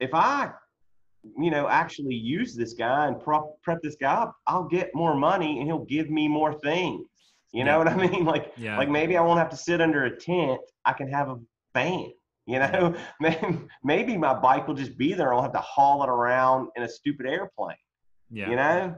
If 0.04 0.14
I 0.14 0.52
you 1.38 1.50
know, 1.52 1.70
actually 1.70 2.16
use 2.16 2.54
this 2.54 2.74
guy 2.74 3.08
and 3.08 3.18
prep, 3.18 3.44
prep 3.64 3.82
this 3.82 3.96
guy 3.96 4.12
up, 4.14 4.36
I'll 4.46 4.66
get 4.68 4.94
more 4.94 5.16
money 5.16 5.58
and 5.60 5.66
he'll 5.68 5.86
give 5.86 6.10
me 6.10 6.28
more 6.28 6.54
things. 6.60 7.08
You 7.54 7.64
know 7.64 7.72
Yeah. 7.72 7.78
what 7.78 7.88
I 7.88 7.96
mean? 7.96 8.26
Like, 8.34 8.52
Yeah. 8.58 8.78
like 8.78 8.90
maybe 8.90 9.16
I 9.16 9.22
won't 9.22 9.40
have 9.40 9.50
to 9.52 9.56
sit 9.56 9.80
under 9.80 10.04
a 10.04 10.14
tent. 10.30 10.60
I 10.84 10.92
can 10.92 11.08
have 11.08 11.30
a 11.30 11.38
van. 11.74 12.12
You 12.46 12.60
know, 12.60 12.94
May- 13.22 13.58
maybe 13.86 14.18
my 14.18 14.34
bike 14.34 14.68
will 14.68 14.76
just 14.76 14.98
be 14.98 15.14
there. 15.14 15.34
I'll 15.34 15.42
have 15.42 15.54
to 15.54 15.60
haul 15.74 16.04
it 16.04 16.10
around 16.10 16.68
in 16.76 16.84
a 16.84 16.90
stupid 16.90 17.26
airplane. 17.26 17.78
Yeah. 18.30 18.50
You 18.50 18.56
know, 18.58 18.96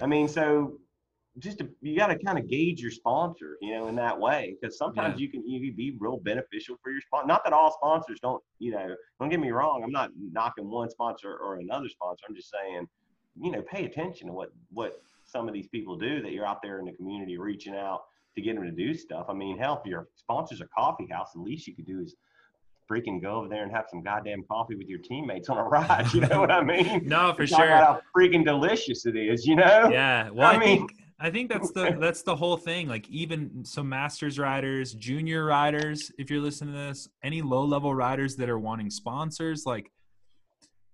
I 0.00 0.06
mean, 0.06 0.28
so 0.28 0.78
just 1.38 1.58
to, 1.58 1.68
you 1.82 1.96
got 1.96 2.06
to 2.06 2.18
kind 2.18 2.38
of 2.38 2.48
gauge 2.48 2.80
your 2.80 2.90
sponsor, 2.90 3.58
you 3.60 3.74
know, 3.74 3.88
in 3.88 3.94
that 3.96 4.18
way, 4.18 4.56
because 4.60 4.78
sometimes 4.78 5.20
you 5.20 5.28
can 5.28 5.46
you 5.46 5.60
can 5.68 5.76
be 5.76 5.96
real 5.98 6.16
beneficial 6.18 6.76
for 6.82 6.90
your 6.90 7.00
sponsor. 7.00 7.26
Not 7.26 7.44
that 7.44 7.52
all 7.52 7.72
sponsors 7.72 8.18
don't, 8.20 8.42
you 8.58 8.70
know, 8.72 8.94
don't 9.20 9.28
get 9.28 9.40
me 9.40 9.50
wrong. 9.50 9.82
I'm 9.84 9.92
not 9.92 10.10
knocking 10.32 10.70
one 10.70 10.88
sponsor 10.90 11.36
or 11.36 11.56
another 11.56 11.88
sponsor. 11.88 12.24
I'm 12.28 12.34
just 12.34 12.50
saying, 12.50 12.86
you 13.40 13.50
know, 13.50 13.62
pay 13.62 13.84
attention 13.84 14.28
to 14.28 14.32
what 14.32 14.50
what 14.72 15.02
some 15.24 15.46
of 15.48 15.54
these 15.54 15.68
people 15.68 15.96
do 15.96 16.22
that 16.22 16.32
you're 16.32 16.46
out 16.46 16.62
there 16.62 16.78
in 16.78 16.86
the 16.86 16.92
community 16.92 17.36
reaching 17.36 17.74
out 17.74 18.04
to 18.36 18.40
get 18.42 18.54
them 18.54 18.64
to 18.64 18.70
do 18.70 18.94
stuff. 18.94 19.26
I 19.28 19.32
mean, 19.34 19.58
hell, 19.58 19.80
if 19.84 19.90
your 19.90 20.08
sponsor's 20.16 20.60
a 20.60 20.66
coffee 20.66 21.08
house, 21.10 21.32
the 21.34 21.40
least 21.40 21.66
you 21.66 21.74
could 21.74 21.86
do 21.86 22.00
is 22.00 22.14
freaking 22.90 23.20
go 23.20 23.32
over 23.32 23.48
there 23.48 23.62
and 23.64 23.72
have 23.72 23.86
some 23.90 24.02
goddamn 24.02 24.44
coffee 24.48 24.76
with 24.76 24.86
your 24.88 25.00
teammates 25.00 25.48
on 25.48 25.58
a 25.58 25.62
ride. 25.68 26.12
You 26.14 26.20
know 26.20 26.40
what 26.40 26.50
I 26.50 26.62
mean? 26.62 27.02
No, 27.08 27.32
for 27.34 27.46
Talk 27.46 27.58
sure. 27.60 27.66
about 27.66 27.84
how 27.84 28.00
freaking 28.16 28.44
delicious 28.44 29.06
it 29.06 29.16
is, 29.16 29.44
you 29.46 29.56
know? 29.56 29.88
Yeah. 29.90 30.30
Well, 30.34 30.46
I 30.48 30.54
I, 30.54 30.58
mean- 30.58 30.86
think 30.86 30.92
I 31.18 31.30
think 31.30 31.50
that's 31.50 31.70
the 31.72 31.96
that's 31.98 32.22
the 32.22 32.36
whole 32.36 32.56
thing. 32.56 32.88
Like 32.88 33.08
even 33.08 33.64
some 33.64 33.88
masters 33.88 34.38
riders, 34.38 34.92
junior 34.92 35.44
riders, 35.44 36.12
if 36.18 36.30
you're 36.30 36.40
listening 36.40 36.74
to 36.74 36.80
this, 36.80 37.08
any 37.22 37.40
low 37.40 37.64
level 37.64 37.94
riders 37.94 38.36
that 38.36 38.50
are 38.50 38.58
wanting 38.58 38.90
sponsors, 38.90 39.64
like 39.64 39.90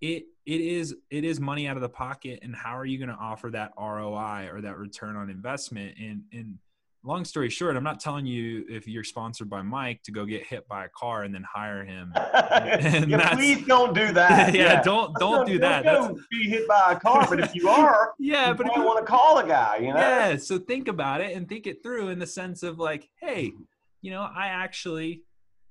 it 0.00 0.24
it 0.46 0.61
is 0.61 0.94
it 1.11 1.24
is 1.24 1.40
money 1.40 1.66
out 1.66 1.76
of 1.76 1.82
the 1.82 1.88
pocket 1.88 2.40
and 2.42 2.54
how 2.54 2.76
are 2.76 2.85
you 2.85 2.98
going 2.98 3.08
to 3.08 3.14
offer 3.14 3.50
that 3.50 3.72
ROI 3.78 4.48
or 4.52 4.61
that 4.61 4.76
return 4.78 5.16
on 5.16 5.28
investment 5.28 5.96
and 5.98 6.22
and 6.32 6.58
long 7.05 7.25
story 7.25 7.51
short 7.51 7.77
i'm 7.77 7.83
not 7.83 7.99
telling 7.99 8.25
you 8.25 8.65
if 8.69 8.87
you're 8.87 9.03
sponsored 9.03 9.51
by 9.51 9.61
mike 9.61 10.01
to 10.05 10.12
go 10.12 10.25
get 10.25 10.45
hit 10.47 10.67
by 10.69 10.85
a 10.85 10.88
car 10.91 11.25
and 11.25 11.35
then 11.35 11.43
hire 11.43 11.85
him 11.85 12.12
And 12.17 13.11
yeah, 13.11 13.17
that's- 13.17 13.35
please 13.37 13.67
don't 13.67 13.95
do 13.95 14.12
that. 14.12 14.55
yeah, 14.55 14.81
don't 14.83 15.15
don't 15.19 15.47
do 15.47 15.59
that 15.59 15.85
Don't 15.85 16.19
be 16.31 16.49
hit 16.49 16.67
by 16.69 16.93
a 16.93 17.01
car, 17.01 17.27
but 17.29 17.41
if 17.41 17.55
you 17.55 17.69
are, 17.69 18.12
yeah 18.19 18.49
you 18.49 18.55
but 18.55 18.67
if 18.69 18.77
you 18.77 18.83
want 18.83 19.05
to 19.05 19.11
call 19.11 19.38
a 19.38 19.47
guy, 19.47 19.77
you 19.79 19.88
know? 19.93 19.99
yeah 19.99 20.37
so 20.37 20.59
think 20.59 20.88
about 20.88 21.21
it 21.21 21.35
and 21.37 21.49
think 21.49 21.67
it 21.67 21.83
through 21.83 22.09
in 22.09 22.19
the 22.19 22.27
sense 22.27 22.62
of 22.62 22.79
like 22.79 23.09
hey 23.21 23.53
you 24.01 24.11
know 24.11 24.23
i 24.23 24.47
actually 24.47 25.23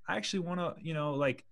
i 0.08 0.16
actually 0.18 0.40
want 0.40 0.60
to 0.60 0.74
you 0.82 0.94
know 0.94 1.14
like 1.14 1.44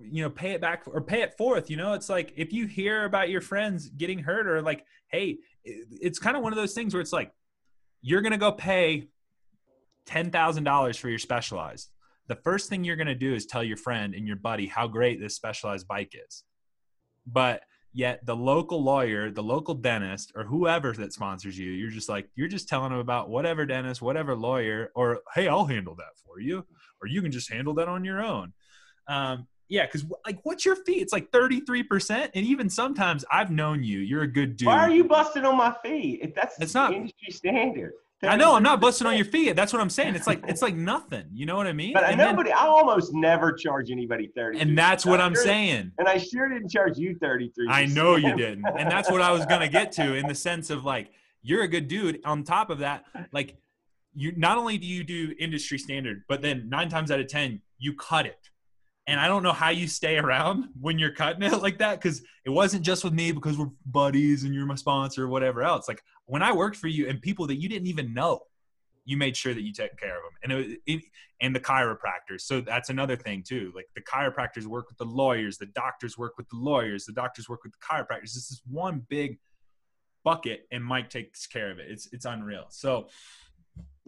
you 0.00 0.22
know 0.22 0.30
pay 0.30 0.52
it 0.52 0.60
back 0.60 0.84
or 0.86 1.00
pay 1.00 1.22
it 1.22 1.36
forth 1.36 1.68
you 1.70 1.76
know 1.76 1.92
it's 1.92 2.08
like 2.08 2.32
if 2.36 2.52
you 2.52 2.66
hear 2.66 3.04
about 3.04 3.28
your 3.28 3.40
friends 3.40 3.88
getting 3.90 4.18
hurt 4.18 4.46
or 4.46 4.62
like 4.62 4.84
hey 5.08 5.38
it's 5.64 6.18
kind 6.18 6.36
of 6.36 6.42
one 6.42 6.52
of 6.52 6.56
those 6.56 6.72
things 6.72 6.94
where 6.94 7.00
it's 7.00 7.12
like 7.12 7.32
you're 8.08 8.20
gonna 8.22 8.38
go 8.38 8.52
pay 8.52 9.08
$10000 10.06 10.98
for 10.98 11.08
your 11.08 11.18
specialized. 11.18 11.90
The 12.28 12.36
first 12.36 12.68
thing 12.68 12.84
you're 12.84 12.96
gonna 12.96 13.14
do 13.14 13.34
is 13.34 13.46
tell 13.46 13.64
your 13.64 13.76
friend 13.76 14.14
and 14.14 14.26
your 14.26 14.36
buddy 14.36 14.66
how 14.66 14.86
great 14.86 15.20
this 15.20 15.34
specialized 15.34 15.88
bike 15.88 16.14
is. 16.14 16.44
But 17.26 17.62
yet 17.94 18.24
the 18.26 18.36
local 18.36 18.82
lawyer 18.82 19.30
the 19.30 19.42
local 19.42 19.74
dentist 19.74 20.30
or 20.34 20.44
whoever 20.44 20.92
that 20.92 21.10
sponsors 21.10 21.58
you 21.58 21.70
you're 21.70 21.90
just 21.90 22.06
like 22.06 22.28
you're 22.36 22.46
just 22.46 22.68
telling 22.68 22.90
them 22.90 22.98
about 22.98 23.30
whatever 23.30 23.64
dentist 23.64 24.02
whatever 24.02 24.36
lawyer 24.36 24.92
or 24.94 25.20
hey 25.34 25.48
i'll 25.48 25.64
handle 25.64 25.94
that 25.94 26.12
for 26.22 26.38
you 26.38 26.62
or 27.00 27.08
you 27.08 27.22
can 27.22 27.32
just 27.32 27.52
handle 27.52 27.74
that 27.74 27.88
on 27.88 28.04
your 28.04 28.22
own. 28.22 28.52
Um, 29.06 29.46
yeah 29.68 29.84
because 29.86 30.04
like 30.26 30.38
what's 30.44 30.64
your 30.64 30.76
fee 30.76 30.94
it's 31.00 31.12
like 31.12 31.30
33% 31.30 32.30
and 32.34 32.46
even 32.46 32.68
sometimes 32.70 33.24
i've 33.30 33.50
known 33.50 33.82
you 33.82 33.98
you're 34.00 34.22
a 34.22 34.26
good 34.32 34.56
dude 34.56 34.66
Why 34.66 34.78
are 34.80 34.90
you 34.90 35.04
busting 35.04 35.44
on 35.44 35.56
my 35.56 35.74
fee? 35.84 36.18
If 36.22 36.34
that's 36.34 36.58
It's 36.60 36.74
not- 36.74 36.92
industry 36.94 37.32
standard. 37.32 37.92
i 38.24 38.34
know 38.36 38.54
i'm 38.56 38.62
not 38.62 38.80
busting 38.80 39.06
on 39.06 39.14
your 39.16 39.24
fee 39.26 39.52
that's 39.52 39.72
what 39.72 39.80
i'm 39.80 39.90
saying 39.90 40.14
it's 40.16 40.26
like 40.26 40.42
it's 40.48 40.60
like 40.62 40.74
nothing 40.94 41.24
you 41.32 41.46
know 41.46 41.56
what 41.56 41.66
i 41.66 41.72
mean 41.72 41.92
But 41.92 42.04
I 42.04 42.10
and, 42.10 42.20
then- 42.20 42.30
nobody, 42.34 42.50
I 42.50 42.66
almost 42.66 43.12
never 43.14 43.52
charge 43.52 43.90
anybody 43.90 44.28
thirty. 44.34 44.58
and 44.58 44.76
that's 44.76 45.06
what 45.06 45.20
i'm 45.20 45.34
saying 45.36 45.92
And 45.98 46.08
I 46.08 46.18
sure 46.18 46.48
didn't 46.48 46.70
charge 46.70 46.98
you 46.98 47.16
thirty 47.20 47.50
three. 47.54 47.68
I 47.68 47.86
know 47.86 48.16
you 48.16 48.34
didn't. 48.34 48.64
And 48.78 48.90
that's 48.90 49.10
what 49.10 49.20
I 49.20 49.30
was 49.32 49.46
going 49.46 49.60
to 49.60 49.68
get 49.68 49.92
to 49.92 50.14
in 50.14 50.26
the 50.26 50.34
sense 50.34 50.70
of 50.70 50.84
like, 50.84 51.10
you're 51.42 51.62
a 51.62 51.68
good 51.68 51.86
dude. 51.88 52.20
On 52.24 52.42
top 52.42 52.70
of 52.70 52.78
that, 52.78 53.04
like, 53.32 53.56
you 54.14 54.32
not 54.36 54.58
only 54.58 54.78
do 54.78 54.86
you 54.86 55.04
do 55.04 55.34
industry 55.38 55.78
standard, 55.78 56.24
but 56.28 56.42
then 56.42 56.68
nine 56.68 56.88
times 56.88 57.10
out 57.10 57.20
of 57.20 57.28
10, 57.28 57.60
you 57.78 57.92
cut 57.94 58.26
it. 58.26 58.48
And 59.08 59.18
I 59.18 59.26
don't 59.26 59.42
know 59.42 59.54
how 59.54 59.70
you 59.70 59.88
stay 59.88 60.18
around 60.18 60.68
when 60.78 60.98
you're 60.98 61.14
cutting 61.14 61.42
it 61.42 61.52
like 61.62 61.78
that 61.78 62.00
because 62.00 62.22
it 62.44 62.50
wasn't 62.50 62.84
just 62.84 63.02
with 63.02 63.14
me 63.14 63.32
because 63.32 63.58
we're 63.58 63.70
buddies 63.86 64.44
and 64.44 64.54
you're 64.54 64.66
my 64.66 64.74
sponsor 64.74 65.24
or 65.24 65.28
whatever 65.28 65.62
else. 65.62 65.88
Like, 65.88 66.02
when 66.26 66.42
I 66.42 66.52
worked 66.52 66.76
for 66.76 66.88
you 66.88 67.08
and 67.08 67.20
people 67.20 67.46
that 67.46 67.56
you 67.56 67.70
didn't 67.70 67.88
even 67.88 68.12
know, 68.12 68.42
you 69.06 69.16
made 69.16 69.34
sure 69.34 69.54
that 69.54 69.62
you 69.62 69.72
take 69.72 69.96
care 69.96 70.18
of 70.18 70.22
them. 70.22 70.32
And 70.42 70.52
it, 70.52 70.80
it, 70.86 71.02
and 71.40 71.56
the 71.56 71.60
chiropractors. 71.60 72.42
So 72.42 72.60
that's 72.60 72.90
another 72.90 73.16
thing 73.16 73.42
too. 73.42 73.72
Like 73.74 73.86
the 73.94 74.02
chiropractors 74.02 74.66
work 74.66 74.90
with 74.90 74.98
the 74.98 75.06
lawyers, 75.06 75.56
the 75.56 75.66
doctors 75.66 76.18
work 76.18 76.36
with 76.36 76.48
the 76.50 76.56
lawyers, 76.56 77.06
the 77.06 77.12
doctors 77.12 77.48
work 77.48 77.60
with 77.64 77.72
the 77.72 77.78
chiropractors. 77.78 78.34
This 78.34 78.50
is 78.50 78.60
one 78.68 79.06
big 79.08 79.38
bucket, 80.22 80.66
and 80.70 80.84
Mike 80.84 81.08
takes 81.08 81.46
care 81.46 81.70
of 81.70 81.78
it. 81.78 81.86
It's 81.88 82.08
it's 82.12 82.26
unreal. 82.26 82.66
So 82.68 83.08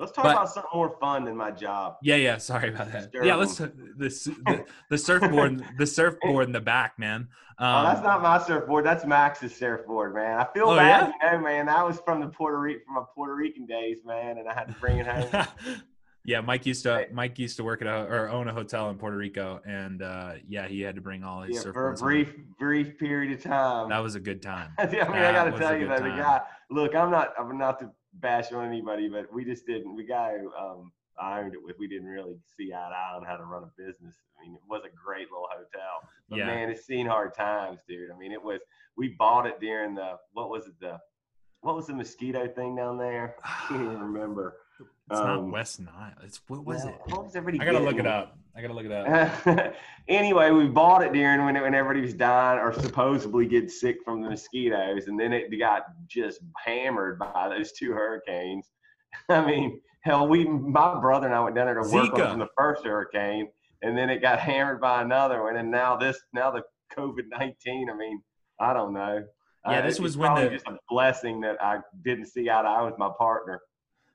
Let's 0.01 0.13
talk 0.13 0.25
But- 0.25 0.33
about 0.33 0.49
something 0.49 0.71
more 0.75 0.97
fun 0.99 1.27
than 1.27 1.37
my 1.37 1.51
job. 1.51 1.97
yeah, 2.03 2.17
yeah. 2.17 2.39
Sorry 2.39 2.71
about 2.71 2.91
that. 2.93 3.11
Yeah, 3.13 3.35
let's 3.35 3.59
the 3.59 3.67
the, 3.99 4.65
the 4.89 4.97
surfboard 4.99 5.63
the 5.77 5.87
surfboard 5.87 6.47
in 6.47 6.53
the 6.53 6.61
back, 6.61 6.99
man. 6.99 7.29
Um, 7.59 7.85
oh, 7.85 7.89
that's 7.89 8.03
not 8.03 8.23
my 8.23 8.39
surfboard. 8.39 8.87
That's 8.87 9.05
Max's 9.05 9.55
surfboard, 9.55 10.15
man. 10.15 10.39
I 10.39 10.47
feel 10.55 10.71
Oh, 10.71 10.77
bad, 10.77 11.13
you 11.23 11.31
know, 11.33 11.39
man. 11.41 11.67
That 11.67 11.87
was 11.87 12.01
from 12.01 12.21
the 12.21 12.29
Puerto 12.29 12.59
Rican 12.59 12.83
from 12.87 12.95
my 12.95 13.03
Puerto 13.15 13.35
Rican 13.35 13.67
days, 13.67 13.99
man, 14.07 14.39
and 14.39 14.49
I 14.49 14.55
had 14.55 14.69
to 14.69 14.75
bring 14.81 14.97
it 14.97 15.07
home. 15.07 15.47
yeah, 16.25 16.41
Mike 16.41 16.65
used 16.65 16.85
to 16.85 17.07
Mike 17.13 17.39
used 17.39 17.59
to 17.59 17.65
work 17.65 17.83
at 17.83 17.89
a 17.89 18.05
or 18.07 18.31
own 18.31 18.49
a 18.49 18.55
hotel 18.55 18.89
in 18.89 18.97
Puerto 18.97 19.19
Rico, 19.19 19.61
and 19.67 20.01
uh, 20.01 20.33
yeah, 20.49 20.67
he 20.67 20.81
had 20.81 20.95
to 20.95 21.03
bring 21.03 21.23
all 21.23 21.43
his 21.43 21.57
yeah, 21.57 21.63
surfboards. 21.65 21.75
for 21.75 21.89
a 21.89 21.97
home. 21.97 22.01
brief, 22.01 22.35
brief 22.59 22.99
period 22.99 23.33
of 23.37 23.43
time. 23.43 23.91
That 23.91 23.99
was 24.03 24.15
a 24.15 24.21
good 24.21 24.41
time. 24.41 24.73
yeah, 24.79 25.05
I 25.07 25.13
mean, 25.13 25.23
I 25.23 25.33
got 25.33 25.45
to 25.45 25.59
tell 25.59 25.77
you 25.77 25.87
though, 25.87 25.97
the 25.99 26.09
guy. 26.17 26.41
Look, 26.71 26.95
I'm 26.95 27.11
not, 27.11 27.35
I'm 27.39 27.59
not 27.59 27.79
to 27.81 27.91
bash 28.15 28.53
on 28.53 28.67
anybody, 28.67 29.09
but 29.09 29.33
we 29.33 29.45
just 29.45 29.67
didn't. 29.67 29.97
The 29.97 30.05
guy 30.05 30.37
who 30.39 30.53
um, 30.55 30.93
I 31.21 31.41
owned 31.41 31.55
it 31.55 31.63
with, 31.63 31.77
we 31.79 31.87
didn't 31.89 32.09
really 32.09 32.37
see 32.57 32.73
eye 32.73 32.89
to 32.89 32.95
eye 32.95 33.17
on 33.17 33.25
how 33.25 33.37
to 33.37 33.45
run 33.45 33.63
a 33.65 33.71
business. 33.77 34.17
I 34.39 34.43
mean, 34.45 34.55
it 34.55 34.61
was 34.69 34.83
a 34.85 34.91
great 34.95 35.31
little 35.31 35.49
hotel, 35.51 36.09
but 36.29 36.39
Yeah. 36.39 36.47
man, 36.47 36.71
it's 36.71 36.85
seen 36.85 37.07
hard 37.07 37.35
times, 37.35 37.81
dude. 37.89 38.11
I 38.11 38.17
mean, 38.19 38.33
it 38.33 38.43
was. 38.43 38.61
We 38.97 39.09
bought 39.19 39.47
it 39.47 39.61
during 39.61 39.95
the 39.95 40.19
what 40.33 40.51
was 40.51 40.67
it 40.67 40.75
the, 40.81 40.99
what 41.61 41.77
was 41.77 41.87
the 41.87 41.95
mosquito 41.95 42.49
thing 42.49 42.75
down 42.77 42.99
there? 42.99 43.37
I 43.45 43.67
can't 43.69 43.83
even 43.83 44.01
remember. 44.01 44.57
It's 45.11 45.19
not 45.19 45.39
Um, 45.41 45.51
West 45.51 45.81
Nile. 45.81 46.13
It's 46.23 46.41
what 46.49 46.65
was 46.65 46.85
Well, 46.85 46.89
it? 46.95 47.01
What 47.13 47.25
was 47.25 47.37
everybody? 47.37 47.61
I 47.61 47.73
gotta 47.73 47.85
look 47.85 47.99
it 47.99 48.07
up. 48.07 48.37
I 48.57 48.61
gotta 48.63 48.75
look 48.75 48.85
it 48.85 48.93
up. 48.93 49.75
anyway, 50.09 50.51
we 50.51 50.67
bought 50.69 51.03
it 51.03 51.13
during 51.13 51.45
when, 51.45 51.61
when 51.61 51.75
everybody 51.75 52.01
was 52.01 52.15
dying 52.15 52.61
or 52.61 52.73
supposedly 52.73 53.47
get 53.47 53.71
sick 53.71 53.99
from 54.05 54.23
the 54.23 54.31
mosquitoes, 54.31 55.09
and 55.09 55.19
then 55.19 55.33
it 55.33 55.51
got 55.59 55.85
just 56.07 56.41
hammered 56.65 57.19
by 57.19 57.49
those 57.49 57.73
two 57.73 57.93
hurricanes. 57.93 58.71
I 59.29 59.45
mean, 59.45 59.81
hell, 60.03 60.29
we 60.29 60.45
my 60.45 61.01
brother 61.01 61.27
and 61.27 61.35
I 61.35 61.41
went 61.41 61.57
down 61.57 61.67
there 61.67 61.75
to 61.75 61.81
work 61.83 61.93
on 61.93 62.19
Zika. 62.21 62.27
it 62.27 62.31
from 62.31 62.39
the 62.39 62.49
first 62.57 62.85
hurricane, 62.85 63.49
and 63.83 63.97
then 63.99 64.11
it 64.11 64.21
got 64.21 64.39
hammered 64.39 64.81
by 64.81 65.03
another 65.03 65.43
one, 65.43 65.57
and 65.57 65.71
now 65.71 65.97
this 65.97 66.21
now 66.33 66.51
the 66.53 66.63
COVID 66.97 67.25
nineteen. 67.31 67.91
I 67.91 67.95
mean, 67.95 68.23
I 68.61 68.73
don't 68.75 68.93
know. 68.93 69.25
Yeah, 69.67 69.79
Uh, 69.81 69.83
this 69.83 69.95
it's 69.97 70.01
was 70.01 70.17
when 70.17 70.29
probably 70.29 70.45
the- 70.45 70.51
just 70.55 70.67
a 70.69 70.79
blessing 70.89 71.41
that 71.43 71.63
I 71.63 71.79
didn't 72.03 72.27
see 72.27 72.49
eye 72.49 72.63
to 72.63 72.69
eye 72.69 72.83
with 72.83 72.97
my 72.99 73.11
partner. 73.19 73.61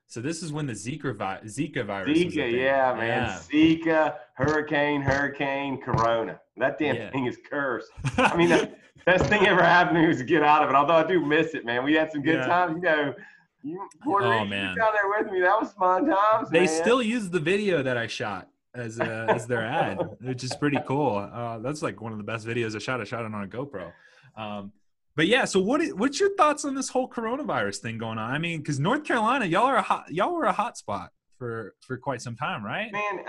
So 0.08 0.20
this 0.20 0.42
is 0.42 0.52
when 0.52 0.66
the 0.66 0.72
Zika 0.72 1.14
vi- 1.16 1.40
Zika 1.44 1.84
virus. 1.84 2.16
Zika, 2.18 2.50
yeah, 2.50 2.94
man. 2.94 3.28
Zika, 3.40 4.16
hurricane, 4.34 5.02
hurricane, 5.02 5.80
corona. 5.80 6.40
That 6.56 6.78
damn 6.78 6.94
Yeah. 6.96 7.10
thing 7.10 7.26
is 7.26 7.38
cursed. 7.50 7.90
I 8.16 8.36
mean, 8.36 8.48
the 8.50 8.72
best 9.06 9.26
thing 9.26 9.46
ever 9.46 9.62
happened 9.62 9.96
to 9.96 10.02
me 10.02 10.08
was 10.08 10.18
to 10.18 10.24
get 10.24 10.42
out 10.42 10.62
of 10.62 10.70
it. 10.70 10.76
Although 10.76 10.94
I 10.94 11.04
do 11.06 11.24
miss 11.24 11.54
it, 11.54 11.64
man. 11.64 11.82
We 11.84 11.94
had 11.94 12.12
some 12.12 12.22
good 12.22 12.36
Yeah. 12.36 12.46
times. 12.46 12.76
You 12.76 12.82
know, 12.82 13.14
you 13.62 13.88
Puerto 14.04 14.26
Oh, 14.26 14.30
Rican, 14.30 14.44
you 14.44 14.50
man. 14.50 14.76
down 14.76 14.92
there 14.92 15.08
with 15.24 15.32
me. 15.32 15.40
That 15.40 15.60
was 15.60 15.72
fun 15.72 16.06
times. 16.06 16.50
they 16.50 16.60
man. 16.60 16.68
still 16.68 17.02
use 17.02 17.28
the 17.28 17.40
video 17.40 17.82
that 17.82 17.96
I 17.96 18.06
shot 18.06 18.48
as 18.76 19.00
uh, 19.00 19.26
as 19.28 19.46
their 19.48 19.64
ad, 19.66 19.98
which 20.20 20.44
is 20.44 20.54
pretty 20.54 20.78
cool. 20.86 21.16
Uh, 21.16 21.58
that's 21.58 21.82
like 21.82 22.00
one 22.00 22.12
of 22.12 22.18
the 22.18 22.24
best 22.24 22.46
videos 22.46 22.76
I 22.76 22.78
shot. 22.78 23.00
I 23.00 23.04
shot 23.04 23.24
it 23.24 23.34
on 23.34 23.42
a 23.42 23.48
GoPro. 23.48 23.90
Um, 24.36 24.70
but 25.16 25.26
yeah, 25.26 25.46
so 25.46 25.60
what? 25.60 25.80
What's 25.96 26.20
your 26.20 26.34
thoughts 26.36 26.64
on 26.64 26.74
this 26.74 26.90
whole 26.90 27.08
coronavirus 27.08 27.78
thing 27.78 27.96
going 27.96 28.18
on? 28.18 28.30
I 28.30 28.38
mean, 28.38 28.58
because 28.58 28.78
North 28.78 29.04
Carolina, 29.04 29.46
y'all 29.46 29.64
are 29.64 29.76
a 29.76 29.82
hot, 29.82 30.12
y'all 30.12 30.34
were 30.34 30.44
a 30.44 30.52
hot 30.52 30.76
spot 30.76 31.10
for 31.38 31.74
for 31.80 31.96
quite 31.96 32.20
some 32.20 32.36
time, 32.36 32.62
right? 32.64 32.92
man. 32.92 33.24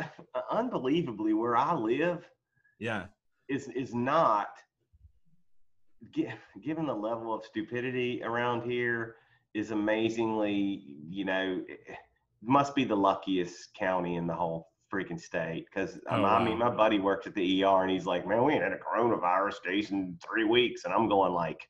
Unbelievably, 0.51 1.33
where 1.33 1.55
I 1.55 1.73
live 1.73 2.27
Yeah, 2.79 3.05
is 3.49 3.69
is 3.69 3.95
not. 3.95 4.49
Given 6.63 6.85
the 6.85 6.93
level 6.93 7.33
of 7.33 7.43
stupidity 7.43 8.21
around 8.23 8.69
here, 8.69 9.15
is 9.55 9.71
amazingly, 9.71 10.83
you 11.09 11.25
know, 11.25 11.63
must 12.43 12.75
be 12.75 12.83
the 12.83 12.95
luckiest 12.95 13.73
county 13.73 14.15
in 14.15 14.27
the 14.27 14.35
whole 14.35 14.67
freaking 14.93 15.19
state. 15.19 15.65
Because 15.65 15.99
Oh, 16.09 16.23
I 16.23 16.43
mean, 16.43 16.59
wow. 16.59 16.69
my 16.69 16.75
buddy 16.75 16.99
works 16.99 17.27
at 17.27 17.35
the 17.35 17.63
ER, 17.63 17.81
and 17.83 17.91
he's 17.91 18.05
like, 18.05 18.27
"Man, 18.27 18.43
we 18.43 18.53
ain't 18.53 18.63
had 18.63 18.73
a 18.73 18.77
coronavirus 18.77 19.61
case 19.63 19.91
in 19.91 20.17
three 20.27 20.43
weeks," 20.45 20.85
and 20.85 20.93
I'm 20.93 21.07
going 21.09 21.33
like, 21.33 21.67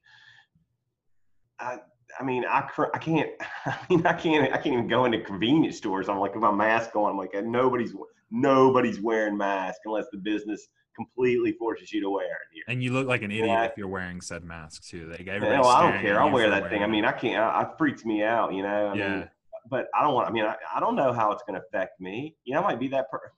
I. 1.60 1.80
I 2.18 2.24
mean, 2.24 2.46
I, 2.50 2.62
cr- 2.62 2.86
I 2.94 3.00
can't. 3.00 3.30
I 3.66 3.78
mean, 3.90 4.06
I 4.08 4.14
can't. 4.14 4.46
I 4.54 4.58
can't 4.58 4.68
even 4.74 4.88
go 4.88 5.04
into 5.06 5.20
convenience 5.20 5.76
stores. 5.78 6.08
I'm 6.08 6.20
like, 6.20 6.34
with 6.34 6.42
my 6.42 6.54
mask 6.54 6.96
on. 6.96 7.12
I'm 7.12 7.18
like, 7.18 7.32
nobody's 7.46 7.94
nobody's 8.32 9.02
wearing 9.02 9.38
mask 9.38 9.82
unless 9.86 10.06
the 10.12 10.18
business 10.18 10.68
completely 10.96 11.52
forces 11.54 11.92
you 11.92 12.02
to 12.02 12.10
wear 12.10 12.26
it 12.26 12.48
here. 12.54 12.64
And 12.70 12.82
you 12.82 12.92
look 12.94 13.08
like 13.08 13.22
an 13.24 13.30
idiot 13.32 13.48
Yeah. 13.48 13.66
if 13.66 13.74
you're 13.78 13.88
wearing 13.90 14.20
said 14.22 14.44
mask 14.44 14.84
too. 14.88 15.10
Like 15.12 15.28
everybody's 15.28 15.60
well, 15.66 15.68
I 15.68 15.92
don't 15.92 16.02
care. 16.02 16.20
I'll 16.20 16.32
wear 16.32 16.50
that 16.50 16.70
thing. 16.70 16.82
I 16.82 16.88
mean, 16.88 17.04
I 17.06 17.12
can't. 17.12 17.38
I, 17.44 17.64
it 17.64 17.68
freaks 17.78 18.06
me 18.06 18.24
out. 18.24 18.54
You 18.54 18.64
know. 18.64 18.88
I 18.88 18.94
yeah. 18.96 19.10
mean, 19.10 19.30
but 19.70 19.88
I 19.98 20.04
don't 20.04 20.14
want. 20.14 20.28
I 20.30 20.32
mean, 20.32 20.46
I, 20.46 20.56
I 20.76 20.80
don't 20.80 20.96
know 20.96 21.14
how 21.14 21.32
it's 21.32 21.44
going 21.48 21.60
to 21.60 21.66
affect 21.66 22.00
me. 22.00 22.36
You 22.44 22.54
know, 22.54 22.62
I 22.62 22.64
might 22.64 22.80
be 22.80 22.88
that 22.90 23.10
per- 23.12 23.32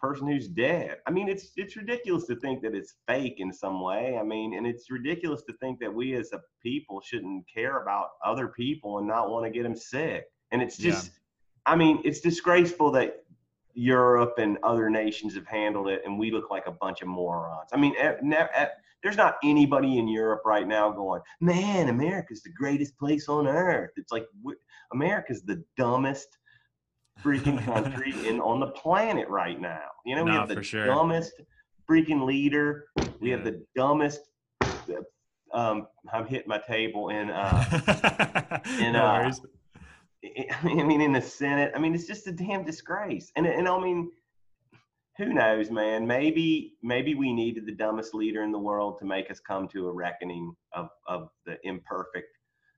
person 0.00 0.26
who's 0.26 0.48
dead. 0.48 0.98
I 1.06 1.10
mean, 1.10 1.28
it's 1.28 1.52
it's 1.56 1.76
ridiculous 1.76 2.26
to 2.26 2.36
think 2.36 2.62
that 2.62 2.74
it's 2.74 2.94
fake 3.06 3.34
in 3.38 3.52
some 3.52 3.82
way. 3.82 4.16
I 4.18 4.22
mean, 4.22 4.54
and 4.56 4.66
it's 4.66 4.90
ridiculous 4.90 5.42
to 5.42 5.52
think 5.54 5.78
that 5.80 5.92
we 5.92 6.14
as 6.14 6.32
a 6.32 6.40
people 6.62 7.00
shouldn't 7.00 7.44
care 7.52 7.82
about 7.82 8.08
other 8.24 8.48
people 8.48 8.98
and 8.98 9.06
not 9.06 9.30
want 9.30 9.44
to 9.44 9.50
get 9.50 9.64
them 9.64 9.76
sick. 9.76 10.24
And 10.52 10.62
it's 10.62 10.78
Yeah. 10.80 10.90
just, 10.92 11.20
I 11.66 11.76
mean, 11.76 12.00
it's 12.04 12.20
disgraceful 12.20 12.90
that 12.92 13.24
Europe 13.74 14.34
and 14.38 14.58
other 14.62 14.90
nations 14.90 15.34
have 15.34 15.46
handled 15.46 15.88
it, 15.88 16.02
and 16.04 16.18
we 16.18 16.30
look 16.30 16.50
like 16.50 16.66
a 16.66 16.72
bunch 16.72 17.02
of 17.02 17.08
morons. 17.08 17.70
I 17.72 17.76
mean, 17.76 17.94
eh, 17.98 18.14
ne- 18.22 18.48
eh, 18.54 18.66
there's 19.02 19.16
not 19.16 19.36
anybody 19.42 19.98
in 19.98 20.08
Europe 20.08 20.42
right 20.44 20.66
now 20.66 20.90
going, 20.90 21.22
man, 21.40 21.88
America's 21.88 22.42
the 22.42 22.50
greatest 22.50 22.98
place 22.98 23.28
on 23.28 23.46
earth. 23.46 23.90
It's 23.96 24.12
like 24.12 24.26
America's 24.92 25.42
the 25.42 25.62
dumbest 25.76 26.38
freaking 27.22 27.62
country 27.64 28.14
in 28.28 28.40
on 28.40 28.60
the 28.60 28.68
planet 28.68 29.28
right 29.28 29.60
now. 29.60 29.88
You 30.04 30.16
know, 30.16 30.24
we 30.24 30.30
have 30.30 30.48
the 30.48 30.62
sure. 30.62 30.86
dumbest 30.86 31.32
freaking 31.88 32.24
leader. 32.24 32.86
We 33.20 33.30
have 33.30 33.44
the 33.44 33.64
dumbest. 33.74 34.20
Um, 35.52 35.88
I'm 36.12 36.26
hitting 36.26 36.48
my 36.48 36.58
table 36.58 37.08
in. 37.08 37.30
Uh, 37.30 38.60
in, 38.80 38.92
no 38.92 39.04
uh. 39.04 39.32
I 40.24 40.82
mean, 40.82 41.00
in 41.00 41.12
the 41.12 41.20
Senate. 41.22 41.72
I 41.74 41.78
mean, 41.78 41.94
it's 41.94 42.06
just 42.06 42.26
a 42.26 42.32
damn 42.32 42.64
disgrace. 42.64 43.32
And 43.36 43.46
and 43.46 43.68
I 43.68 43.80
mean, 43.80 44.10
who 45.16 45.32
knows, 45.32 45.70
man? 45.70 46.06
Maybe 46.06 46.74
maybe 46.82 47.14
we 47.14 47.32
needed 47.32 47.66
the 47.66 47.72
dumbest 47.72 48.14
leader 48.14 48.42
in 48.42 48.52
the 48.52 48.58
world 48.58 48.98
to 48.98 49.04
make 49.04 49.30
us 49.30 49.40
come 49.40 49.68
to 49.68 49.88
a 49.88 49.92
reckoning 49.92 50.54
of 50.72 50.88
of 51.06 51.30
the 51.46 51.56
imperfect 51.64 52.28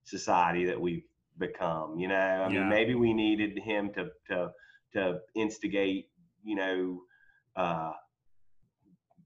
society 0.05 0.65
that 0.67 0.81
we've 0.81 1.05
become. 1.39 1.99
You 1.99 2.09
know, 2.09 2.15
I 2.15 2.49
Yeah. 2.49 2.61
mean, 2.61 2.69
maybe 2.69 2.95
we 2.95 3.13
needed 3.13 3.59
him 3.59 3.93
to 3.95 4.11
to 4.29 4.53
to 4.95 5.21
instigate, 5.35 6.11
you 6.45 6.55
know, 6.55 7.03
uh, 7.57 7.93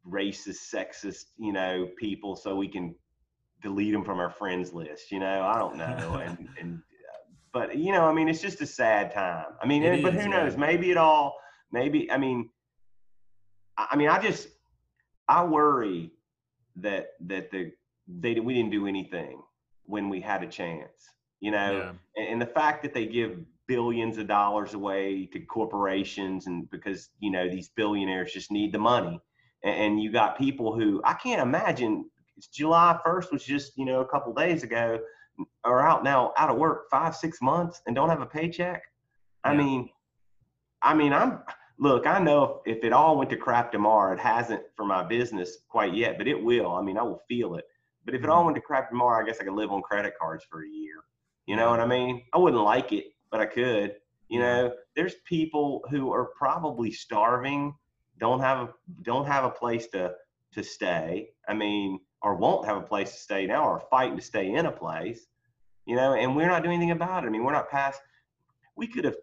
racist, 0.06 0.72
sexist, 0.72 1.26
you 1.38 1.52
know, 1.52 1.88
people 1.98 2.36
so 2.36 2.54
we 2.56 2.68
can 2.68 2.94
delete 3.62 3.92
them 3.92 4.04
from 4.04 4.20
our 4.20 4.30
friends 4.30 4.72
list. 4.72 5.10
You 5.10 5.18
know, 5.20 5.42
I 5.42 5.58
don't 5.58 5.76
know, 5.76 6.16
and 6.24 6.48
and 6.60 6.82
but 7.57 7.78
you 7.78 7.90
know, 7.90 8.04
I 8.04 8.12
mean, 8.12 8.28
it's 8.28 8.42
just 8.42 8.61
a 8.61 8.66
sad 8.66 9.12
time. 9.12 9.46
I 9.62 9.66
mean, 9.66 9.82
and- 9.82 10.02
but 10.02 10.14
is, 10.14 10.22
who 10.22 10.28
knows? 10.28 10.57
Maybe 10.59 10.90
it 10.90 10.98
all. 10.98 11.38
Maybe 11.72 12.11
I 12.11 12.18
mean, 12.18 12.50
I 13.78 13.88
I 13.92 13.96
mean, 13.96 14.09
I 14.09 14.20
just 14.20 14.48
I 15.26 15.42
worry 15.44 16.11
that 16.76 17.12
that 17.22 17.50
the 17.50 17.72
they 18.07 18.38
we 18.40 18.52
didn't 18.52 18.72
do 18.72 18.86
anything 18.86 19.40
when 19.84 20.11
we 20.11 20.20
had 20.20 20.42
a 20.42 20.46
chance. 20.46 20.98
You 21.40 21.50
know, 21.50 21.72
yeah. 21.72 21.92
and, 22.16 22.28
and 22.32 22.42
the 22.42 22.46
fact 22.46 22.82
that 22.82 22.92
they 22.92 23.07
give 23.07 23.38
billions 23.66 24.18
of 24.18 24.26
dollars 24.26 24.74
away 24.74 25.28
to 25.32 25.40
corporations 25.40 26.46
and 26.46 26.70
because 26.70 27.09
you 27.20 27.30
know 27.30 27.48
these 27.48 27.70
billionaires 27.70 28.32
just 28.32 28.52
need 28.52 28.72
the 28.72 28.78
money 28.78 29.20
and, 29.64 29.74
and 29.74 30.00
you 30.00 30.12
got 30.12 30.38
people 30.38 30.72
who 30.72 31.02
i 31.04 31.12
can't 31.14 31.42
imagine 31.42 32.09
it's 32.36 32.46
july 32.46 32.96
1st 33.04 33.32
was 33.32 33.42
just 33.42 33.76
you 33.76 33.84
know 33.84 34.02
a 34.02 34.07
couple 34.07 34.32
days 34.32 34.62
ago 34.62 35.00
are 35.64 35.87
out 35.87 36.05
now 36.05 36.32
out 36.37 36.51
of 36.51 36.57
work 36.57 36.84
five 36.91 37.14
six 37.14 37.41
months 37.43 37.82
and 37.87 37.95
don't 37.95 38.09
have 38.09 38.20
a 38.20 38.26
paycheck 38.26 38.82
i 39.45 39.55
mean 39.55 39.89
i 40.82 40.95
mean 40.95 41.12
i'm 41.12 41.41
look 41.78 42.07
i 42.07 42.18
know 42.18 42.61
if, 42.64 42.78
if 42.78 42.84
it 42.84 42.93
all 42.93 43.16
went 43.18 43.30
to 43.30 43.37
crap 43.37 43.70
tomorrow 43.72 44.12
it 44.12 44.20
hasn't 44.20 44.62
for 44.76 44.87
my 44.87 45.03
business 45.03 45.59
quite 45.68 45.95
yet 45.95 46.16
but 46.18 46.26
it 46.26 46.43
will 46.43 46.72
i 46.74 46.82
mean 46.82 46.97
i 46.99 47.03
will 47.03 47.22
feel 47.28 47.57
it 47.57 47.64
but 48.05 48.14
if 48.14 48.22
it 48.22 48.30
all 48.30 48.43
Mhm. 48.43 48.47
went 48.47 48.55
to 48.57 48.62
crap 48.62 48.89
tomorrow 48.89 49.22
i 49.22 49.26
guess 49.26 49.41
i 49.41 49.45
could 49.45 49.53
live 49.55 49.70
on 49.72 49.82
credit 49.82 50.14
cards 50.18 50.45
for 50.51 50.62
a 50.64 50.68
year 50.68 51.05
you 51.47 51.55
know 51.55 51.70
what 51.70 51.78
I 51.78 51.87
mean? 51.87 52.24
I 52.34 52.39
wouldn't 52.39 52.62
like 52.62 52.93
it, 52.93 53.05
but 53.30 53.39
I 53.41 53.47
could. 53.47 53.95
You 54.28 54.41
know, 54.41 54.72
there's 54.97 55.14
people 55.26 55.80
who 55.91 56.12
are 56.12 56.26
probably 56.37 56.91
starving, 56.91 57.72
don't 58.18 58.41
have 58.41 58.59
a 58.68 58.74
don't 59.03 59.26
have 59.26 59.45
a 59.45 59.51
place 59.51 59.87
to 59.89 60.12
to 60.55 60.64
stay. 60.64 61.28
I 61.49 61.55
mean, 61.55 62.01
or 62.27 62.35
won't 62.35 62.66
have 62.66 62.77
a 62.77 62.83
place 62.83 63.12
to 63.12 63.18
stay 63.18 63.47
now, 63.47 63.64
or 63.64 63.79
fighting 63.89 64.16
to 64.16 64.22
stay 64.22 64.53
in 64.53 64.66
a 64.66 64.72
place. 64.72 65.29
You 65.87 65.95
know, 65.95 66.14
and 66.14 66.35
we're 66.35 66.49
not 66.49 66.64
doing 66.64 66.74
anything 66.74 66.91
about 66.91 67.22
it. 67.22 67.29
I 67.29 67.31
mean, 67.31 67.45
we're 67.45 67.53
not 67.53 67.70
past. 67.70 68.01
We 68.74 68.89
could 68.89 69.05
have, 69.05 69.14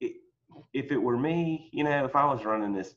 if 0.00 0.90
it 0.90 0.96
were 0.96 1.18
me, 1.18 1.68
you 1.74 1.84
know, 1.84 2.06
if 2.06 2.16
I 2.16 2.24
was 2.24 2.46
running 2.46 2.72
this 2.72 2.94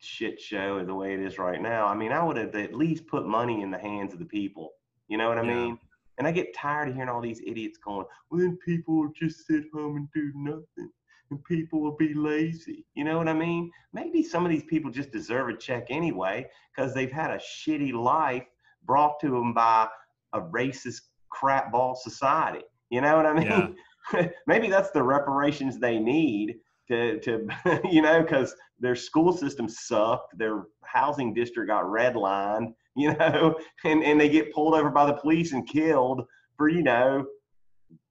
shit 0.00 0.40
show 0.40 0.84
the 0.84 0.92
way 0.92 1.14
it 1.14 1.20
is 1.20 1.38
right 1.38 1.62
now, 1.62 1.86
I 1.86 1.94
mean, 1.94 2.10
I 2.10 2.24
would 2.24 2.36
have 2.38 2.56
at 2.56 2.74
least 2.74 3.06
put 3.06 3.24
money 3.24 3.62
in 3.62 3.70
the 3.70 3.78
hands 3.78 4.12
of 4.12 4.18
the 4.18 4.24
people. 4.24 4.72
You 5.06 5.16
know 5.16 5.28
what 5.28 5.38
I 5.38 5.42
Yeah. 5.42 5.54
mean? 5.54 5.78
And 6.18 6.26
I 6.26 6.32
get 6.32 6.52
tired 6.52 6.88
of 6.88 6.94
hearing 6.94 7.08
all 7.08 7.20
these 7.20 7.42
idiots 7.46 7.78
going, 7.78 8.04
well, 8.30 8.40
then 8.40 8.58
people 8.64 8.96
will 8.96 9.12
just 9.14 9.46
sit 9.46 9.66
home 9.72 9.96
and 9.96 10.08
do 10.12 10.32
nothing 10.34 10.90
and 11.30 11.44
people 11.44 11.80
will 11.80 11.96
be 11.96 12.14
lazy. 12.14 12.84
You 12.94 13.04
know 13.04 13.18
what 13.18 13.28
I 13.28 13.32
mean? 13.32 13.70
Maybe 13.92 14.24
some 14.24 14.44
of 14.44 14.50
these 14.50 14.64
people 14.64 14.90
just 14.90 15.12
deserve 15.12 15.48
a 15.50 15.56
check 15.56 15.86
anyway 15.90 16.48
because 16.74 16.94
they've 16.94 17.12
had 17.12 17.30
a 17.30 17.38
shitty 17.38 17.92
life 17.92 18.46
brought 18.86 19.20
to 19.20 19.30
them 19.30 19.52
by 19.52 19.88
a 20.32 20.40
racist 20.40 21.02
crap 21.30 21.72
ball 21.72 21.94
society. 21.94 22.64
You 22.90 23.00
know 23.00 23.16
what 23.16 23.26
I 23.26 23.32
mean? 23.34 24.30
Maybe 24.46 24.68
that's 24.68 24.90
the 24.90 25.02
reparations 25.02 25.78
they 25.78 25.98
need 25.98 26.56
to, 26.88 27.18
to 27.20 27.48
you 27.90 28.02
know, 28.02 28.22
because 28.22 28.54
their 28.78 28.94
school 28.96 29.32
system 29.32 29.68
sucked, 29.68 30.36
their 30.38 30.64
housing 30.84 31.34
district 31.34 31.68
got 31.68 31.84
redlined, 31.84 32.72
you 32.96 33.14
know, 33.14 33.58
and, 33.84 34.02
and 34.02 34.20
they 34.20 34.28
get 34.28 34.52
pulled 34.52 34.74
over 34.74 34.90
by 34.90 35.06
the 35.06 35.14
police 35.14 35.52
and 35.52 35.68
killed 35.68 36.22
for, 36.56 36.68
you 36.68 36.82
know, 36.82 37.26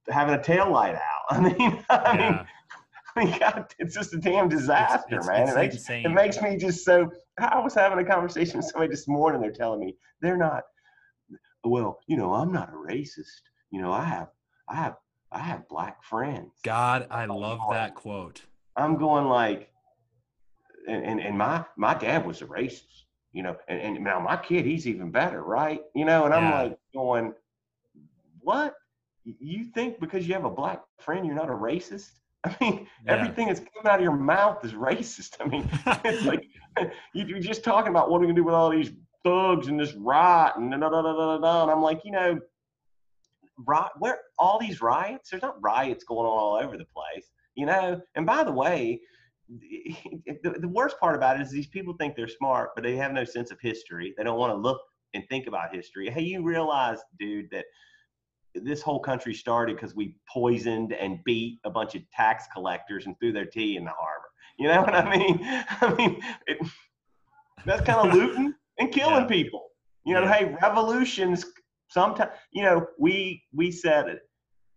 having 0.09 0.35
a 0.35 0.43
tail 0.43 0.71
light 0.71 0.95
out. 0.95 1.01
I 1.29 1.39
mean, 1.39 1.83
I 1.89 2.17
mean, 2.17 2.21
yeah. 2.21 2.43
I 2.43 2.45
mean, 3.25 3.37
God, 3.39 3.73
it's 3.79 3.93
just 3.95 4.13
a 4.13 4.17
damn 4.17 4.49
disaster, 4.49 5.15
it's- 5.15 5.27
man. 5.27 5.43
it's 5.43 5.51
it, 5.51 5.55
makes, 5.55 5.75
insane. 5.75 6.05
it 6.05 6.09
makes 6.09 6.41
me 6.41 6.57
just 6.57 6.83
so. 6.83 7.11
I 7.39 7.59
was 7.59 7.73
having 7.73 7.99
a 7.99 8.03
conversation 8.09 8.57
with 8.57 8.65
somebody 8.67 8.89
this 8.91 9.07
morning. 9.07 9.41
They're 9.41 9.51
telling 9.51 9.79
me 9.79 9.95
they're 10.21 10.37
not. 10.37 10.63
Well, 11.63 11.99
you 12.07 12.17
know, 12.17 12.33
I'm 12.33 12.51
not 12.51 12.69
a 12.69 12.75
racist. 12.75 13.41
You 13.71 13.81
know, 13.81 13.91
I 13.91 14.03
have, 14.03 14.27
I 14.69 14.75
have, 14.75 14.95
I 15.31 15.39
have 15.39 15.67
black 15.67 16.03
friends. 16.03 16.51
God, 16.63 17.07
I 17.09 17.25
love 17.25 17.59
that 17.71 17.95
quote. 17.95 18.41
I'm 18.75 18.97
going 18.97 19.25
like, 19.25 19.69
and, 20.87 21.03
and, 21.03 21.19
and 21.19 21.37
my 21.37 21.65
my 21.77 21.93
dad 21.93 22.25
was 22.25 22.41
a 22.41 22.45
racist, 22.45 23.03
you 23.31 23.43
know, 23.43 23.55
and, 23.67 23.79
and 23.97 24.03
now 24.03 24.19
my 24.19 24.37
kid 24.37 24.65
he's 24.65 24.87
even 24.87 25.09
better, 25.11 25.41
right? 25.43 25.81
You 25.95 26.05
know, 26.05 26.25
and 26.25 26.33
I'm 26.33 26.43
Yeah. 26.43 26.61
like 26.63 26.79
going, 26.93 27.33
what? 28.41 28.75
You 29.23 29.63
think 29.65 29.99
because 29.99 30.27
you 30.27 30.33
have 30.35 30.45
a 30.45 30.49
black 30.51 30.81
friend 30.99 31.25
you're 31.25 31.33
not 31.35 31.49
a 31.49 31.53
racist? 31.53 32.11
I 32.45 32.55
mean, 32.61 32.87
Yeah. 33.05 33.13
everything 33.13 33.47
that's 33.47 33.59
coming 33.59 33.87
out 33.91 33.99
of 33.99 34.03
your 34.03 34.15
mouth 34.15 34.63
is 34.65 34.73
racist. 34.73 35.35
I 35.39 35.45
mean, 35.47 35.67
it's 36.05 36.25
like 36.25 36.43
you- 37.13 37.25
you're 37.25 37.39
just 37.39 37.63
talking 37.63 37.89
about 37.89 38.09
what 38.09 38.17
are 38.17 38.21
we 38.21 38.27
gonna 38.27 38.35
do 38.35 38.43
with 38.43 38.55
all 38.55 38.69
these 38.69 38.91
thugs 39.23 39.67
and 39.67 39.79
this 39.79 39.93
riot 39.95 40.53
and 40.57 40.71
da 40.71 40.77
da 40.77 40.89
da 40.89 41.01
da 41.01 41.13
da 41.13 41.37
da. 41.39 41.63
And 41.63 41.71
I'm 41.71 41.81
like, 41.81 42.01
you 42.05 42.11
know, 42.11 42.39
riot, 43.65 43.91
where 43.99 44.19
all 44.37 44.59
these 44.59 44.81
riots? 44.81 45.29
There's 45.29 45.41
not 45.41 45.61
riots 45.61 46.03
going 46.03 46.25
on 46.27 46.37
all 46.37 46.55
over 46.63 46.77
the 46.77 46.85
place, 46.85 47.29
you 47.55 47.65
know. 47.65 48.01
And 48.15 48.25
by 48.25 48.43
the 48.43 48.51
way, 48.51 49.01
the, 49.49 50.55
the 50.59 50.67
worst 50.67 50.99
part 50.99 51.15
about 51.15 51.39
it 51.39 51.43
is 51.43 51.51
these 51.51 51.67
people 51.67 51.93
think 51.99 52.15
they're 52.15 52.27
smart, 52.27 52.71
but 52.75 52.83
they 52.83 52.95
have 52.97 53.11
no 53.13 53.23
sense 53.23 53.51
of 53.51 53.59
history. 53.61 54.13
They 54.17 54.23
don't 54.23 54.39
want 54.39 54.51
to 54.51 54.57
look 54.57 54.81
and 55.13 55.23
think 55.29 55.47
about 55.47 55.73
history. 55.73 56.09
Hey, 56.09 56.23
you 56.23 56.43
realize, 56.43 56.97
dude, 57.19 57.49
that 57.51 57.65
this 58.63 58.81
whole 58.81 58.99
country 58.99 59.33
started 59.33 59.75
because 59.75 59.95
we 59.95 60.15
poisoned 60.31 60.93
and 60.93 61.19
beat 61.25 61.59
a 61.65 61.69
bunch 61.69 61.95
of 61.95 62.01
tax 62.11 62.45
collectors 62.53 63.05
and 63.05 63.17
threw 63.19 63.31
their 63.31 63.45
tea 63.45 63.75
in 63.77 63.83
the 63.83 63.91
harbor. 63.91 64.29
You 64.57 64.67
know 64.69 64.81
what 64.81 64.95
I 64.95 65.17
mean? 65.17 65.39
I 65.43 65.93
mean, 65.95 66.21
it, 66.47 66.57
that's 67.65 67.81
kind 67.85 68.07
of 68.07 68.13
looting 68.17 68.53
and 68.79 68.91
killing 68.91 69.23
Yeah. 69.23 69.27
people. 69.27 69.67
You 70.05 70.13
know, 70.15 70.23
Yeah. 70.23 70.33
hey, 70.33 70.55
revolutions 70.61 71.45
sometimes. 71.89 72.31
You 72.51 72.63
know, 72.63 72.87
we 72.99 73.43
we 73.53 73.71
said 73.71 74.07
it. 74.07 74.19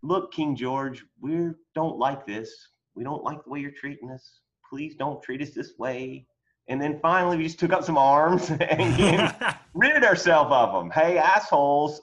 Look, 0.03 0.33
King 0.33 0.55
George, 0.57 1.05
we 1.21 1.51
don't 1.75 1.99
like 1.99 2.27
this. 2.27 2.51
We 2.95 3.05
don't 3.05 3.23
like 3.25 3.43
the 3.45 3.51
way 3.51 3.61
you're 3.61 3.71
treating 3.73 4.11
us. 4.11 4.41
Please 4.69 4.95
don't 4.97 5.23
treat 5.23 5.43
us 5.43 5.51
this 5.51 5.73
way. 5.79 6.27
And 6.69 6.81
then 6.81 6.99
finally, 7.01 7.37
we 7.39 7.45
just 7.45 7.59
took 7.59 7.73
up 7.73 7.83
some 7.83 7.97
arms 7.97 8.51
and, 8.51 8.61
and 8.61 9.35
rid 9.75 10.05
ourselves 10.05 10.51
of 10.53 10.73
them. 10.73 10.91
Hey, 10.91 11.17
assholes, 11.19 12.01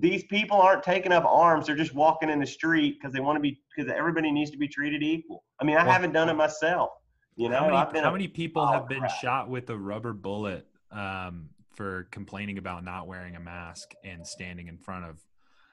these 0.00 0.24
people 0.24 0.56
aren't 0.60 0.82
taking 0.82 1.12
up 1.12 1.24
arms. 1.24 1.66
They're 1.66 1.76
just 1.76 1.94
walking 1.94 2.28
in 2.30 2.40
the 2.40 2.46
street 2.46 2.98
because 3.00 3.12
they 3.12 3.20
want 3.20 3.36
to 3.36 3.40
be, 3.40 3.60
because 3.74 3.90
everybody 3.92 4.32
needs 4.32 4.50
to 4.50 4.56
be 4.58 4.66
treated 4.68 5.02
equal. 5.02 5.44
I 5.60 5.64
mean, 5.64 5.76
I 5.76 5.84
Well, 5.84 5.92
haven't 5.92 6.12
done 6.12 6.28
it 6.28 6.34
myself. 6.34 6.90
You 7.36 7.48
know, 7.48 7.58
how 7.58 7.64
many, 7.66 7.76
I've 7.76 7.92
been 7.92 8.04
how 8.04 8.12
many 8.12 8.28
people 8.28 8.62
oh, 8.62 8.72
have 8.72 8.88
been 8.88 9.00
crap. 9.00 9.10
shot 9.20 9.48
with 9.48 9.68
a 9.70 9.76
rubber 9.76 10.12
bullet 10.12 10.66
um, 10.92 11.48
for 11.74 12.06
complaining 12.10 12.58
about 12.58 12.84
not 12.84 13.06
wearing 13.08 13.34
a 13.36 13.40
mask 13.40 13.92
and 14.04 14.26
standing 14.26 14.68
in 14.68 14.78
front 14.78 15.04
of 15.04 15.20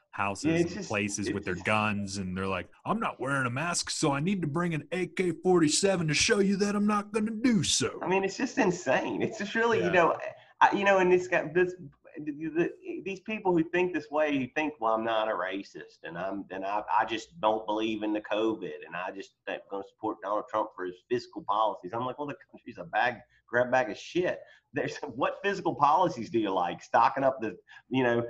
houses 0.10 0.46
Yeah, 0.72 0.78
and 0.78 0.86
places 0.88 1.32
with 1.32 1.46
their 1.46 1.54
just- 1.54 1.66
guns, 1.66 2.18
and 2.18 2.36
they're 2.36 2.48
like, 2.48 2.68
"I'm 2.86 3.00
not 3.00 3.20
wearing 3.20 3.46
a 3.46 3.52
mask, 3.52 3.90
so 3.92 4.12
I 4.12 4.20
need 4.20 4.42
to 4.42 4.48
bring 4.48 4.74
an 4.74 4.88
AK-47 4.92 6.08
to 6.10 6.14
show 6.14 6.40
you 6.40 6.58
that 6.58 6.76
I'm 6.76 6.88
not 6.88 7.12
going 7.14 7.28
to 7.28 7.32
do 7.32 7.64
so." 7.64 8.00
I 8.04 8.08
mean, 8.08 8.24
it's 8.24 8.38
just 8.38 8.58
insane. 8.58 9.22
It's 9.22 9.38
just 9.38 9.56
really, 9.56 9.80
Yeah. 9.80 9.86
you 9.86 9.92
know, 9.92 10.18
I, 10.62 10.76
you 10.76 10.84
know, 10.84 10.98
and 10.98 11.14
it's 11.14 11.28
got 11.28 11.54
this. 11.54 11.74
The, 12.18 12.32
the, 12.32 12.70
these 13.04 13.20
people 13.22 13.56
who 13.56 13.64
think 13.64 13.94
this 13.94 14.10
way, 14.12 14.38
who 14.38 14.48
think, 14.56 14.74
well, 14.80 14.94
I'm 14.94 15.04
not 15.04 15.30
a 15.30 15.34
racist, 15.34 16.04
and 16.04 16.18
I'm, 16.18 16.46
and 16.52 16.66
I, 16.66 16.82
I 17.00 17.06
just 17.06 17.40
don't 17.42 17.66
believe 17.66 18.04
in 18.04 18.14
the 18.14 18.22
COVID, 18.22 18.86
and 18.86 18.96
I 18.96 19.12
just 19.12 19.32
am 19.48 19.60
going 19.70 19.84
to 19.84 19.90
support 19.90 20.18
Donald 20.22 20.46
Trump 20.50 20.70
for 20.76 20.86
his 20.86 20.96
fiscal 21.10 21.44
policies. 21.48 21.92
I'm 21.94 22.06
like, 22.06 22.18
well, 22.18 22.28
the 22.28 22.36
country's 22.52 22.78
a 22.78 22.84
bag, 22.86 23.16
grab 23.48 23.72
bag 23.72 23.90
of 23.90 23.98
shit. 23.98 24.40
There's 24.74 24.98
what 25.16 25.40
fiscal 25.44 25.76
policies 25.76 26.30
do 26.30 26.40
you 26.40 26.52
like? 26.52 26.84
Stocking 26.84 27.24
up 27.24 27.40
the, 27.42 27.58
you 27.90 28.04
know, 28.04 28.24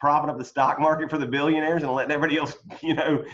propping 0.00 0.30
up 0.30 0.38
the 0.38 0.44
stock 0.44 0.78
market 0.78 1.08
for 1.10 1.18
the 1.18 1.26
billionaires 1.26 1.82
and 1.82 1.92
letting 1.92 2.12
everybody 2.12 2.38
else, 2.38 2.56
you 2.82 2.94
know, 2.94 3.24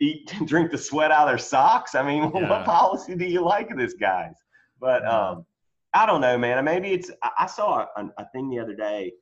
eat, 0.00 0.32
and 0.34 0.48
drink 0.48 0.70
the 0.70 0.78
sweat 0.78 1.10
out 1.10 1.28
of 1.28 1.28
their 1.28 1.38
socks. 1.38 1.94
I 1.94 2.02
mean, 2.02 2.22
Yeah. 2.34 2.48
what 2.50 2.64
policy 2.64 3.14
do 3.14 3.24
you 3.24 3.42
like 3.42 3.70
of 3.70 3.78
this 3.78 3.94
guy's? 3.94 4.34
But 4.80 5.06
um, 5.06 5.46
I 5.92 6.06
don't 6.06 6.20
know, 6.20 6.38
man. 6.38 6.64
Maybe 6.64 6.92
it's. 6.92 7.10
I, 7.22 7.46
saw 7.46 7.86
a, 7.96 8.10
a 8.16 8.28
thing 8.32 8.48
the 8.48 8.58
other 8.58 8.74
day, 8.74 9.12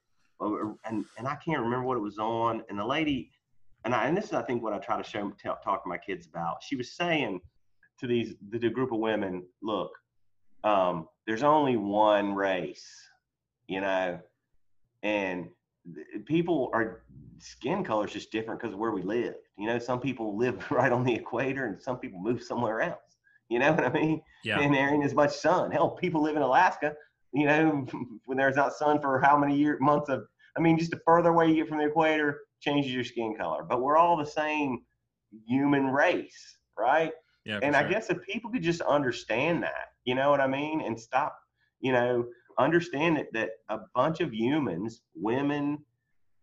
and 0.41 1.05
and 1.17 1.27
I 1.27 1.37
can't 1.37 1.61
remember 1.61 1.87
what 1.87 1.97
it 1.97 2.01
was 2.01 2.19
on. 2.19 2.63
And 2.69 2.79
the 2.79 2.85
lady, 2.85 3.31
and 3.85 3.95
I 3.95 4.07
and 4.07 4.17
this 4.17 4.27
is 4.27 4.33
I 4.33 4.43
think 4.43 4.63
what 4.63 4.73
I 4.73 4.79
try 4.79 5.01
to 5.01 5.09
show 5.09 5.31
tell, 5.41 5.59
talk 5.63 5.83
to 5.83 5.89
my 5.89 5.99
kids 5.99 6.27
about. 6.27 6.63
She 6.63 6.77
was 6.77 6.93
saying 6.93 7.41
to 8.01 8.07
these 8.07 8.35
the, 8.51 8.59
the 8.59 8.71
group 8.71 8.93
of 8.93 8.99
women, 8.99 9.45
look, 9.63 9.91
um, 10.65 11.09
there's 11.27 11.43
only 11.43 11.77
one 11.77 12.35
race, 12.35 12.89
you 13.67 13.81
know, 13.81 14.19
and 15.03 15.49
th- 15.95 16.25
people 16.25 16.71
are 16.73 17.03
skin 17.39 17.85
color 17.85 18.07
is 18.07 18.13
just 18.13 18.33
different 18.33 18.61
because 18.61 18.75
of 18.75 18.81
where 18.81 18.91
we 18.91 19.03
live. 19.03 19.35
You 19.57 19.67
know, 19.67 19.79
some 19.79 20.01
people 20.01 20.37
live 20.37 20.65
right 20.71 20.93
on 20.93 21.05
the 21.05 21.15
equator, 21.15 21.67
and 21.67 21.81
some 21.81 21.99
people 21.99 22.21
move 22.21 22.43
somewhere 22.43 22.81
else. 22.81 23.01
You 23.49 23.59
know 23.59 23.73
what 23.73 23.85
I 23.85 23.91
mean? 23.91 24.21
Yeah, 24.45 24.61
and 24.61 24.75
there 24.75 24.93
ain't 24.93 25.05
as 25.05 25.15
much 25.15 25.35
sun. 25.35 25.71
Hell, 25.71 25.91
people 25.91 26.23
live 26.23 26.37
in 26.37 26.43
Alaska, 26.43 26.95
you 27.33 27.47
know, 27.47 27.87
when 28.25 28.39
there's 28.39 28.57
not 28.57 28.73
sun 28.73 29.01
for 29.01 29.21
how 29.21 29.37
many 29.37 29.57
year 29.57 29.79
months 29.81 30.09
of 30.09 30.25
I 30.57 30.61
mean, 30.61 30.77
just 30.79 30.91
the 30.91 31.01
further 31.07 31.29
away 31.29 31.49
you 31.49 31.55
get 31.55 31.69
from 31.69 31.79
the 31.79 31.87
equator 31.87 32.41
changes 32.61 32.93
your 32.93 33.05
skin 33.05 33.37
color. 33.39 33.63
But 33.63 33.81
we're 33.81 33.97
all 33.97 34.17
the 34.17 34.27
same 34.27 34.81
human 35.47 35.87
race, 35.87 36.59
right? 36.77 37.13
yeah. 37.49 37.61
and 37.63 37.75
for 37.75 37.79
I 37.79 37.83
guess 37.89 38.11
if 38.11 38.21
people 38.23 38.51
could 38.51 38.63
just 38.63 38.83
understand 38.83 39.63
that, 39.63 39.93
you 40.05 40.15
know 40.15 40.31
what 40.31 40.41
I 40.41 40.47
mean, 40.47 40.83
and 40.83 41.01
stop, 41.01 41.39
you 41.81 41.93
know, 41.93 42.27
understand 42.59 43.17
that 43.17 43.33
that 43.33 43.51
a 43.71 43.79
bunch 43.95 44.21
of 44.21 44.35
humans, 44.35 45.01
women, 45.15 45.79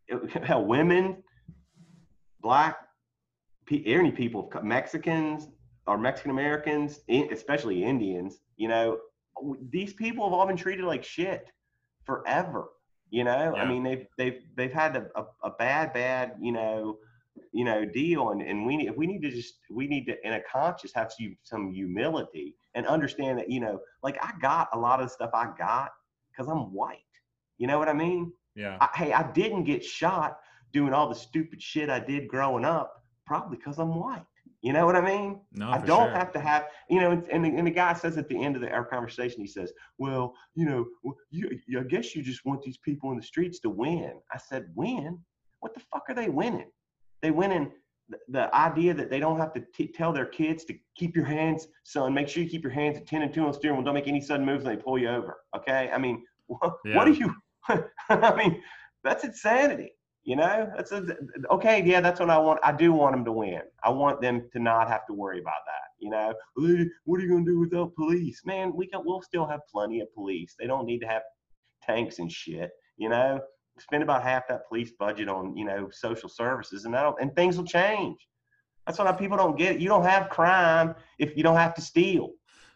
hell, 0.43 0.65
women, 0.65 1.23
black, 2.41 2.77
any 3.71 4.11
people, 4.11 4.51
Mexicans 4.63 5.47
or 5.87 5.97
Mexican 5.97 6.31
Americans, 6.31 7.01
especially 7.09 7.83
Indians, 7.83 8.39
you 8.57 8.67
know, 8.67 8.97
these 9.69 9.93
people 9.93 10.25
have 10.25 10.33
all 10.33 10.47
been 10.47 10.57
treated 10.57 10.85
like 10.85 11.03
shit 11.03 11.49
forever. 12.05 12.69
You 13.11 13.23
know, 13.23 13.55
I 13.55 13.65
mean, 13.65 13.83
they've 13.83 14.07
they've 14.17 14.41
they've 14.55 14.73
had 14.73 14.95
a, 14.95 15.07
a, 15.15 15.25
a 15.43 15.49
bad, 15.51 15.93
bad, 15.93 16.33
you 16.41 16.51
know, 16.51 16.97
you 17.51 17.63
know, 17.63 17.85
deal, 17.85 18.31
and 18.31 18.41
and 18.41 18.65
we 18.65 18.77
need 18.77 18.91
we 18.97 19.07
need 19.07 19.21
to 19.21 19.31
just 19.31 19.55
we 19.69 19.87
need 19.87 20.05
to 20.05 20.27
in 20.27 20.33
a 20.33 20.41
conscious 20.51 20.91
have 20.93 21.11
some 21.11 21.37
some 21.43 21.71
humility 21.71 22.55
and 22.73 22.85
understand 22.87 23.37
that 23.39 23.49
you 23.49 23.59
know, 23.59 23.79
like 24.03 24.17
I 24.21 24.31
got 24.41 24.69
a 24.73 24.77
lot 24.77 24.99
of 24.99 25.07
the 25.07 25.13
stuff 25.13 25.29
I 25.33 25.49
got 25.57 25.91
because 26.31 26.47
I'm 26.49 26.73
white. 26.73 26.99
You 27.57 27.67
know 27.67 27.79
what 27.79 27.87
I 27.87 27.93
mean? 27.93 28.33
yeah, 28.55 28.77
I, 28.81 28.89
hey, 28.95 29.13
I 29.13 29.31
didn't 29.31 29.63
get 29.63 29.83
shot 29.83 30.39
doing 30.73 30.91
all 30.91 31.07
the 31.07 31.15
stupid 31.15 31.61
shit 31.61 31.89
I 31.89 31.99
did 31.99 32.27
growing 32.27 32.65
up, 32.65 33.03
probably 33.25 33.57
because 33.57 33.79
I'm 33.79 33.95
white. 33.95 34.25
You 34.65 34.73
know 34.73 34.87
what 34.87 34.95
I 34.95 35.01
mean? 35.01 35.41
no, 35.51 35.69
I 35.69 35.77
don't 35.77 36.07
sure. 36.07 36.17
have 36.17 36.31
to 36.33 36.39
have, 36.39 36.63
you 36.89 36.99
know, 36.99 37.11
and, 37.11 37.23
and, 37.31 37.45
the, 37.45 37.49
and 37.49 37.67
the 37.67 37.71
guy 37.71 37.93
says 37.93 38.17
at 38.17 38.27
the 38.27 38.43
end 38.43 38.55
of 38.55 38.63
the, 38.63 38.69
our 38.71 38.83
conversation, 38.83 39.39
he 39.39 39.47
says, 39.47 39.71
well, 39.99 40.33
you 40.55 40.65
know, 40.65 40.87
you, 41.29 41.51
you- 41.67 41.79
I 41.79 41.83
guess 41.83 42.15
you 42.15 42.23
just 42.23 42.43
want 42.45 42.63
these 42.63 42.77
people 42.77 43.11
in 43.11 43.17
the 43.17 43.23
streets 43.23 43.59
to 43.59 43.69
win. 43.69 44.13
I 44.33 44.39
said, 44.39 44.65
win? 44.73 45.19
What 45.59 45.75
the 45.75 45.81
fuck 45.91 46.05
are 46.09 46.15
they 46.15 46.29
winning? 46.29 46.71
They 47.21 47.29
winning 47.29 47.71
the, 48.09 48.17
the 48.29 48.55
idea 48.55 48.95
that 48.95 49.11
they 49.11 49.19
don't 49.19 49.39
have 49.39 49.53
to 49.53 49.63
t- 49.75 49.91
tell 49.99 50.11
their 50.11 50.25
kids 50.25 50.65
to 50.65 50.73
keep 50.97 51.15
your 51.15 51.25
hands, 51.25 51.67
son, 51.83 52.11
make 52.15 52.27
sure 52.27 52.41
you 52.41 52.49
keep 52.49 52.63
your 52.63 52.71
hands 52.73 52.97
at 52.97 53.05
10 53.05 53.21
and 53.21 53.31
2 53.31 53.41
on 53.41 53.47
the 53.51 53.53
steering 53.53 53.77
wheel. 53.77 53.85
Don't 53.85 53.93
make 53.93 54.07
any 54.07 54.19
sudden 54.21 54.47
moves 54.47 54.63
when 54.65 54.75
they 54.75 54.81
pull 54.81 54.97
you 54.97 55.09
over. 55.09 55.37
Okay. 55.55 55.91
I 55.93 55.99
mean, 55.99 56.23
what, 56.47 56.73
Yeah. 56.83 56.95
what 56.95 57.07
are 57.07 57.11
you, 57.11 57.35
I 58.09 58.35
mean, 58.35 58.63
that's 59.03 59.23
insanity. 59.23 59.91
You 60.25 60.35
know, 60.35 60.71
that's 60.75 60.91
a, 60.91 61.05
okay. 61.51 61.83
Yeah, 61.85 62.01
that's 62.01 62.19
what 62.19 62.31
I 62.31 62.39
want. 62.39 62.59
I 62.63 62.71
do 62.71 62.91
want 62.91 63.15
them 63.15 63.23
to 63.25 63.31
win. 63.31 63.61
I 63.83 63.91
want 63.91 64.21
them 64.21 64.49
to 64.53 64.59
not 64.59 64.87
have 64.87 65.05
to 65.05 65.13
worry 65.13 65.39
about 65.39 65.61
that. 65.67 65.85
You 65.99 66.09
know, 66.09 66.33
what 67.05 67.19
are 67.19 67.23
you 67.23 67.29
gonna 67.29 67.45
do 67.45 67.59
without 67.59 67.93
police? 67.95 68.41
Man, 68.43 68.73
we 68.75 68.87
can. 68.87 69.01
We'll 69.05 69.21
still 69.21 69.45
have 69.45 69.59
plenty 69.71 69.99
of 70.01 70.11
police. 70.15 70.55
They 70.59 70.65
don't 70.65 70.87
need 70.87 70.99
to 70.99 71.07
have 71.07 71.21
tanks 71.83 72.17
and 72.17 72.31
shit. 72.31 72.71
You 72.97 73.09
know, 73.09 73.39
spend 73.77 74.01
about 74.01 74.23
half 74.23 74.47
that 74.47 74.67
police 74.67 74.91
budget 74.97 75.29
on 75.29 75.55
you 75.55 75.63
know 75.63 75.89
social 75.91 76.27
services, 76.27 76.85
and 76.85 76.93
that'll 76.93 77.15
and 77.17 77.35
things 77.35 77.55
will 77.55 77.65
change. 77.65 78.17
That's 78.87 78.97
what 78.97 79.19
people 79.19 79.37
don't 79.37 79.57
get. 79.57 79.79
You 79.79 79.89
don't 79.89 80.05
have 80.05 80.29
crime 80.29 80.95
if 81.19 81.37
you 81.37 81.43
don't 81.43 81.57
have 81.57 81.75
to 81.75 81.81
steal. 81.81 82.31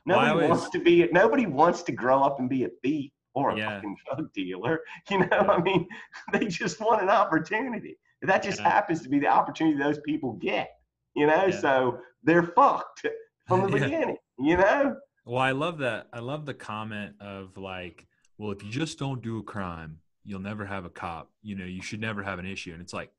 Well, 0.05 0.17
Nobody 0.17 0.29
always- 0.31 0.49
wants 0.49 0.69
to 0.69 0.79
be. 0.79 1.07
Nobody 1.11 1.47
wants 1.47 1.81
to 1.83 1.91
grow 1.91 2.21
up 2.21 2.39
and 2.39 2.47
be 2.47 2.63
a 2.65 2.69
thief 2.83 3.11
or 3.33 3.51
a 3.51 3.57
Yeah. 3.57 3.75
fucking 3.75 3.95
drug 4.05 4.33
dealer. 4.33 4.81
You 5.09 5.19
know, 5.19 5.27
I 5.39 5.61
mean, 5.61 5.87
they 6.33 6.45
just 6.47 6.79
want 6.79 7.01
an 7.01 7.09
opportunity. 7.09 7.97
That 8.21 8.43
just 8.43 8.59
Yeah. 8.59 8.69
happens 8.69 9.01
to 9.03 9.09
be 9.09 9.19
the 9.19 9.27
opportunity 9.27 9.77
those 9.77 9.99
people 10.05 10.33
get. 10.33 10.71
You 11.15 11.27
know, 11.27 11.45
Yeah. 11.45 11.59
so 11.59 11.99
they're 12.23 12.43
fucked 12.43 13.05
from 13.47 13.69
the 13.69 13.77
Yeah. 13.77 13.85
beginning. 13.85 14.17
You 14.37 14.57
know, 14.57 14.97
Well, 15.25 15.39
I 15.39 15.51
love 15.51 15.77
that. 15.79 16.07
I 16.11 16.19
love 16.19 16.45
the 16.45 16.53
comment 16.53 17.15
of 17.21 17.55
like, 17.57 18.07
well, 18.37 18.51
if 18.51 18.63
you 18.63 18.69
just 18.71 18.97
don't 18.97 19.21
do 19.21 19.37
a 19.37 19.43
crime, 19.43 19.99
you'll 20.23 20.39
never 20.39 20.65
have 20.65 20.85
a 20.85 20.89
cop. 20.89 21.29
You 21.41 21.55
know, 21.55 21.65
you 21.65 21.81
should 21.81 21.99
never 22.01 22.23
have 22.23 22.39
an 22.39 22.45
issue. 22.45 22.71
And 22.73 22.81
it's 22.81 22.93
like 22.93 23.11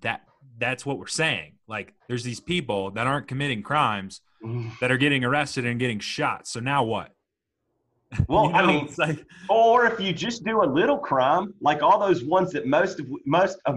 that 0.00 0.22
that's 0.58 0.84
what 0.84 0.98
we're 0.98 1.06
saying. 1.06 1.54
Like 1.66 1.94
there's 2.08 2.24
these 2.24 2.40
people 2.40 2.90
that 2.92 3.06
aren't 3.06 3.28
committing 3.28 3.62
crimes 3.62 4.20
mm. 4.44 4.76
that 4.80 4.90
are 4.90 4.98
getting 4.98 5.24
arrested 5.24 5.64
and 5.64 5.80
getting 5.80 6.00
shot. 6.00 6.46
So 6.46 6.60
now 6.60 6.82
what? 6.84 7.12
well, 8.28 8.46
You 8.46 8.52
know, 8.52 8.58
I 8.58 8.66
mean, 8.66 8.84
it's 8.86 8.98
like 8.98 9.24
or 9.48 9.86
if 9.86 10.00
you 10.00 10.12
just 10.12 10.44
do 10.44 10.62
a 10.62 10.68
little 10.78 10.98
crime, 10.98 11.54
like 11.60 11.82
all 11.82 11.98
those 11.98 12.24
ones 12.24 12.52
that 12.52 12.66
most 12.66 13.00
of 13.00 13.06
most 13.26 13.58
of 13.66 13.76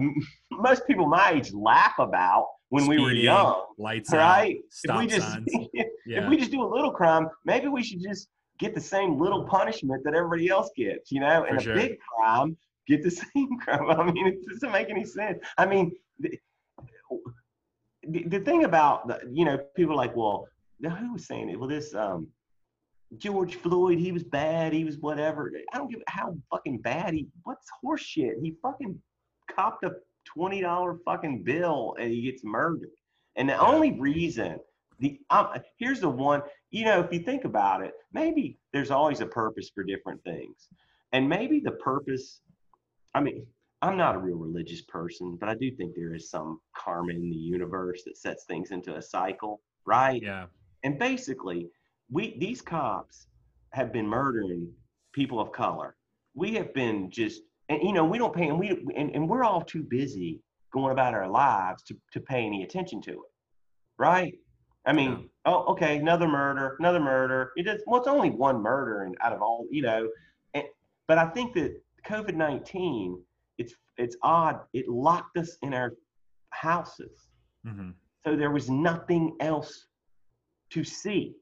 most 0.50 0.86
people 0.86 1.06
my 1.06 1.32
age 1.32 1.52
laugh 1.52 1.94
about 1.98 2.46
when 2.70 2.86
we 2.86 2.98
were 2.98 3.12
young, 3.12 3.64
lights 3.78 4.12
right? 4.12 4.56
out, 4.56 4.94
If 4.94 5.00
we 5.00 5.06
just 5.06 5.30
signs. 5.30 5.44
if 5.72 5.90
Yeah. 6.06 6.28
we 6.28 6.36
just 6.36 6.50
do 6.50 6.62
a 6.62 6.70
little 6.76 6.90
crime, 6.90 7.28
maybe 7.44 7.68
we 7.68 7.82
should 7.82 8.02
just 8.02 8.28
get 8.58 8.74
the 8.74 8.80
same 8.80 9.18
little 9.18 9.44
punishment 9.44 10.02
that 10.04 10.14
everybody 10.14 10.48
else 10.48 10.70
gets, 10.76 11.10
you 11.12 11.20
know, 11.20 11.44
and 11.44 11.54
For 11.54 11.56
a 11.56 11.62
sure. 11.62 11.74
big 11.74 11.98
crime 12.16 12.56
get 12.86 13.02
the 13.02 13.10
same 13.34 13.58
crime. 13.60 13.88
I 13.90 14.10
mean, 14.10 14.26
it 14.26 14.38
doesn't 14.48 14.72
make 14.72 14.90
any 14.90 15.04
sense. 15.04 15.38
I 15.58 15.66
mean, 15.66 15.92
the, 16.18 16.38
the, 18.08 18.24
the 18.24 18.40
thing 18.40 18.64
about 18.64 19.06
the, 19.08 19.20
you 19.30 19.44
know, 19.44 19.58
people 19.76 19.92
are 19.92 19.96
like, 19.96 20.16
well, 20.16 20.46
now 20.80 20.90
who 20.90 21.12
was 21.12 21.26
saying 21.26 21.50
it? 21.50 21.58
Well, 21.58 21.68
this 21.68 21.94
um, 21.94 22.28
George 23.16 23.54
Floyd, 23.56 23.98
he 23.98 24.12
was 24.12 24.22
bad, 24.24 24.72
he 24.72 24.84
was 24.84 24.98
whatever. 24.98 25.50
I 25.72 25.78
don't 25.78 25.90
give 25.90 26.02
how 26.08 26.36
fucking 26.50 26.78
bad 26.78 27.14
he. 27.14 27.26
What's 27.44 27.66
horse 27.80 28.02
shit? 28.02 28.36
He 28.42 28.54
fucking 28.62 29.00
copped 29.50 29.84
a 29.84 29.92
twenty 30.24 30.60
dollar 30.60 30.98
fucking 31.04 31.42
bill 31.42 31.96
and 31.98 32.10
he 32.12 32.22
gets 32.22 32.44
murdered. 32.44 32.90
And 33.36 33.48
the 33.48 33.54
Yeah. 33.54 33.60
only 33.66 33.92
reason 33.98 34.58
the 35.00 35.18
um, 35.30 35.48
here's 35.78 36.00
the 36.00 36.08
one. 36.10 36.42
You 36.70 36.84
know, 36.84 37.00
if 37.00 37.12
you 37.12 37.20
think 37.20 37.44
about 37.44 37.82
it, 37.82 37.94
maybe 38.12 38.58
there's 38.72 38.90
always 38.90 39.20
a 39.20 39.26
purpose 39.26 39.70
for 39.74 39.84
different 39.84 40.22
things, 40.24 40.68
and 41.12 41.26
maybe 41.28 41.60
the 41.60 41.70
purpose. 41.72 42.40
I 43.14 43.20
mean, 43.20 43.46
I'm 43.80 43.96
not 43.96 44.16
a 44.16 44.18
real 44.18 44.36
religious 44.36 44.82
person, 44.82 45.36
but 45.40 45.48
I 45.48 45.54
do 45.54 45.70
think 45.70 45.94
there 45.94 46.14
is 46.14 46.28
some 46.28 46.60
karma 46.76 47.12
in 47.12 47.30
the 47.30 47.36
universe 47.36 48.02
that 48.04 48.18
sets 48.18 48.44
things 48.44 48.70
into 48.70 48.96
a 48.96 49.00
cycle, 49.02 49.62
right? 49.86 50.20
yeah. 50.20 50.46
And 50.84 50.98
basically, 50.98 51.68
we 52.10 52.36
these 52.38 52.60
cops 52.60 53.26
have 53.72 53.92
been 53.92 54.06
murdering 54.06 54.72
people 55.12 55.40
of 55.40 55.52
color. 55.52 55.96
We 56.34 56.54
have 56.54 56.72
been 56.72 57.10
just, 57.10 57.42
and 57.68 57.82
you 57.82 57.92
know, 57.92 58.04
we 58.04 58.18
don't 58.18 58.34
pay, 58.34 58.48
and 58.48 58.58
we 58.58 58.70
and, 58.96 59.10
and 59.14 59.28
we're 59.28 59.44
all 59.44 59.62
too 59.62 59.82
busy 59.82 60.40
going 60.72 60.92
about 60.92 61.14
our 61.14 61.28
lives 61.28 61.82
to 61.84 61.96
to 62.12 62.20
pay 62.20 62.44
any 62.44 62.62
attention 62.62 63.00
to 63.02 63.12
it, 63.12 63.32
right? 63.98 64.34
I 64.86 64.92
mean, 64.92 65.10
Yeah. 65.10 65.52
oh, 65.52 65.64
okay, 65.72 65.98
another 65.98 66.28
murder, 66.28 66.76
another 66.78 67.00
murder. 67.00 67.52
It 67.56 67.66
is 67.66 67.82
well, 67.86 68.00
it's 68.00 68.08
only 68.08 68.30
one 68.30 68.62
murder, 68.62 69.02
and 69.02 69.16
out 69.20 69.32
of 69.32 69.42
all, 69.42 69.66
you 69.70 69.82
know, 69.82 70.08
and, 70.54 70.64
but 71.06 71.18
I 71.18 71.26
think 71.28 71.54
that 71.54 71.80
COVID 72.06 72.34
nineteen, 72.34 73.20
it's 73.58 73.74
it's 73.96 74.16
odd. 74.22 74.60
It 74.72 74.88
locked 74.88 75.36
us 75.36 75.58
in 75.62 75.74
our 75.74 75.92
houses, 76.50 77.28
hmm 77.66 77.90
so 78.24 78.36
there 78.36 78.50
was 78.50 78.68
nothing 78.68 79.36
else 79.40 79.86
to 80.70 80.84
see 80.84 81.34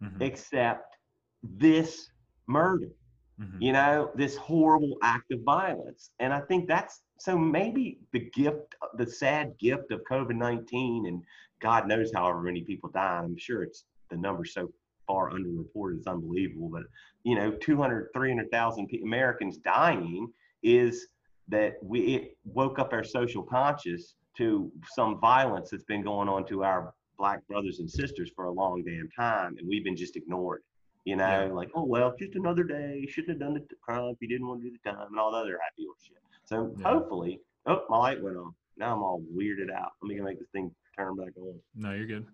hmm 0.00 0.22
except 0.22 0.96
this 1.42 2.08
murder 2.46 2.90
hmm 3.38 3.60
you 3.60 3.72
know 3.72 4.10
this 4.14 4.36
horrible 4.36 4.96
act 5.02 5.32
of 5.32 5.40
violence 5.40 6.10
and 6.20 6.32
i 6.32 6.40
think 6.40 6.68
that's 6.68 7.02
so 7.18 7.38
maybe 7.38 7.98
the 8.12 8.30
gift, 8.34 8.74
the 8.96 9.06
sad 9.06 9.54
gift 9.58 9.90
of 9.92 10.00
COVID 10.10 10.36
19, 10.36 11.06
and 11.06 11.22
God 11.60 11.88
knows 11.88 12.10
however 12.14 12.42
many 12.42 12.62
people 12.62 12.90
died. 12.90 13.24
I'm 13.24 13.38
sure 13.38 13.62
it's 13.62 13.84
the 14.10 14.16
number 14.16 14.44
so 14.44 14.70
far 15.06 15.30
underreported, 15.30 15.98
it's 15.98 16.06
unbelievable. 16.06 16.68
But, 16.70 16.84
you 17.22 17.34
know, 17.36 17.52
200, 17.52 18.08
300,000 18.12 18.90
Americans 19.02 19.58
dying 19.58 20.30
is 20.62 21.06
that 21.48 21.74
we 21.82 22.00
it 22.14 22.36
woke 22.44 22.78
up 22.78 22.92
our 22.92 23.04
social 23.04 23.42
conscious 23.42 24.14
to 24.36 24.72
some 24.94 25.20
violence 25.20 25.70
that's 25.70 25.84
been 25.84 26.02
going 26.02 26.28
on 26.28 26.44
to 26.46 26.64
our 26.64 26.92
black 27.16 27.46
brothers 27.46 27.78
and 27.80 27.90
sisters 27.90 28.30
for 28.34 28.46
a 28.46 28.52
long 28.52 28.82
damn 28.84 29.08
time, 29.10 29.56
and 29.58 29.68
we've 29.68 29.84
been 29.84 29.96
just 29.96 30.16
ignored. 30.16 30.62
You 31.04 31.16
know, 31.16 31.46
Yeah. 31.46 31.52
like, 31.52 31.70
oh 31.74 31.84
well, 31.84 32.14
just 32.18 32.34
another 32.34 32.64
day. 32.64 33.06
Shouldn't 33.08 33.30
have 33.30 33.40
done 33.40 33.54
the 33.54 33.66
crime 33.82 34.04
if 34.10 34.16
you 34.20 34.28
didn't 34.28 34.46
want 34.46 34.62
to 34.62 34.70
do 34.70 34.76
the 34.82 34.90
time, 34.90 35.06
and 35.10 35.18
all 35.18 35.32
the 35.32 35.38
other 35.38 35.58
happy 35.62 35.86
old 35.86 35.96
shit. 36.02 36.16
So 36.44 36.74
Yeah. 36.78 36.88
hopefully, 36.88 37.40
oh, 37.66 37.84
my 37.88 37.98
light 37.98 38.22
went 38.22 38.36
on. 38.36 38.54
Now 38.76 38.94
I'm 38.96 39.02
all 39.02 39.22
weirded 39.34 39.70
out. 39.70 39.92
Let 40.02 40.08
me 40.08 40.16
go 40.16 40.24
make 40.24 40.38
this 40.38 40.48
thing 40.50 40.74
turn 40.96 41.16
back 41.16 41.36
on. 41.36 41.60
No, 41.74 41.92
you're 41.92 42.06
good. 42.06 42.26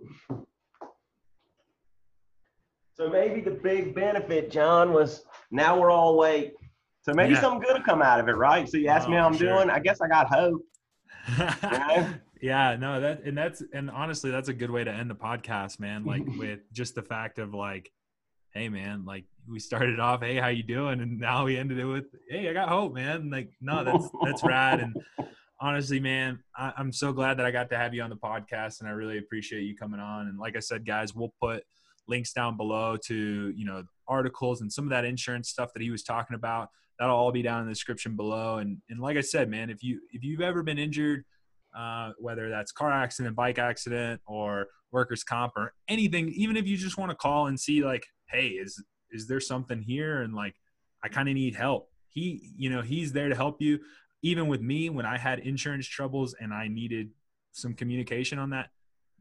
So 2.96 3.08
maybe 3.10 3.40
the 3.40 3.50
big 3.50 3.92
benefit, 3.92 4.52
John, 4.52 4.92
was 4.92 5.24
now 5.50 5.76
we're 5.76 5.90
all 5.90 6.14
awake. 6.14 6.52
So 7.02 7.12
maybe 7.12 7.34
Yeah. 7.34 7.40
something 7.40 7.60
good 7.60 7.76
will 7.76 7.84
come 7.84 8.00
out 8.02 8.20
of 8.20 8.28
it, 8.28 8.36
right? 8.36 8.68
So 8.68 8.76
you 8.76 8.86
asked 8.86 9.08
me 9.08 9.16
Oh, 9.16 9.20
how 9.22 9.26
I'm 9.26 9.36
sure. 9.36 9.48
doing. 9.56 9.68
I 9.68 9.80
guess 9.80 10.00
I 10.00 10.06
got 10.06 10.28
hope. 10.32 10.62
know? 11.72 12.14
Yeah, 12.44 12.76
no, 12.78 13.00
that 13.00 13.24
and 13.24 13.38
that's 13.38 13.62
and 13.72 13.90
honestly, 13.90 14.30
that's 14.30 14.50
a 14.50 14.52
good 14.52 14.70
way 14.70 14.84
to 14.84 14.90
end 14.90 15.08
the 15.08 15.14
podcast, 15.14 15.80
man. 15.80 16.04
Like 16.04 16.24
with 16.38 16.60
just 16.74 16.94
the 16.94 17.00
fact 17.00 17.38
of 17.38 17.54
like, 17.54 17.90
hey, 18.52 18.68
man, 18.68 19.06
like 19.06 19.24
we 19.48 19.58
started 19.58 19.98
off, 19.98 20.20
hey, 20.20 20.36
how 20.36 20.48
you 20.48 20.62
doing, 20.62 21.00
and 21.00 21.18
now 21.18 21.46
we 21.46 21.56
ended 21.56 21.78
it 21.78 21.86
with, 21.86 22.04
hey, 22.28 22.50
I 22.50 22.52
got 22.52 22.68
hope, 22.68 22.92
man. 22.92 23.30
Like, 23.30 23.48
no, 23.62 23.82
that's 23.82 24.10
that's 24.22 24.44
rad, 24.44 24.80
and 24.80 24.94
honestly, 25.58 26.00
man, 26.00 26.38
I, 26.54 26.74
I'm 26.76 26.92
so 26.92 27.14
glad 27.14 27.38
that 27.38 27.46
I 27.46 27.50
got 27.50 27.70
to 27.70 27.78
have 27.78 27.94
you 27.94 28.02
on 28.02 28.10
the 28.10 28.16
podcast, 28.16 28.80
and 28.80 28.90
I 28.90 28.92
really 28.92 29.16
appreciate 29.16 29.62
you 29.62 29.74
coming 29.74 30.00
on. 30.00 30.28
And 30.28 30.38
like 30.38 30.54
I 30.54 30.60
said, 30.60 30.84
guys, 30.84 31.14
we'll 31.14 31.32
put 31.40 31.64
links 32.06 32.34
down 32.34 32.58
below 32.58 32.98
to 33.06 33.54
you 33.56 33.64
know 33.64 33.84
articles 34.06 34.60
and 34.60 34.70
some 34.70 34.84
of 34.84 34.90
that 34.90 35.06
insurance 35.06 35.48
stuff 35.48 35.72
that 35.72 35.80
he 35.80 35.88
was 35.88 36.02
talking 36.02 36.34
about. 36.34 36.68
That'll 36.98 37.16
all 37.16 37.32
be 37.32 37.40
down 37.40 37.62
in 37.62 37.68
the 37.68 37.72
description 37.72 38.16
below. 38.16 38.58
And 38.58 38.82
and 38.90 39.00
like 39.00 39.16
I 39.16 39.22
said, 39.22 39.48
man, 39.48 39.70
if 39.70 39.82
you 39.82 40.02
if 40.12 40.22
you've 40.22 40.42
ever 40.42 40.62
been 40.62 40.76
injured, 40.78 41.24
uh, 41.76 42.12
whether 42.18 42.48
that's 42.50 42.72
car 42.72 42.92
accident, 42.92 43.36
bike 43.36 43.58
accident, 43.58 44.20
or 44.26 44.66
workers 44.92 45.24
comp, 45.24 45.52
or 45.56 45.74
anything, 45.88 46.28
even 46.30 46.56
if 46.56 46.66
you 46.66 46.76
just 46.76 46.98
want 46.98 47.10
to 47.10 47.16
call 47.16 47.46
and 47.48 47.58
see 47.58 47.84
like, 47.84 48.06
hey, 48.28 48.48
is 48.48 48.82
is 49.10 49.26
there 49.28 49.40
something 49.40 49.80
here? 49.80 50.22
And 50.22 50.34
like, 50.34 50.54
I 51.02 51.08
kind 51.08 51.28
of 51.28 51.34
need 51.34 51.54
help. 51.54 51.90
He, 52.08 52.50
you 52.56 52.70
know, 52.70 52.82
he's 52.82 53.12
there 53.12 53.28
to 53.28 53.34
help 53.34 53.60
you. 53.60 53.80
Even 54.22 54.48
with 54.48 54.60
me, 54.60 54.88
when 54.90 55.06
I 55.06 55.18
had 55.18 55.40
insurance 55.40 55.86
troubles 55.86 56.34
and 56.40 56.52
I 56.52 56.68
needed 56.68 57.10
some 57.52 57.74
communication 57.74 58.38
on 58.38 58.50
that, 58.50 58.70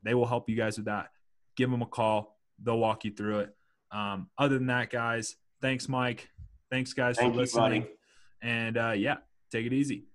they 0.04 0.14
will 0.14 0.26
help 0.26 0.49
you 0.49 0.56
guys 0.56 0.78
with 0.78 0.86
that. 0.86 1.10
Give 1.56 1.70
them 1.70 1.82
a 1.82 1.86
call. 1.86 2.38
They'll 2.64 2.80
walk 2.80 3.04
you 3.06 3.12
through 3.12 3.39
it. 3.39 3.56
Um, 3.91 4.30
other 4.38 4.58
than 4.58 4.68
that, 4.68 4.89
guys, 4.89 5.36
thanks, 5.62 5.88
Mike. 5.88 6.30
Thanks, 6.72 6.93
guys, 6.93 7.18
Thank 7.18 7.34
for 7.34 7.41
listening. 7.41 7.82
buddy. 7.82 7.91
And 8.41 8.78
uh, 8.78 8.91
yeah, 8.91 9.18
take 9.51 9.66
it 9.66 9.74
easy. 9.74 10.06